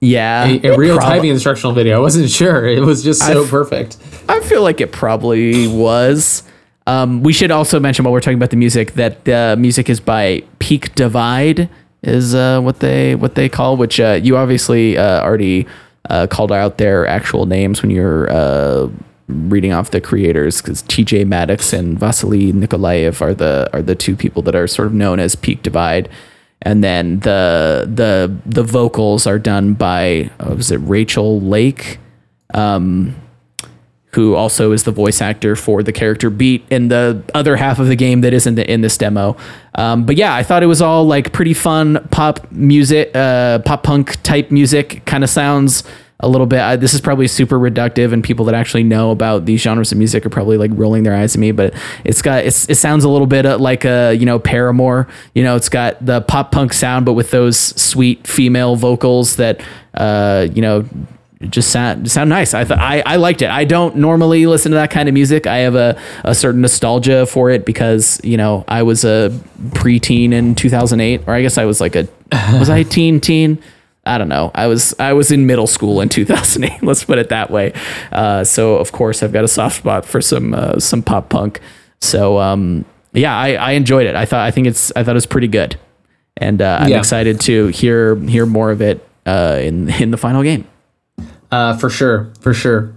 yeah 0.00 0.44
a, 0.46 0.72
a 0.72 0.76
real 0.78 0.96
prob- 0.96 1.08
typing 1.10 1.30
instructional 1.30 1.74
video. 1.74 1.96
I 1.96 2.00
wasn't 2.00 2.30
sure. 2.30 2.66
It 2.66 2.80
was 2.80 3.04
just 3.04 3.20
so 3.20 3.42
I've- 3.42 3.50
perfect. 3.50 3.98
I 4.28 4.40
feel 4.40 4.62
like 4.62 4.80
it 4.80 4.92
probably 4.92 5.68
was. 5.68 6.42
Um, 6.88 7.22
we 7.22 7.32
should 7.32 7.50
also 7.50 7.80
mention 7.80 8.04
while 8.04 8.12
we're 8.12 8.20
talking 8.20 8.38
about 8.38 8.50
the 8.50 8.56
music 8.56 8.92
that 8.92 9.24
the 9.24 9.56
music 9.58 9.90
is 9.90 9.98
by 10.00 10.42
Peak 10.60 10.94
Divide, 10.94 11.68
is 12.06 12.34
uh, 12.34 12.60
what 12.60 12.80
they 12.80 13.14
what 13.14 13.34
they 13.34 13.48
call. 13.48 13.76
Which 13.76 14.00
uh, 14.00 14.20
you 14.22 14.36
obviously 14.36 14.96
uh, 14.96 15.22
already 15.22 15.66
uh, 16.08 16.26
called 16.28 16.52
out 16.52 16.78
their 16.78 17.06
actual 17.06 17.46
names 17.46 17.82
when 17.82 17.90
you're 17.90 18.30
uh, 18.30 18.88
reading 19.28 19.72
off 19.72 19.90
the 19.90 20.00
creators, 20.00 20.62
because 20.62 20.82
T.J. 20.82 21.24
Maddox 21.24 21.72
and 21.72 21.98
Vasily 21.98 22.52
Nikolaev 22.52 23.20
are 23.20 23.34
the 23.34 23.68
are 23.72 23.82
the 23.82 23.94
two 23.94 24.16
people 24.16 24.42
that 24.42 24.54
are 24.54 24.66
sort 24.66 24.86
of 24.86 24.94
known 24.94 25.18
as 25.20 25.34
Peak 25.34 25.62
Divide. 25.62 26.08
And 26.62 26.82
then 26.82 27.20
the 27.20 27.88
the 27.92 28.34
the 28.46 28.62
vocals 28.62 29.26
are 29.26 29.38
done 29.38 29.74
by 29.74 30.30
uh, 30.40 30.54
was 30.54 30.70
it 30.70 30.78
Rachel 30.78 31.40
Lake? 31.40 31.98
Who 34.16 34.34
also 34.34 34.72
is 34.72 34.84
the 34.84 34.90
voice 34.90 35.20
actor 35.20 35.54
for 35.54 35.82
the 35.82 35.92
character 35.92 36.30
Beat 36.30 36.64
in 36.70 36.88
the 36.88 37.22
other 37.34 37.54
half 37.54 37.78
of 37.78 37.86
the 37.86 37.96
game 37.96 38.22
that 38.22 38.32
isn't 38.32 38.58
in 38.58 38.80
this 38.80 38.96
demo. 38.96 39.36
Um, 39.74 40.06
but 40.06 40.16
yeah, 40.16 40.34
I 40.34 40.42
thought 40.42 40.62
it 40.62 40.66
was 40.66 40.80
all 40.80 41.04
like 41.04 41.34
pretty 41.34 41.52
fun 41.52 42.08
pop 42.10 42.50
music, 42.50 43.10
uh, 43.14 43.58
pop 43.58 43.82
punk 43.82 44.22
type 44.22 44.50
music. 44.50 45.04
Kind 45.04 45.22
of 45.22 45.28
sounds 45.28 45.84
a 46.20 46.28
little 46.28 46.46
bit. 46.46 46.60
Uh, 46.60 46.76
this 46.76 46.94
is 46.94 47.02
probably 47.02 47.28
super 47.28 47.58
reductive, 47.58 48.14
and 48.14 48.24
people 48.24 48.46
that 48.46 48.54
actually 48.54 48.84
know 48.84 49.10
about 49.10 49.44
these 49.44 49.60
genres 49.60 49.92
of 49.92 49.98
music 49.98 50.24
are 50.24 50.30
probably 50.30 50.56
like 50.56 50.70
rolling 50.72 51.02
their 51.02 51.14
eyes 51.14 51.34
at 51.34 51.40
me. 51.40 51.52
But 51.52 51.74
it's 52.02 52.22
got 52.22 52.46
it's, 52.46 52.68
it 52.70 52.76
sounds 52.76 53.04
a 53.04 53.10
little 53.10 53.26
bit 53.26 53.44
uh, 53.44 53.58
like 53.58 53.84
a 53.84 54.14
you 54.14 54.24
know 54.24 54.38
Paramore. 54.38 55.08
You 55.34 55.44
know, 55.44 55.56
it's 55.56 55.68
got 55.68 56.04
the 56.04 56.22
pop 56.22 56.52
punk 56.52 56.72
sound, 56.72 57.04
but 57.04 57.12
with 57.12 57.32
those 57.32 57.58
sweet 57.58 58.26
female 58.26 58.76
vocals 58.76 59.36
that 59.36 59.60
uh, 59.92 60.48
you 60.54 60.62
know 60.62 60.88
just 61.50 61.70
sound 61.70 62.10
sound 62.10 62.30
nice. 62.30 62.54
I 62.54 62.64
thought 62.64 62.78
I, 62.78 63.02
I 63.04 63.16
liked 63.16 63.42
it. 63.42 63.50
I 63.50 63.64
don't 63.64 63.96
normally 63.96 64.46
listen 64.46 64.72
to 64.72 64.76
that 64.76 64.90
kind 64.90 65.08
of 65.08 65.12
music. 65.12 65.46
I 65.46 65.58
have 65.58 65.74
a, 65.74 66.00
a 66.24 66.34
certain 66.34 66.62
nostalgia 66.62 67.26
for 67.26 67.50
it 67.50 67.64
because 67.66 68.20
you 68.24 68.36
know 68.38 68.64
I 68.68 68.82
was 68.82 69.04
a 69.04 69.30
preteen 69.70 70.32
in 70.32 70.54
2008, 70.54 71.22
or 71.26 71.34
I 71.34 71.42
guess 71.42 71.58
I 71.58 71.64
was 71.66 71.80
like 71.80 71.94
a 71.94 72.08
was 72.58 72.70
I 72.70 72.78
a 72.78 72.84
teen 72.84 73.20
teen? 73.20 73.58
I 74.06 74.18
don't 74.18 74.28
know. 74.28 74.50
I 74.54 74.66
was 74.68 74.94
I 74.98 75.12
was 75.12 75.30
in 75.32 75.46
middle 75.46 75.66
school 75.66 76.00
in 76.00 76.08
2008. 76.08 76.82
Let's 76.82 77.04
put 77.04 77.18
it 77.18 77.28
that 77.28 77.50
way. 77.50 77.72
Uh, 78.12 78.44
so 78.44 78.76
of 78.76 78.92
course 78.92 79.22
I've 79.22 79.32
got 79.32 79.44
a 79.44 79.48
soft 79.48 79.76
spot 79.76 80.04
for 80.06 80.20
some 80.22 80.54
uh, 80.54 80.78
some 80.78 81.02
pop 81.02 81.28
punk. 81.28 81.60
So 82.00 82.38
um, 82.38 82.84
yeah, 83.12 83.36
I, 83.36 83.54
I 83.54 83.70
enjoyed 83.72 84.06
it. 84.06 84.14
I 84.14 84.24
thought 84.24 84.40
I 84.40 84.50
think 84.50 84.68
it's 84.68 84.90
I 84.96 85.02
thought 85.04 85.10
it 85.12 85.14
was 85.14 85.26
pretty 85.26 85.48
good, 85.48 85.76
and 86.36 86.62
uh, 86.62 86.78
I'm 86.80 86.90
Yeah. 86.90 86.98
excited 86.98 87.40
to 87.42 87.66
hear 87.68 88.16
hear 88.16 88.46
more 88.46 88.70
of 88.70 88.80
it 88.80 89.06
uh, 89.26 89.58
in 89.60 89.90
in 90.00 90.12
the 90.12 90.16
final 90.18 90.42
game. 90.42 90.66
Uh, 91.50 91.76
for 91.76 91.88
sure, 91.90 92.32
for 92.40 92.52
sure. 92.52 92.92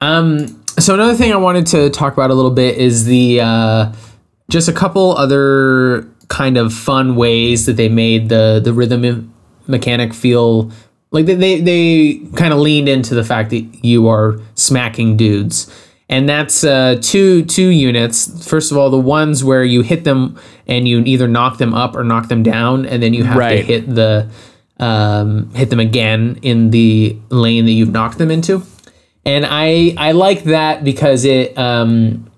Um, 0.00 0.64
so 0.78 0.94
another 0.94 1.14
thing 1.14 1.32
I 1.32 1.36
wanted 1.36 1.66
to 1.68 1.90
talk 1.90 2.12
about 2.12 2.30
a 2.30 2.34
little 2.34 2.50
bit 2.50 2.78
is 2.78 3.04
the 3.04 3.40
uh, 3.40 3.92
just 4.50 4.68
a 4.68 4.72
couple 4.72 5.16
other 5.16 6.08
kind 6.28 6.56
of 6.56 6.72
fun 6.72 7.16
ways 7.16 7.66
that 7.66 7.74
they 7.74 7.88
made 7.88 8.28
the 8.28 8.60
the 8.62 8.72
rhythm 8.72 9.34
mechanic 9.66 10.14
feel 10.14 10.70
like 11.10 11.26
they 11.26 11.34
they, 11.34 11.60
they 11.60 12.20
kind 12.36 12.52
of 12.52 12.60
leaned 12.60 12.88
into 12.88 13.14
the 13.14 13.24
fact 13.24 13.50
that 13.50 13.62
you 13.84 14.08
are 14.08 14.40
smacking 14.54 15.16
dudes. 15.16 15.70
And 16.08 16.28
that's 16.28 16.64
uh, 16.64 16.98
two 17.00 17.44
two 17.44 17.68
units. 17.68 18.48
First 18.48 18.72
of 18.72 18.78
all, 18.78 18.90
the 18.90 18.98
ones 18.98 19.44
where 19.44 19.62
you 19.62 19.82
hit 19.82 20.02
them 20.02 20.36
and 20.66 20.88
you 20.88 21.00
either 21.04 21.28
knock 21.28 21.58
them 21.58 21.72
up 21.72 21.94
or 21.94 22.02
knock 22.02 22.28
them 22.28 22.42
down, 22.42 22.84
and 22.84 23.00
then 23.00 23.14
you 23.14 23.22
have 23.22 23.38
to 23.38 23.62
hit 23.62 23.94
the 23.94 24.28
um, 24.80 25.50
hit 25.54 25.70
them 25.70 25.78
again 25.78 26.38
in 26.42 26.70
the 26.70 27.16
lane 27.28 27.66
that 27.66 27.72
you've 27.72 27.92
knocked 27.92 28.18
them 28.18 28.30
into. 28.30 28.62
And 29.24 29.46
I 29.48 29.94
I 29.96 30.12
like 30.12 30.44
that 30.44 30.82
because 30.82 31.24
it 31.24 31.56
um, 31.56 32.28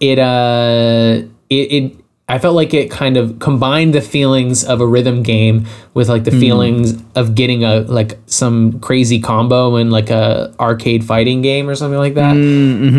it 0.00 0.18
uh 0.18 1.22
it, 1.50 1.54
it 1.54 1.96
I 2.26 2.38
felt 2.38 2.56
like 2.56 2.72
it 2.72 2.90
kind 2.90 3.18
of 3.18 3.38
combined 3.38 3.94
the 3.94 4.00
feelings 4.00 4.64
of 4.64 4.80
a 4.80 4.86
rhythm 4.86 5.22
game 5.22 5.66
with 5.92 6.08
like 6.08 6.24
the 6.24 6.30
feelings 6.40 6.94
of 7.14 7.34
getting 7.34 7.64
a 7.64 7.80
like 7.80 8.18
some 8.26 8.80
crazy 8.80 9.20
combo 9.20 9.76
in 9.76 9.90
like 9.90 10.08
a 10.08 10.54
arcade 10.58 11.04
fighting 11.04 11.42
game 11.42 11.68
or 11.68 11.74
something 11.74 11.98
like 11.98 12.14
that. 12.14 12.32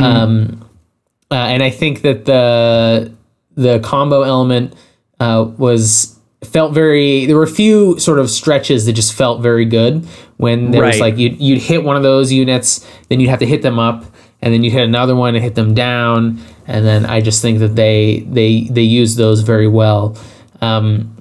Um, 0.03 0.69
uh, 1.31 1.35
and 1.35 1.63
I 1.63 1.71
think 1.71 2.03
that 2.03 2.25
the 2.25 3.11
the 3.55 3.79
combo 3.79 4.21
element 4.21 4.75
uh, 5.19 5.49
was 5.57 6.14
felt 6.45 6.73
very. 6.73 7.25
There 7.25 7.35
were 7.35 7.43
a 7.43 7.47
few 7.47 7.99
sort 7.99 8.19
of 8.19 8.29
stretches 8.29 8.85
that 8.85 8.93
just 8.93 9.13
felt 9.13 9.41
very 9.41 9.65
good 9.65 10.07
when 10.37 10.71
there 10.71 10.83
was 10.83 10.99
like 10.99 11.17
you'd 11.17 11.39
you'd 11.41 11.61
hit 11.61 11.83
one 11.83 11.95
of 11.95 12.03
those 12.03 12.31
units, 12.31 12.87
then 13.09 13.19
you'd 13.19 13.29
have 13.29 13.39
to 13.39 13.45
hit 13.45 13.61
them 13.61 13.79
up, 13.79 14.05
and 14.41 14.53
then 14.53 14.63
you'd 14.63 14.73
hit 14.73 14.83
another 14.83 15.15
one 15.15 15.35
and 15.35 15.43
hit 15.43 15.55
them 15.55 15.73
down, 15.73 16.39
and 16.67 16.85
then 16.85 17.05
I 17.05 17.21
just 17.21 17.41
think 17.41 17.59
that 17.59 17.75
they 17.75 18.21
they 18.27 18.63
they 18.63 18.81
used 18.81 19.17
those 19.17 19.41
very 19.41 19.67
well. 19.67 20.17
Um, 20.61 21.15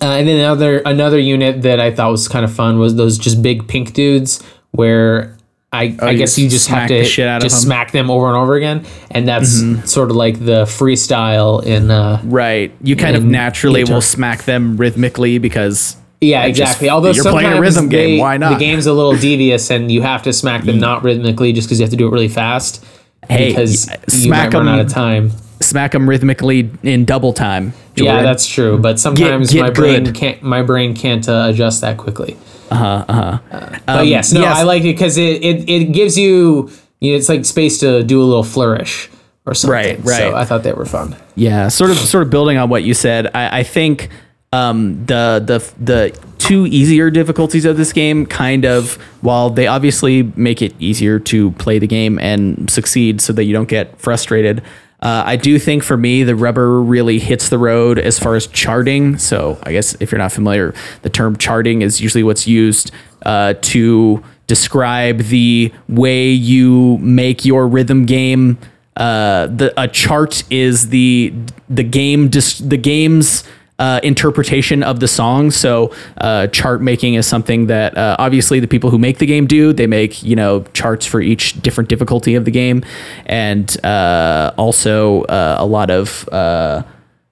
uh, 0.00 0.06
and 0.06 0.28
then 0.28 0.38
another 0.38 0.78
another 0.80 1.18
unit 1.18 1.62
that 1.62 1.80
I 1.80 1.90
thought 1.90 2.10
was 2.10 2.28
kind 2.28 2.44
of 2.44 2.52
fun 2.52 2.78
was 2.78 2.96
those 2.96 3.18
just 3.18 3.42
big 3.42 3.66
pink 3.66 3.94
dudes 3.94 4.42
where 4.72 5.37
I, 5.70 5.82
I 5.84 5.96
Oh, 6.00 6.10
you 6.10 6.18
guess 6.18 6.38
you 6.38 6.48
just 6.48 6.68
have 6.68 6.88
to 6.88 6.94
the 6.94 7.04
shit 7.04 7.26
out 7.28 7.42
just 7.42 7.56
them? 7.56 7.66
smack 7.66 7.92
them 7.92 8.10
over 8.10 8.26
and 8.28 8.36
over 8.36 8.54
again, 8.54 8.86
and 9.10 9.28
that's 9.28 9.60
sort 9.90 10.10
of 10.10 10.16
like 10.16 10.38
the 10.42 10.62
freestyle 10.64 11.62
in 11.62 11.90
uh, 11.90 12.20
Right. 12.24 12.72
You 12.82 12.96
kind 12.96 13.16
of 13.16 13.24
naturally 13.24 13.82
guitar. 13.82 13.96
will 13.96 14.00
smack 14.00 14.44
them 14.44 14.76
rhythmically 14.78 15.38
because 15.38 15.96
yeah 16.22 16.48
just- 16.48 16.58
exactly. 16.60 16.88
Although 16.88 17.10
you're 17.10 17.22
playing 17.24 17.52
a 17.52 17.60
rhythm 17.60 17.88
game, 17.90 18.18
why 18.18 18.38
not? 18.38 18.54
The 18.54 18.58
game's 18.64 18.86
a 18.86 18.92
little 18.94 19.14
devious, 19.28 19.70
and 19.70 19.90
you 19.92 20.00
have 20.02 20.22
to 20.22 20.32
smack 20.32 20.64
them 20.64 20.78
not 20.78 21.02
rhythmically 21.04 21.52
just 21.52 21.68
because 21.68 21.78
you 21.80 21.84
have 21.84 21.90
to 21.90 21.96
do 21.96 22.06
it 22.08 22.12
really 22.12 22.28
fast. 22.28 22.84
Hey, 23.28 23.48
because 23.50 23.88
y- 23.88 23.96
you 24.10 24.12
smack 24.22 24.52
might 24.54 24.58
run 24.58 24.68
out 24.68 24.80
of 24.80 24.88
time. 24.88 25.32
Smack 25.60 25.92
them 25.92 26.08
rhythmically 26.08 26.70
in 26.82 27.04
double 27.04 27.32
time. 27.32 27.72
Yeah, 27.96 28.22
that's 28.22 28.46
true. 28.46 28.78
But 28.78 28.98
sometimes 28.98 29.52
get 29.52 29.62
my 29.62 29.70
brain 29.70 30.04
good. 30.04 30.14
can't. 30.14 30.42
My 30.42 30.62
brain 30.62 30.94
can't 30.94 31.28
uh, 31.28 31.48
adjust 31.50 31.80
that 31.80 31.96
quickly. 31.96 32.36
uh-huh, 32.70 33.04
uh-huh. 33.08 33.78
But 33.86 34.06
yes, 34.06 34.32
no, 34.32 34.40
yes. 34.40 34.58
I 34.58 34.62
like 34.62 34.82
it 34.82 34.94
because 34.94 35.16
it, 35.16 35.42
it 35.42 35.68
it 35.68 35.84
gives 35.92 36.16
you, 36.16 36.70
you 37.00 37.12
know, 37.12 37.16
it's 37.16 37.28
like 37.28 37.44
space 37.44 37.80
to 37.80 38.02
do 38.02 38.22
a 38.22 38.24
little 38.24 38.44
flourish 38.44 39.10
or 39.46 39.54
something. 39.54 39.72
Right, 39.72 39.98
right. 40.04 40.18
So 40.18 40.34
I 40.34 40.44
thought 40.44 40.62
they 40.62 40.72
were 40.72 40.86
fun. 40.86 41.16
Yeah, 41.34 41.68
sort 41.68 41.90
of 41.90 41.96
sort 41.96 42.22
of 42.22 42.30
building 42.30 42.58
on 42.58 42.68
what 42.68 42.84
you 42.84 42.94
said. 42.94 43.28
I, 43.34 43.60
I 43.60 43.62
think 43.62 44.10
um, 44.52 45.04
the 45.06 45.42
the 45.44 45.82
the 45.82 46.28
two 46.38 46.66
easier 46.66 47.10
difficulties 47.10 47.64
of 47.64 47.76
this 47.76 47.92
game 47.92 48.24
kind 48.24 48.64
of 48.64 48.94
while 49.20 49.50
they 49.50 49.66
obviously 49.66 50.22
make 50.36 50.62
it 50.62 50.74
easier 50.78 51.18
to 51.18 51.50
play 51.52 51.78
the 51.78 51.86
game 51.86 52.18
and 52.18 52.70
succeed 52.70 53.20
so 53.20 53.32
that 53.32 53.44
you 53.44 53.52
don't 53.52 53.68
get 53.68 53.98
frustrated. 54.00 54.62
Uh, 55.00 55.22
I 55.26 55.36
do 55.36 55.58
think 55.58 55.84
for 55.84 55.96
me 55.96 56.24
the 56.24 56.34
rubber 56.34 56.80
really 56.82 57.18
hits 57.18 57.48
the 57.48 57.58
road 57.58 57.98
as 57.98 58.18
far 58.18 58.34
as 58.34 58.46
charting. 58.48 59.16
So 59.18 59.58
I 59.62 59.72
guess 59.72 59.94
if 60.00 60.10
you're 60.10 60.18
not 60.18 60.32
familiar, 60.32 60.74
the 61.02 61.10
term 61.10 61.36
charting 61.36 61.82
is 61.82 62.00
usually 62.00 62.24
what's 62.24 62.46
used 62.46 62.90
uh, 63.22 63.54
to 63.62 64.22
describe 64.46 65.18
the 65.18 65.72
way 65.88 66.30
you 66.30 66.98
make 66.98 67.44
your 67.44 67.68
rhythm 67.68 68.06
game 68.06 68.58
uh, 68.98 69.46
the 69.46 69.72
a 69.80 69.86
chart 69.86 70.42
is 70.50 70.88
the 70.88 71.32
the 71.70 71.84
game 71.84 72.28
dis, 72.28 72.58
the 72.58 72.76
game's 72.76 73.44
uh, 73.78 74.00
interpretation 74.02 74.82
of 74.82 75.00
the 75.00 75.08
song. 75.08 75.50
So 75.50 75.94
uh, 76.18 76.48
chart 76.48 76.82
making 76.82 77.14
is 77.14 77.26
something 77.26 77.66
that 77.66 77.96
uh, 77.96 78.16
obviously 78.18 78.60
the 78.60 78.66
people 78.68 78.90
who 78.90 78.98
make 78.98 79.18
the 79.18 79.26
game 79.26 79.46
do. 79.46 79.72
They 79.72 79.86
make 79.86 80.22
you 80.22 80.36
know 80.36 80.62
charts 80.72 81.06
for 81.06 81.20
each 81.20 81.60
different 81.62 81.88
difficulty 81.88 82.34
of 82.34 82.44
the 82.44 82.50
game, 82.50 82.84
and 83.26 83.84
uh, 83.84 84.52
also 84.56 85.22
uh, 85.22 85.56
a 85.58 85.66
lot 85.66 85.90
of 85.90 86.28
uh, 86.32 86.82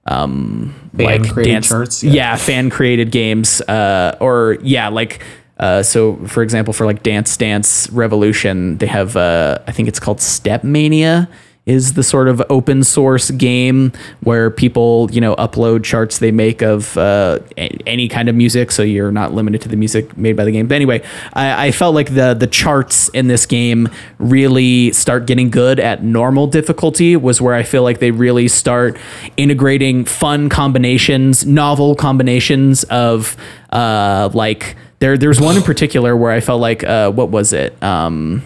um, 0.06 0.74
Fan 0.96 1.04
like 1.06 1.30
created 1.32 1.52
dance 1.52 1.68
charts, 1.68 2.04
Yeah, 2.04 2.12
yeah. 2.12 2.36
fan 2.36 2.70
created 2.70 3.10
games, 3.10 3.60
uh, 3.62 4.16
or 4.20 4.58
yeah, 4.62 4.88
like. 4.88 5.22
Uh, 5.58 5.82
so, 5.82 6.16
for 6.26 6.42
example, 6.42 6.74
for 6.74 6.84
like 6.84 7.02
Dance 7.02 7.34
Dance 7.38 7.88
Revolution, 7.90 8.76
they 8.76 8.86
have 8.86 9.16
uh, 9.16 9.58
I 9.66 9.72
think 9.72 9.88
it's 9.88 9.98
called 9.98 10.18
StepMania 10.18 11.28
is 11.66 11.94
the 11.94 12.02
sort 12.02 12.28
of 12.28 12.40
open 12.48 12.82
source 12.84 13.30
game 13.32 13.92
where 14.20 14.50
people 14.50 15.10
you 15.12 15.20
know 15.20 15.34
upload 15.36 15.84
charts 15.84 16.18
they 16.20 16.30
make 16.30 16.62
of 16.62 16.96
uh, 16.96 17.38
any 17.56 18.08
kind 18.08 18.28
of 18.28 18.34
music 18.34 18.70
so 18.70 18.82
you're 18.82 19.12
not 19.12 19.34
limited 19.34 19.60
to 19.60 19.68
the 19.68 19.76
music 19.76 20.16
made 20.16 20.36
by 20.36 20.44
the 20.44 20.52
game. 20.52 20.68
But 20.68 20.76
anyway 20.76 21.02
I, 21.32 21.68
I 21.68 21.70
felt 21.72 21.94
like 21.94 22.14
the 22.14 22.34
the 22.34 22.46
charts 22.46 23.08
in 23.10 23.26
this 23.26 23.46
game 23.46 23.88
really 24.18 24.92
start 24.92 25.26
getting 25.26 25.50
good 25.50 25.80
at 25.80 26.02
normal 26.02 26.46
difficulty 26.46 27.16
was 27.16 27.40
where 27.40 27.54
i 27.54 27.62
feel 27.62 27.82
like 27.82 27.98
they 27.98 28.10
really 28.10 28.48
start 28.48 28.96
integrating 29.36 30.04
fun 30.04 30.48
combinations 30.48 31.44
novel 31.44 31.94
combinations 31.94 32.84
of 32.84 33.36
uh, 33.70 34.30
like 34.32 34.76
there 35.00 35.18
there's 35.18 35.40
one 35.40 35.56
in 35.56 35.62
particular 35.62 36.16
where 36.16 36.30
i 36.30 36.40
felt 36.40 36.60
like 36.60 36.84
uh, 36.84 37.10
what 37.10 37.30
was 37.30 37.52
it? 37.52 37.80
Um, 37.82 38.42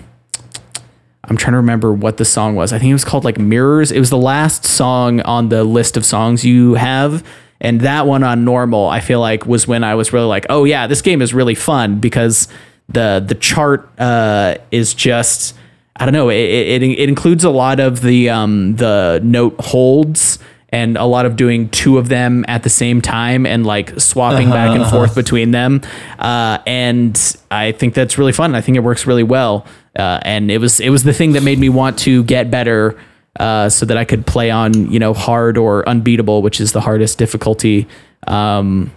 I'm 1.31 1.37
trying 1.37 1.53
to 1.53 1.59
remember 1.59 1.93
what 1.93 2.17
the 2.17 2.25
song 2.25 2.57
was. 2.57 2.73
I 2.73 2.81
think 2.81 2.91
it 2.91 2.95
was 2.95 3.05
called 3.05 3.25
like 3.25 3.39
Mirrors. 3.39 3.93
It 3.93 4.01
was 4.01 4.11
the 4.11 4.19
last 4.19 4.65
song 4.65 5.21
on 5.21 5.49
the 5.49 5.63
list 5.63 5.97
of 5.97 6.05
songs 6.05 6.45
you 6.45 6.75
have. 6.75 7.25
And 7.61 7.83
that 7.83 8.07
one 8.07 8.25
on 8.25 8.45
normal, 8.45 8.89
I 8.89 8.99
feel 8.99 9.21
like 9.21 9.47
was 9.47 9.69
when 9.69 9.85
I 9.85 9.95
was 9.95 10.13
really 10.13 10.27
like, 10.27 10.47
oh 10.51 10.65
yeah, 10.65 10.89
this 10.89 11.03
game 11.03 11.23
is 11.23 11.33
really 11.33 11.55
fun 11.55 12.01
because 12.01 12.49
the 12.89 13.25
the 13.25 13.37
chart 13.37 13.89
uh, 13.99 14.57
is 14.73 14.93
just 14.93 15.55
I 15.95 16.05
don't 16.05 16.15
know. 16.15 16.31
It, 16.31 16.39
it, 16.39 16.83
it 16.83 17.09
includes 17.09 17.45
a 17.45 17.51
lot 17.51 17.79
of 17.79 18.01
the 18.01 18.29
um, 18.31 18.75
the 18.77 19.21
note 19.23 19.55
holds 19.61 20.41
and 20.73 20.97
a 20.97 21.05
lot 21.05 21.27
of 21.27 21.37
doing 21.37 21.69
two 21.71 21.99
of 21.99 22.09
them 22.09 22.45
at 22.49 22.63
the 22.63 22.71
same 22.71 23.01
time 23.01 23.47
and 23.47 23.67
like 23.67 23.99
swapping 24.01 24.51
back 24.51 24.77
and 24.77 24.89
forth 24.91 25.15
between 25.15 25.51
them. 25.51 25.83
Uh, 26.19 26.59
and 26.67 27.37
I 27.51 27.73
think 27.73 27.95
that's 27.95 28.19
really 28.19 28.33
fun. 28.33 28.55
I 28.55 28.61
think 28.61 28.77
it 28.77 28.81
works 28.81 29.07
really 29.07 29.23
well. 29.23 29.67
Uh, 29.99 30.21
and 30.23 30.51
it 30.51 30.59
was 30.59 30.81
it 30.81 30.91
was 30.91 31.03
the 31.03 31.13
thing 31.13 31.33
that 31.33 31.43
made 31.43 31.59
me 31.59 31.69
want 31.69 31.99
to 32.01 32.23
get 32.25 32.51
better. 32.51 32.99
Uh, 33.39 33.69
so 33.69 33.87
that 33.87 33.97
I 33.97 34.05
could 34.05 34.27
play 34.27 34.51
on, 34.51 34.91
you 34.91 34.99
know, 34.99 35.15
hard 35.15 35.57
or 35.57 35.89
unbeatable, 35.89 36.43
which 36.43 36.61
is 36.61 36.73
the 36.73 36.81
hardest 36.81 37.17
difficulty. 37.17 37.87
Um, 38.27 38.91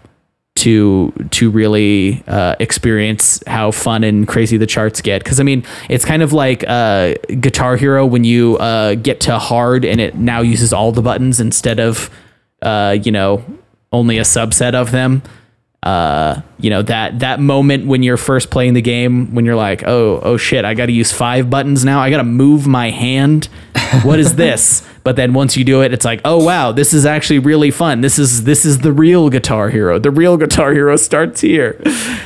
to 0.56 1.12
to 1.32 1.50
really 1.50 2.24
uh, 2.28 2.56
experience 2.60 3.42
how 3.48 3.72
fun 3.72 4.04
and 4.04 4.28
crazy 4.28 4.58
the 4.58 4.68
charts 4.68 5.02
get. 5.02 5.24
Because 5.24 5.40
I 5.40 5.44
mean, 5.44 5.66
it's 5.90 6.06
kind 6.06 6.22
of 6.22 6.32
like 6.34 6.64
uh, 6.68 7.16
Guitar 7.40 7.76
Hero 7.76 8.06
when 8.06 8.24
you 8.24 8.58
uh, 8.58 8.96
get 8.96 9.22
to 9.22 9.40
hard 9.40 9.84
and 9.84 10.00
it 10.00 10.16
now 10.16 10.42
uses 10.42 10.72
all 10.72 10.92
the 10.92 11.02
buttons 11.02 11.40
instead 11.40 11.80
of 11.80 12.10
uh, 12.62 12.98
you 13.02 13.12
know 13.12 13.44
only 13.92 14.18
a 14.18 14.24
subset 14.24 14.74
of 14.74 14.92
them. 14.92 15.24
Uh, 15.82 16.42
you 16.60 16.70
know 16.70 16.82
that 16.82 17.20
that 17.20 17.40
moment 17.40 17.88
when 17.88 18.04
you're 18.04 18.16
first 18.16 18.50
playing 18.50 18.74
the 18.74 18.82
game 18.82 19.34
when 19.34 19.46
you're 19.46 19.56
like, 19.56 19.84
oh 19.86 20.20
oh 20.24 20.38
shit, 20.38 20.66
I 20.66 20.76
got 20.76 20.86
to 20.86 20.94
use 20.94 21.12
five 21.12 21.50
buttons 21.50 21.84
now. 21.84 22.00
I 22.00 22.10
got 22.10 22.18
to 22.18 22.24
move 22.24 22.68
my 22.68 22.90
hand. 22.92 23.50
What 24.04 24.20
is 24.20 24.36
this? 24.36 24.82
but 25.04 25.18
then 25.18 25.34
once 25.34 25.58
you 25.58 25.66
do 25.66 25.82
it, 25.82 25.92
it's 25.94 26.06
like, 26.06 26.22
oh 26.24 26.42
wow, 26.44 26.72
this 26.72 26.94
is 26.94 27.06
actually 27.06 27.40
really 27.40 27.72
fun. 27.72 28.02
This 28.02 28.18
is 28.18 28.46
this 28.46 28.66
is 28.66 28.80
the 28.80 28.92
real 28.94 29.30
Guitar 29.30 29.70
Hero. 29.70 30.00
The 30.00 30.12
real 30.12 30.38
Guitar 30.38 30.72
Hero 30.74 30.96
starts 30.96 31.42
here. 31.42 31.82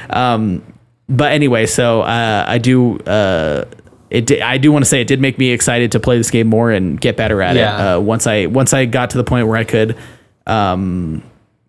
Um, 0.09 0.61
but 1.09 1.32
anyway, 1.32 1.65
so 1.65 2.01
uh, 2.01 2.45
I 2.47 2.57
do. 2.59 2.97
Uh, 2.99 3.65
it 4.09 4.26
di- 4.28 4.41
I 4.41 4.57
do 4.57 4.72
want 4.72 4.86
to 4.86 4.89
say 4.89 5.01
it 5.01 5.07
did 5.07 5.20
make 5.20 5.38
me 5.38 5.49
excited 5.51 5.91
to 5.93 5.99
play 5.99 6.18
this 6.18 6.32
game 6.32 6.47
more 6.47 6.72
and 6.72 6.99
get 7.01 7.18
better 7.18 7.41
at 7.41 7.55
Yeah. 7.55 7.93
it. 7.93 7.97
Uh, 7.97 7.99
once 8.01 8.28
I 8.28 8.45
once 8.45 8.74
I 8.74 8.86
got 8.86 9.09
to 9.11 9.18
the 9.18 9.24
point 9.24 9.47
where 9.47 9.57
I 9.57 9.63
could 9.63 9.97
um, 10.45 11.24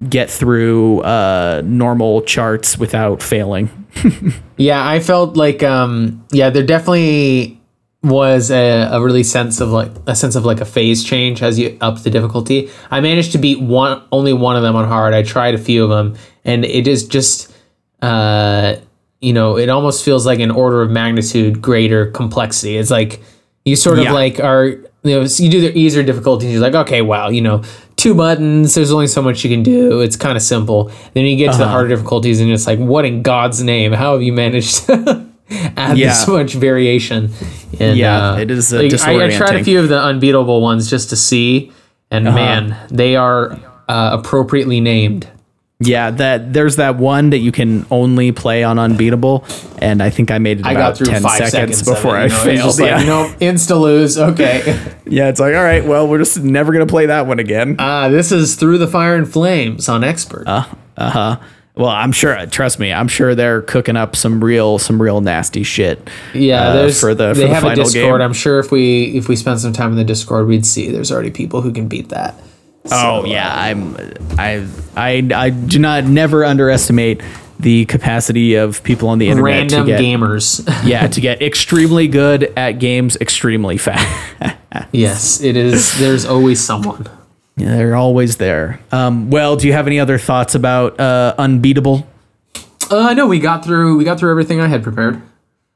get 0.08 0.30
through 0.30 1.00
uh, 1.00 1.62
normal 1.64 2.22
charts 2.22 2.78
without 2.78 3.22
failing. 3.22 3.70
Yeah, 4.60 4.84
I 4.84 4.98
felt 4.98 5.36
like 5.36 5.62
um 5.62 6.24
yeah, 6.32 6.50
there 6.50 6.64
definitely 6.64 7.57
was 8.08 8.50
a, 8.50 8.88
a 8.92 9.00
really 9.00 9.22
sense 9.22 9.60
of 9.60 9.70
like 9.70 9.90
a 10.06 10.14
sense 10.14 10.34
of 10.36 10.44
like 10.44 10.60
a 10.60 10.64
phase 10.64 11.04
change 11.04 11.42
as 11.42 11.58
you 11.58 11.76
up 11.80 12.02
the 12.02 12.10
difficulty. 12.10 12.70
I 12.90 13.00
managed 13.00 13.32
to 13.32 13.38
beat 13.38 13.60
one 13.60 14.02
only 14.12 14.32
one 14.32 14.56
of 14.56 14.62
them 14.62 14.76
on 14.76 14.86
hard. 14.88 15.14
I 15.14 15.22
tried 15.22 15.54
a 15.54 15.58
few 15.58 15.84
of 15.84 15.90
them 15.90 16.16
and 16.44 16.64
it 16.64 16.86
is 16.88 17.06
just 17.06 17.52
uh 18.02 18.76
you 19.20 19.32
know, 19.32 19.58
it 19.58 19.68
almost 19.68 20.04
feels 20.04 20.24
like 20.26 20.38
an 20.38 20.50
order 20.52 20.80
of 20.82 20.90
magnitude 20.90 21.60
greater 21.60 22.10
complexity. 22.12 22.76
It's 22.76 22.90
like 22.90 23.20
you 23.64 23.74
sort 23.76 23.98
of 23.98 24.04
Yeah. 24.04 24.12
like 24.12 24.40
are 24.40 24.64
you 25.04 25.14
know, 25.14 25.20
you 25.22 25.48
do 25.50 25.60
the 25.60 25.76
easier 25.78 26.02
difficulties, 26.02 26.52
you're 26.52 26.60
like, 26.60 26.74
okay, 26.74 27.02
wow, 27.02 27.28
you 27.28 27.40
know, 27.40 27.62
two 27.96 28.14
buttons, 28.14 28.74
there's 28.74 28.90
only 28.92 29.06
so 29.06 29.22
much 29.22 29.44
you 29.44 29.50
can 29.50 29.62
do. 29.62 30.00
It's 30.00 30.16
kind 30.16 30.36
of 30.36 30.42
simple. 30.42 30.90
Then 31.14 31.24
you 31.24 31.36
get 31.36 31.52
to 31.52 31.58
the 31.58 31.68
harder 31.68 31.88
difficulties 31.88 32.40
and 32.40 32.50
it's 32.50 32.66
like, 32.66 32.78
what 32.78 33.04
in 33.04 33.22
God's 33.22 33.62
name? 33.62 33.92
How 33.92 34.12
have 34.12 34.22
you 34.22 34.32
managed 34.32 34.86
to 34.86 35.27
add 35.76 35.96
Yeah. 35.98 36.08
this 36.08 36.26
much 36.28 36.54
variation? 36.54 37.30
And, 37.80 37.96
Yeah, 37.98 38.38
it 38.38 38.50
is, 38.50 38.72
uh, 38.72 38.82
like, 38.82 38.92
I, 39.06 39.26
I 39.26 39.30
tried 39.30 39.56
a 39.56 39.64
few 39.64 39.80
of 39.80 39.88
the 39.88 40.00
unbeatable 40.00 40.60
ones 40.60 40.88
just 40.90 41.10
to 41.10 41.16
see, 41.16 41.72
and 42.10 42.24
man, 42.24 42.76
they 42.90 43.16
are 43.16 43.52
uh, 43.88 44.10
appropriately 44.18 44.80
named. 44.80 45.28
Yeah, 45.80 46.10
that 46.10 46.52
there's 46.52 46.74
that 46.76 46.96
one 46.96 47.30
that 47.30 47.38
you 47.38 47.52
can 47.52 47.86
only 47.92 48.32
play 48.32 48.64
on 48.64 48.80
unbeatable, 48.80 49.44
and 49.80 50.02
I 50.02 50.10
think 50.10 50.32
I 50.32 50.38
made 50.38 50.58
it 50.58 50.66
I 50.66 50.72
about 50.72 50.80
got 50.90 50.96
through 50.96 51.06
ten 51.06 51.22
seconds, 51.22 51.50
seconds, 51.52 51.82
before 51.84 52.16
it, 52.16 52.22
I 52.22 52.26
know, 52.26 52.34
failed. 52.34 52.58
just 52.64 52.80
like, 52.80 52.90
yeah. 52.90 53.04
no, 53.04 53.32
insta 53.40 53.80
lose. 53.80 54.18
Okay. 54.18 54.58
yeah, 55.06 55.28
it's 55.28 55.38
like 55.38 55.54
all 55.54 55.62
right, 55.62 55.84
well, 55.84 56.08
we're 56.08 56.18
just 56.18 56.40
never 56.42 56.72
gonna 56.72 56.84
play 56.86 57.06
that 57.06 57.28
one 57.28 57.38
again. 57.38 57.76
Ah, 57.78 58.08
this 58.08 58.32
is 58.32 58.56
through 58.56 58.78
the 58.78 58.88
fire 58.88 59.14
and 59.14 59.32
flames 59.32 59.88
on 59.88 60.02
expert. 60.02 60.48
Uh 60.48 60.64
huh. 60.98 61.36
Well, 61.78 61.88
I'm 61.88 62.10
sure. 62.12 62.44
Trust 62.46 62.78
me, 62.80 62.92
I'm 62.92 63.06
sure 63.08 63.34
they're 63.34 63.62
cooking 63.62 63.96
up 63.96 64.16
some 64.16 64.42
real, 64.42 64.78
some 64.78 65.00
real 65.00 65.20
nasty 65.20 65.62
shit. 65.62 66.08
Yeah, 66.34 66.60
uh, 66.68 66.72
there's 66.74 67.00
for 67.00 67.14
the 67.14 67.34
for 67.34 67.40
they 67.40 67.46
the 67.46 67.54
have 67.54 67.64
a 67.64 67.74
Discord. 67.76 68.18
game. 68.18 68.20
I'm 68.20 68.32
sure 68.32 68.58
if 68.58 68.72
we 68.72 69.16
if 69.16 69.28
we 69.28 69.36
spend 69.36 69.60
some 69.60 69.72
time 69.72 69.90
in 69.92 69.96
the 69.96 70.04
Discord, 70.04 70.46
we'd 70.48 70.66
see 70.66 70.90
there's 70.90 71.12
already 71.12 71.30
people 71.30 71.62
who 71.62 71.72
can 71.72 71.86
beat 71.86 72.08
that. 72.08 72.34
oh 72.90 73.22
So, 73.22 73.26
yeah, 73.26 73.48
I'm. 73.54 73.96
I 74.38 74.66
I 74.96 75.28
I 75.34 75.50
do 75.50 75.78
not 75.78 76.04
never 76.04 76.44
underestimate 76.44 77.22
the 77.60 77.86
capacity 77.86 78.54
of 78.54 78.82
people 78.84 79.08
on 79.08 79.18
the 79.18 79.28
internet 79.28 79.44
Random 79.72 79.86
to 79.86 79.92
get 79.92 80.00
gamers. 80.00 80.62
yeah 80.86 81.06
to 81.08 81.20
get 81.20 81.42
extremely 81.50 82.06
good 82.08 82.52
at 82.56 82.72
games 82.78 83.16
extremely 83.20 83.76
fast. 83.78 84.06
yes, 84.92 85.40
it 85.42 85.56
is. 85.56 85.98
There's 85.98 86.24
always 86.24 86.60
someone. 86.60 87.06
Yeah, 87.58 87.76
they're 87.76 87.96
always 87.96 88.36
there. 88.36 88.80
Um, 88.92 89.30
well, 89.30 89.56
do 89.56 89.66
you 89.66 89.72
have 89.72 89.86
any 89.86 89.98
other 89.98 90.16
thoughts 90.16 90.54
about 90.54 90.98
uh, 90.98 91.34
Unbeatable? 91.38 92.06
Uh, 92.90 93.12
no, 93.14 93.26
we 93.26 93.40
got 93.40 93.64
through. 93.64 93.98
We 93.98 94.04
got 94.04 94.18
through 94.18 94.30
everything 94.30 94.60
I 94.60 94.68
had 94.68 94.82
prepared. 94.82 95.20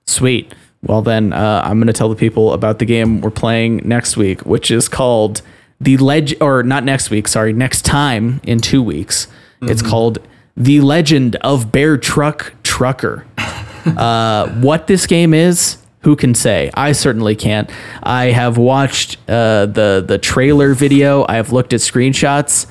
Sweet. 0.07 0.55
Well, 0.83 1.03
then 1.03 1.33
uh, 1.33 1.63
I'm 1.65 1.79
going 1.79 1.89
to 1.89 1.93
tell 1.93 2.09
the 2.09 2.17
people 2.17 2.53
about 2.53 2.79
the 2.79 2.85
game 2.85 3.21
we're 3.21 3.31
playing 3.31 3.83
next 3.85 4.17
week, 4.17 4.41
which 4.47 4.71
is 4.71 4.89
called 4.89 5.43
the 5.81 5.97
Legend, 5.97 6.43
or 6.43 6.63
not 6.63 6.85
next 6.85 7.11
week. 7.11 7.29
Sorry, 7.29 7.53
next 7.53 7.85
time 7.85 8.41
in 8.45 8.61
two 8.61 8.83
weeks. 8.83 9.29
It's 9.63 9.83
called 9.83 10.19
the 10.57 10.81
Legend 10.81 11.37
of 11.37 11.71
Bear 11.71 11.97
Truck 11.97 12.53
Trucker. 12.65 13.25
uh, 13.87 14.49
what 14.61 14.89
this 14.89 15.07
game 15.07 15.35
is, 15.35 15.77
who 16.03 16.17
can 16.17 16.35
say? 16.35 16.71
I 16.75 16.93
certainly 16.93 17.37
can't. 17.37 17.71
I 18.03 18.27
have 18.27 18.59
watched 18.59 19.19
uh, 19.29 19.67
the 19.67 20.05
the 20.07 20.19
trailer 20.19 20.75
video. 20.75 21.25
I 21.29 21.37
have 21.37 21.53
looked 21.53 21.73
at 21.73 21.81
screenshots. 21.81 22.67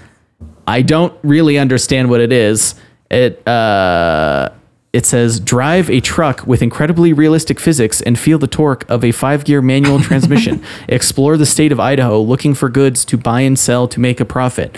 I 0.67 0.81
don't 0.81 1.13
really 1.23 1.57
understand 1.57 2.09
what 2.09 2.21
it 2.21 2.31
is. 2.31 2.75
It 3.09 3.45
uh, 3.47 4.49
it 4.93 5.05
says 5.05 5.39
drive 5.39 5.89
a 5.89 6.01
truck 6.01 6.45
with 6.45 6.61
incredibly 6.61 7.13
realistic 7.13 7.59
physics 7.59 8.01
and 8.01 8.19
feel 8.19 8.37
the 8.37 8.47
torque 8.47 8.89
of 8.89 9.03
a 9.03 9.11
five 9.11 9.45
gear 9.45 9.61
manual 9.61 9.99
transmission. 10.01 10.63
Explore 10.87 11.37
the 11.37 11.45
state 11.45 11.71
of 11.71 11.79
Idaho 11.79 12.21
looking 12.21 12.53
for 12.53 12.69
goods 12.69 13.05
to 13.05 13.17
buy 13.17 13.41
and 13.41 13.57
sell 13.57 13.87
to 13.87 13.99
make 13.99 14.19
a 14.19 14.25
profit. 14.25 14.77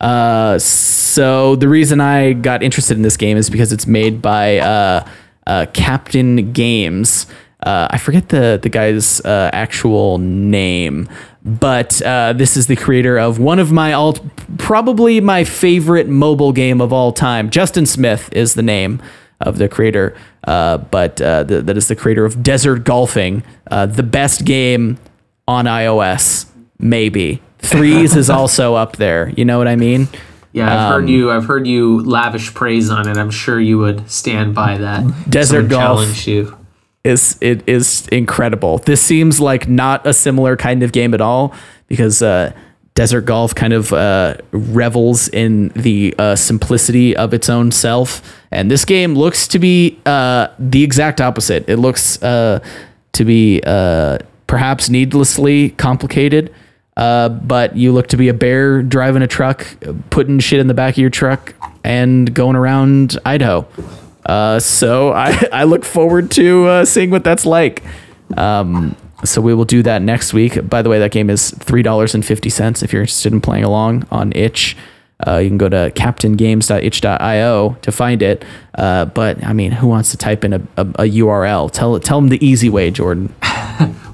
Uh, 0.00 0.58
so 0.58 1.54
the 1.54 1.68
reason 1.68 2.00
I 2.00 2.32
got 2.32 2.64
interested 2.64 2.96
in 2.96 3.02
this 3.02 3.16
game 3.16 3.36
is 3.36 3.48
because 3.48 3.72
it's 3.72 3.86
made 3.86 4.20
by 4.20 4.58
uh, 4.58 5.08
uh, 5.46 5.66
Captain 5.72 6.52
Games. 6.52 7.26
Uh, 7.62 7.86
I 7.90 7.98
forget 7.98 8.28
the 8.30 8.58
the 8.60 8.68
guy's 8.68 9.20
uh, 9.20 9.50
actual 9.52 10.18
name, 10.18 11.08
but 11.44 12.02
uh, 12.02 12.32
this 12.32 12.56
is 12.56 12.66
the 12.66 12.76
creator 12.76 13.18
of 13.18 13.38
one 13.38 13.58
of 13.58 13.70
my 13.70 13.92
all 13.92 14.14
probably 14.58 15.20
my 15.20 15.44
favorite 15.44 16.08
mobile 16.08 16.52
game 16.52 16.80
of 16.80 16.92
all 16.92 17.12
time. 17.12 17.50
Justin 17.50 17.86
Smith 17.86 18.28
is 18.32 18.54
the 18.54 18.62
name 18.62 19.00
of 19.40 19.58
the 19.58 19.68
creator, 19.68 20.16
uh, 20.44 20.78
but 20.78 21.20
uh, 21.20 21.44
the, 21.44 21.62
that 21.62 21.76
is 21.76 21.88
the 21.88 21.96
creator 21.96 22.24
of 22.24 22.42
Desert 22.42 22.84
Golfing, 22.84 23.44
uh, 23.70 23.86
the 23.86 24.02
best 24.02 24.44
game 24.44 24.98
on 25.46 25.66
iOS, 25.66 26.46
maybe. 26.78 27.40
Threes 27.58 28.16
is 28.16 28.28
also 28.38 28.74
up 28.74 28.96
there. 28.96 29.30
You 29.36 29.44
know 29.44 29.58
what 29.58 29.68
I 29.68 29.76
mean? 29.76 30.08
Yeah, 30.52 30.88
I've 30.88 30.92
heard 30.92 31.08
you. 31.08 31.30
I've 31.30 31.46
heard 31.46 31.66
you 31.66 32.02
lavish 32.02 32.52
praise 32.54 32.90
on 32.90 33.08
it. 33.08 33.16
I'm 33.16 33.30
sure 33.30 33.58
you 33.58 33.78
would 33.78 34.10
stand 34.10 34.54
by 34.54 34.78
that. 34.78 35.30
Desert 35.30 35.54
someone 35.54 35.68
golf. 35.68 35.82
challenged 36.00 36.26
you. 36.26 36.58
Is 37.04 37.36
it 37.40 37.68
is 37.68 38.06
incredible. 38.08 38.78
This 38.78 39.00
seems 39.00 39.40
like 39.40 39.68
not 39.68 40.06
a 40.06 40.12
similar 40.12 40.56
kind 40.56 40.82
of 40.82 40.92
game 40.92 41.14
at 41.14 41.20
all 41.20 41.54
because 41.88 42.22
uh, 42.22 42.52
Desert 42.94 43.22
Golf 43.22 43.54
kind 43.54 43.72
of 43.72 43.92
uh, 43.92 44.36
revels 44.52 45.28
in 45.28 45.68
the 45.70 46.14
uh, 46.18 46.36
simplicity 46.36 47.16
of 47.16 47.34
its 47.34 47.48
own 47.48 47.72
self, 47.72 48.22
and 48.50 48.70
this 48.70 48.84
game 48.84 49.14
looks 49.14 49.48
to 49.48 49.58
be 49.58 49.98
uh, 50.06 50.48
the 50.58 50.84
exact 50.84 51.20
opposite. 51.20 51.68
It 51.68 51.76
looks 51.76 52.22
uh, 52.22 52.60
to 53.12 53.24
be 53.24 53.62
uh, 53.66 54.18
perhaps 54.46 54.88
needlessly 54.88 55.70
complicated. 55.70 56.54
But 56.94 57.76
you 57.76 57.92
look 57.92 58.08
to 58.08 58.16
be 58.16 58.28
a 58.28 58.34
bear 58.34 58.82
driving 58.82 59.22
a 59.22 59.26
truck, 59.26 59.66
putting 60.10 60.38
shit 60.38 60.60
in 60.60 60.68
the 60.68 60.74
back 60.74 60.94
of 60.94 60.98
your 60.98 61.10
truck, 61.10 61.54
and 61.82 62.32
going 62.32 62.54
around 62.54 63.18
Idaho. 63.24 63.66
Uh, 64.24 64.58
so 64.60 65.12
I, 65.12 65.48
I 65.52 65.64
look 65.64 65.84
forward 65.84 66.30
to 66.32 66.66
uh, 66.66 66.84
seeing 66.84 67.10
what 67.10 67.24
that's 67.24 67.46
like. 67.46 67.82
Um, 68.36 68.96
so 69.24 69.40
we 69.40 69.54
will 69.54 69.64
do 69.64 69.82
that 69.84 70.02
next 70.02 70.32
week. 70.32 70.68
By 70.68 70.82
the 70.82 70.88
way, 70.88 70.98
that 70.98 71.12
game 71.12 71.30
is 71.30 71.50
three 71.50 71.82
dollars 71.82 72.14
and 72.14 72.24
fifty 72.24 72.50
cents 72.50 72.82
if 72.82 72.92
you're 72.92 73.02
interested 73.02 73.32
in 73.32 73.40
playing 73.40 73.64
along 73.64 74.06
on 74.10 74.32
itch. 74.34 74.76
Uh, 75.24 75.36
you 75.36 75.48
can 75.48 75.58
go 75.58 75.68
to 75.68 75.92
captaingames.itch.io 75.94 77.76
to 77.80 77.92
find 77.92 78.22
it. 78.22 78.44
Uh, 78.74 79.04
but 79.04 79.44
I 79.44 79.52
mean, 79.52 79.70
who 79.70 79.86
wants 79.86 80.10
to 80.10 80.16
type 80.16 80.44
in 80.44 80.52
a, 80.52 80.60
a, 80.76 80.80
a 80.80 81.10
URL? 81.10 81.70
Tell 81.70 81.98
tell 82.00 82.20
them 82.20 82.28
the 82.28 82.44
easy 82.44 82.68
way, 82.68 82.90
Jordan. 82.90 83.34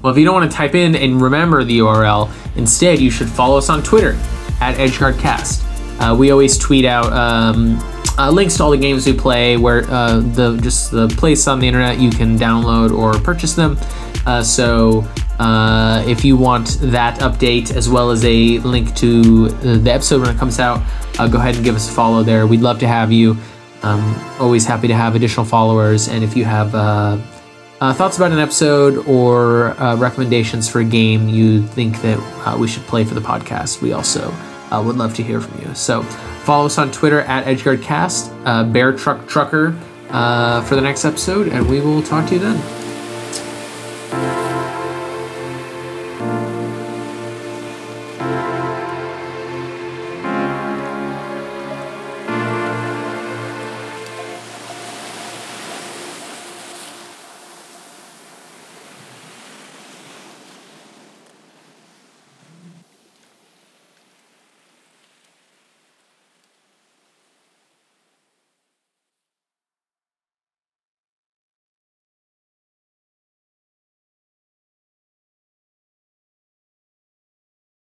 Well, 0.01 0.13
if 0.13 0.17
you 0.17 0.23
don't 0.23 0.33
want 0.33 0.49
to 0.49 0.55
type 0.55 0.75
in 0.75 0.95
and 0.95 1.21
remember 1.21 1.63
the 1.65 1.79
URL, 1.79 2.31
instead 2.55 2.99
you 2.99 3.11
should 3.11 3.27
follow 3.27 3.57
us 3.57 3.69
on 3.69 3.83
Twitter 3.83 4.13
at 4.61 4.75
EdgeGuardCast. 4.77 6.01
Uh, 6.01 6.15
we 6.15 6.31
always 6.31 6.57
tweet 6.57 6.85
out 6.85 7.11
um, 7.11 7.77
uh, 8.19 8.29
links 8.29 8.57
to 8.57 8.63
all 8.63 8.69
the 8.69 8.77
games 8.77 9.05
we 9.05 9.13
play, 9.13 9.55
where 9.55 9.89
uh, 9.89 10.19
the 10.19 10.57
just 10.57 10.91
the 10.91 11.07
place 11.07 11.47
on 11.47 11.59
the 11.59 11.67
internet 11.67 11.99
you 11.99 12.09
can 12.09 12.37
download 12.37 12.91
or 12.91 13.13
purchase 13.13 13.53
them. 13.53 13.77
Uh, 14.25 14.43
so 14.43 15.07
uh, 15.39 16.03
if 16.05 16.25
you 16.25 16.35
want 16.35 16.77
that 16.81 17.17
update 17.21 17.73
as 17.73 17.87
well 17.87 18.11
as 18.11 18.25
a 18.25 18.59
link 18.59 18.93
to 18.95 19.47
uh, 19.49 19.77
the 19.77 19.91
episode 19.91 20.21
when 20.21 20.35
it 20.35 20.37
comes 20.37 20.59
out, 20.59 20.83
uh, 21.17 21.29
go 21.29 21.37
ahead 21.37 21.55
and 21.55 21.63
give 21.63 21.75
us 21.75 21.89
a 21.89 21.93
follow 21.93 22.21
there. 22.21 22.45
We'd 22.45 22.59
love 22.59 22.77
to 22.79 22.87
have 22.87 23.09
you. 23.09 23.37
Um, 23.83 24.13
always 24.37 24.65
happy 24.65 24.89
to 24.89 24.93
have 24.93 25.15
additional 25.15 25.45
followers, 25.45 26.09
and 26.09 26.21
if 26.21 26.35
you 26.35 26.43
have 26.43 26.71
thoughts 26.71 28.17
about 28.17 28.33
an 28.33 28.39
episode 28.39 28.97
or 29.07 29.73
recommendations 29.97 30.67
for 30.67 30.81
a 30.81 30.83
game 30.83 31.29
you 31.29 31.65
think 31.67 32.01
that 32.01 32.59
we 32.59 32.67
should 32.67 32.83
play 32.83 33.05
for 33.05 33.13
the 33.13 33.21
podcast, 33.21 33.81
we 33.81 33.93
also 33.93 34.33
would 34.73 34.97
love 34.97 35.15
to 35.15 35.23
hear 35.23 35.39
from 35.39 35.61
you. 35.61 35.73
So 35.73 36.05
Follow 36.49 36.65
us 36.65 36.79
on 36.79 36.91
Twitter 36.91 37.21
at 37.21 37.45
EdgeGuardCast, 37.45 38.41
uh, 38.43 38.63
Bear 38.63 38.91
Truck 38.91 39.27
Trucker 39.27 39.77
uh, 40.09 40.63
for 40.63 40.73
the 40.73 40.81
next 40.81 41.05
episode, 41.05 41.49
and 41.49 41.69
we 41.69 41.79
will 41.79 42.01
talk 42.01 42.27
to 42.29 42.33
you 42.33 42.39
then. 42.39 44.48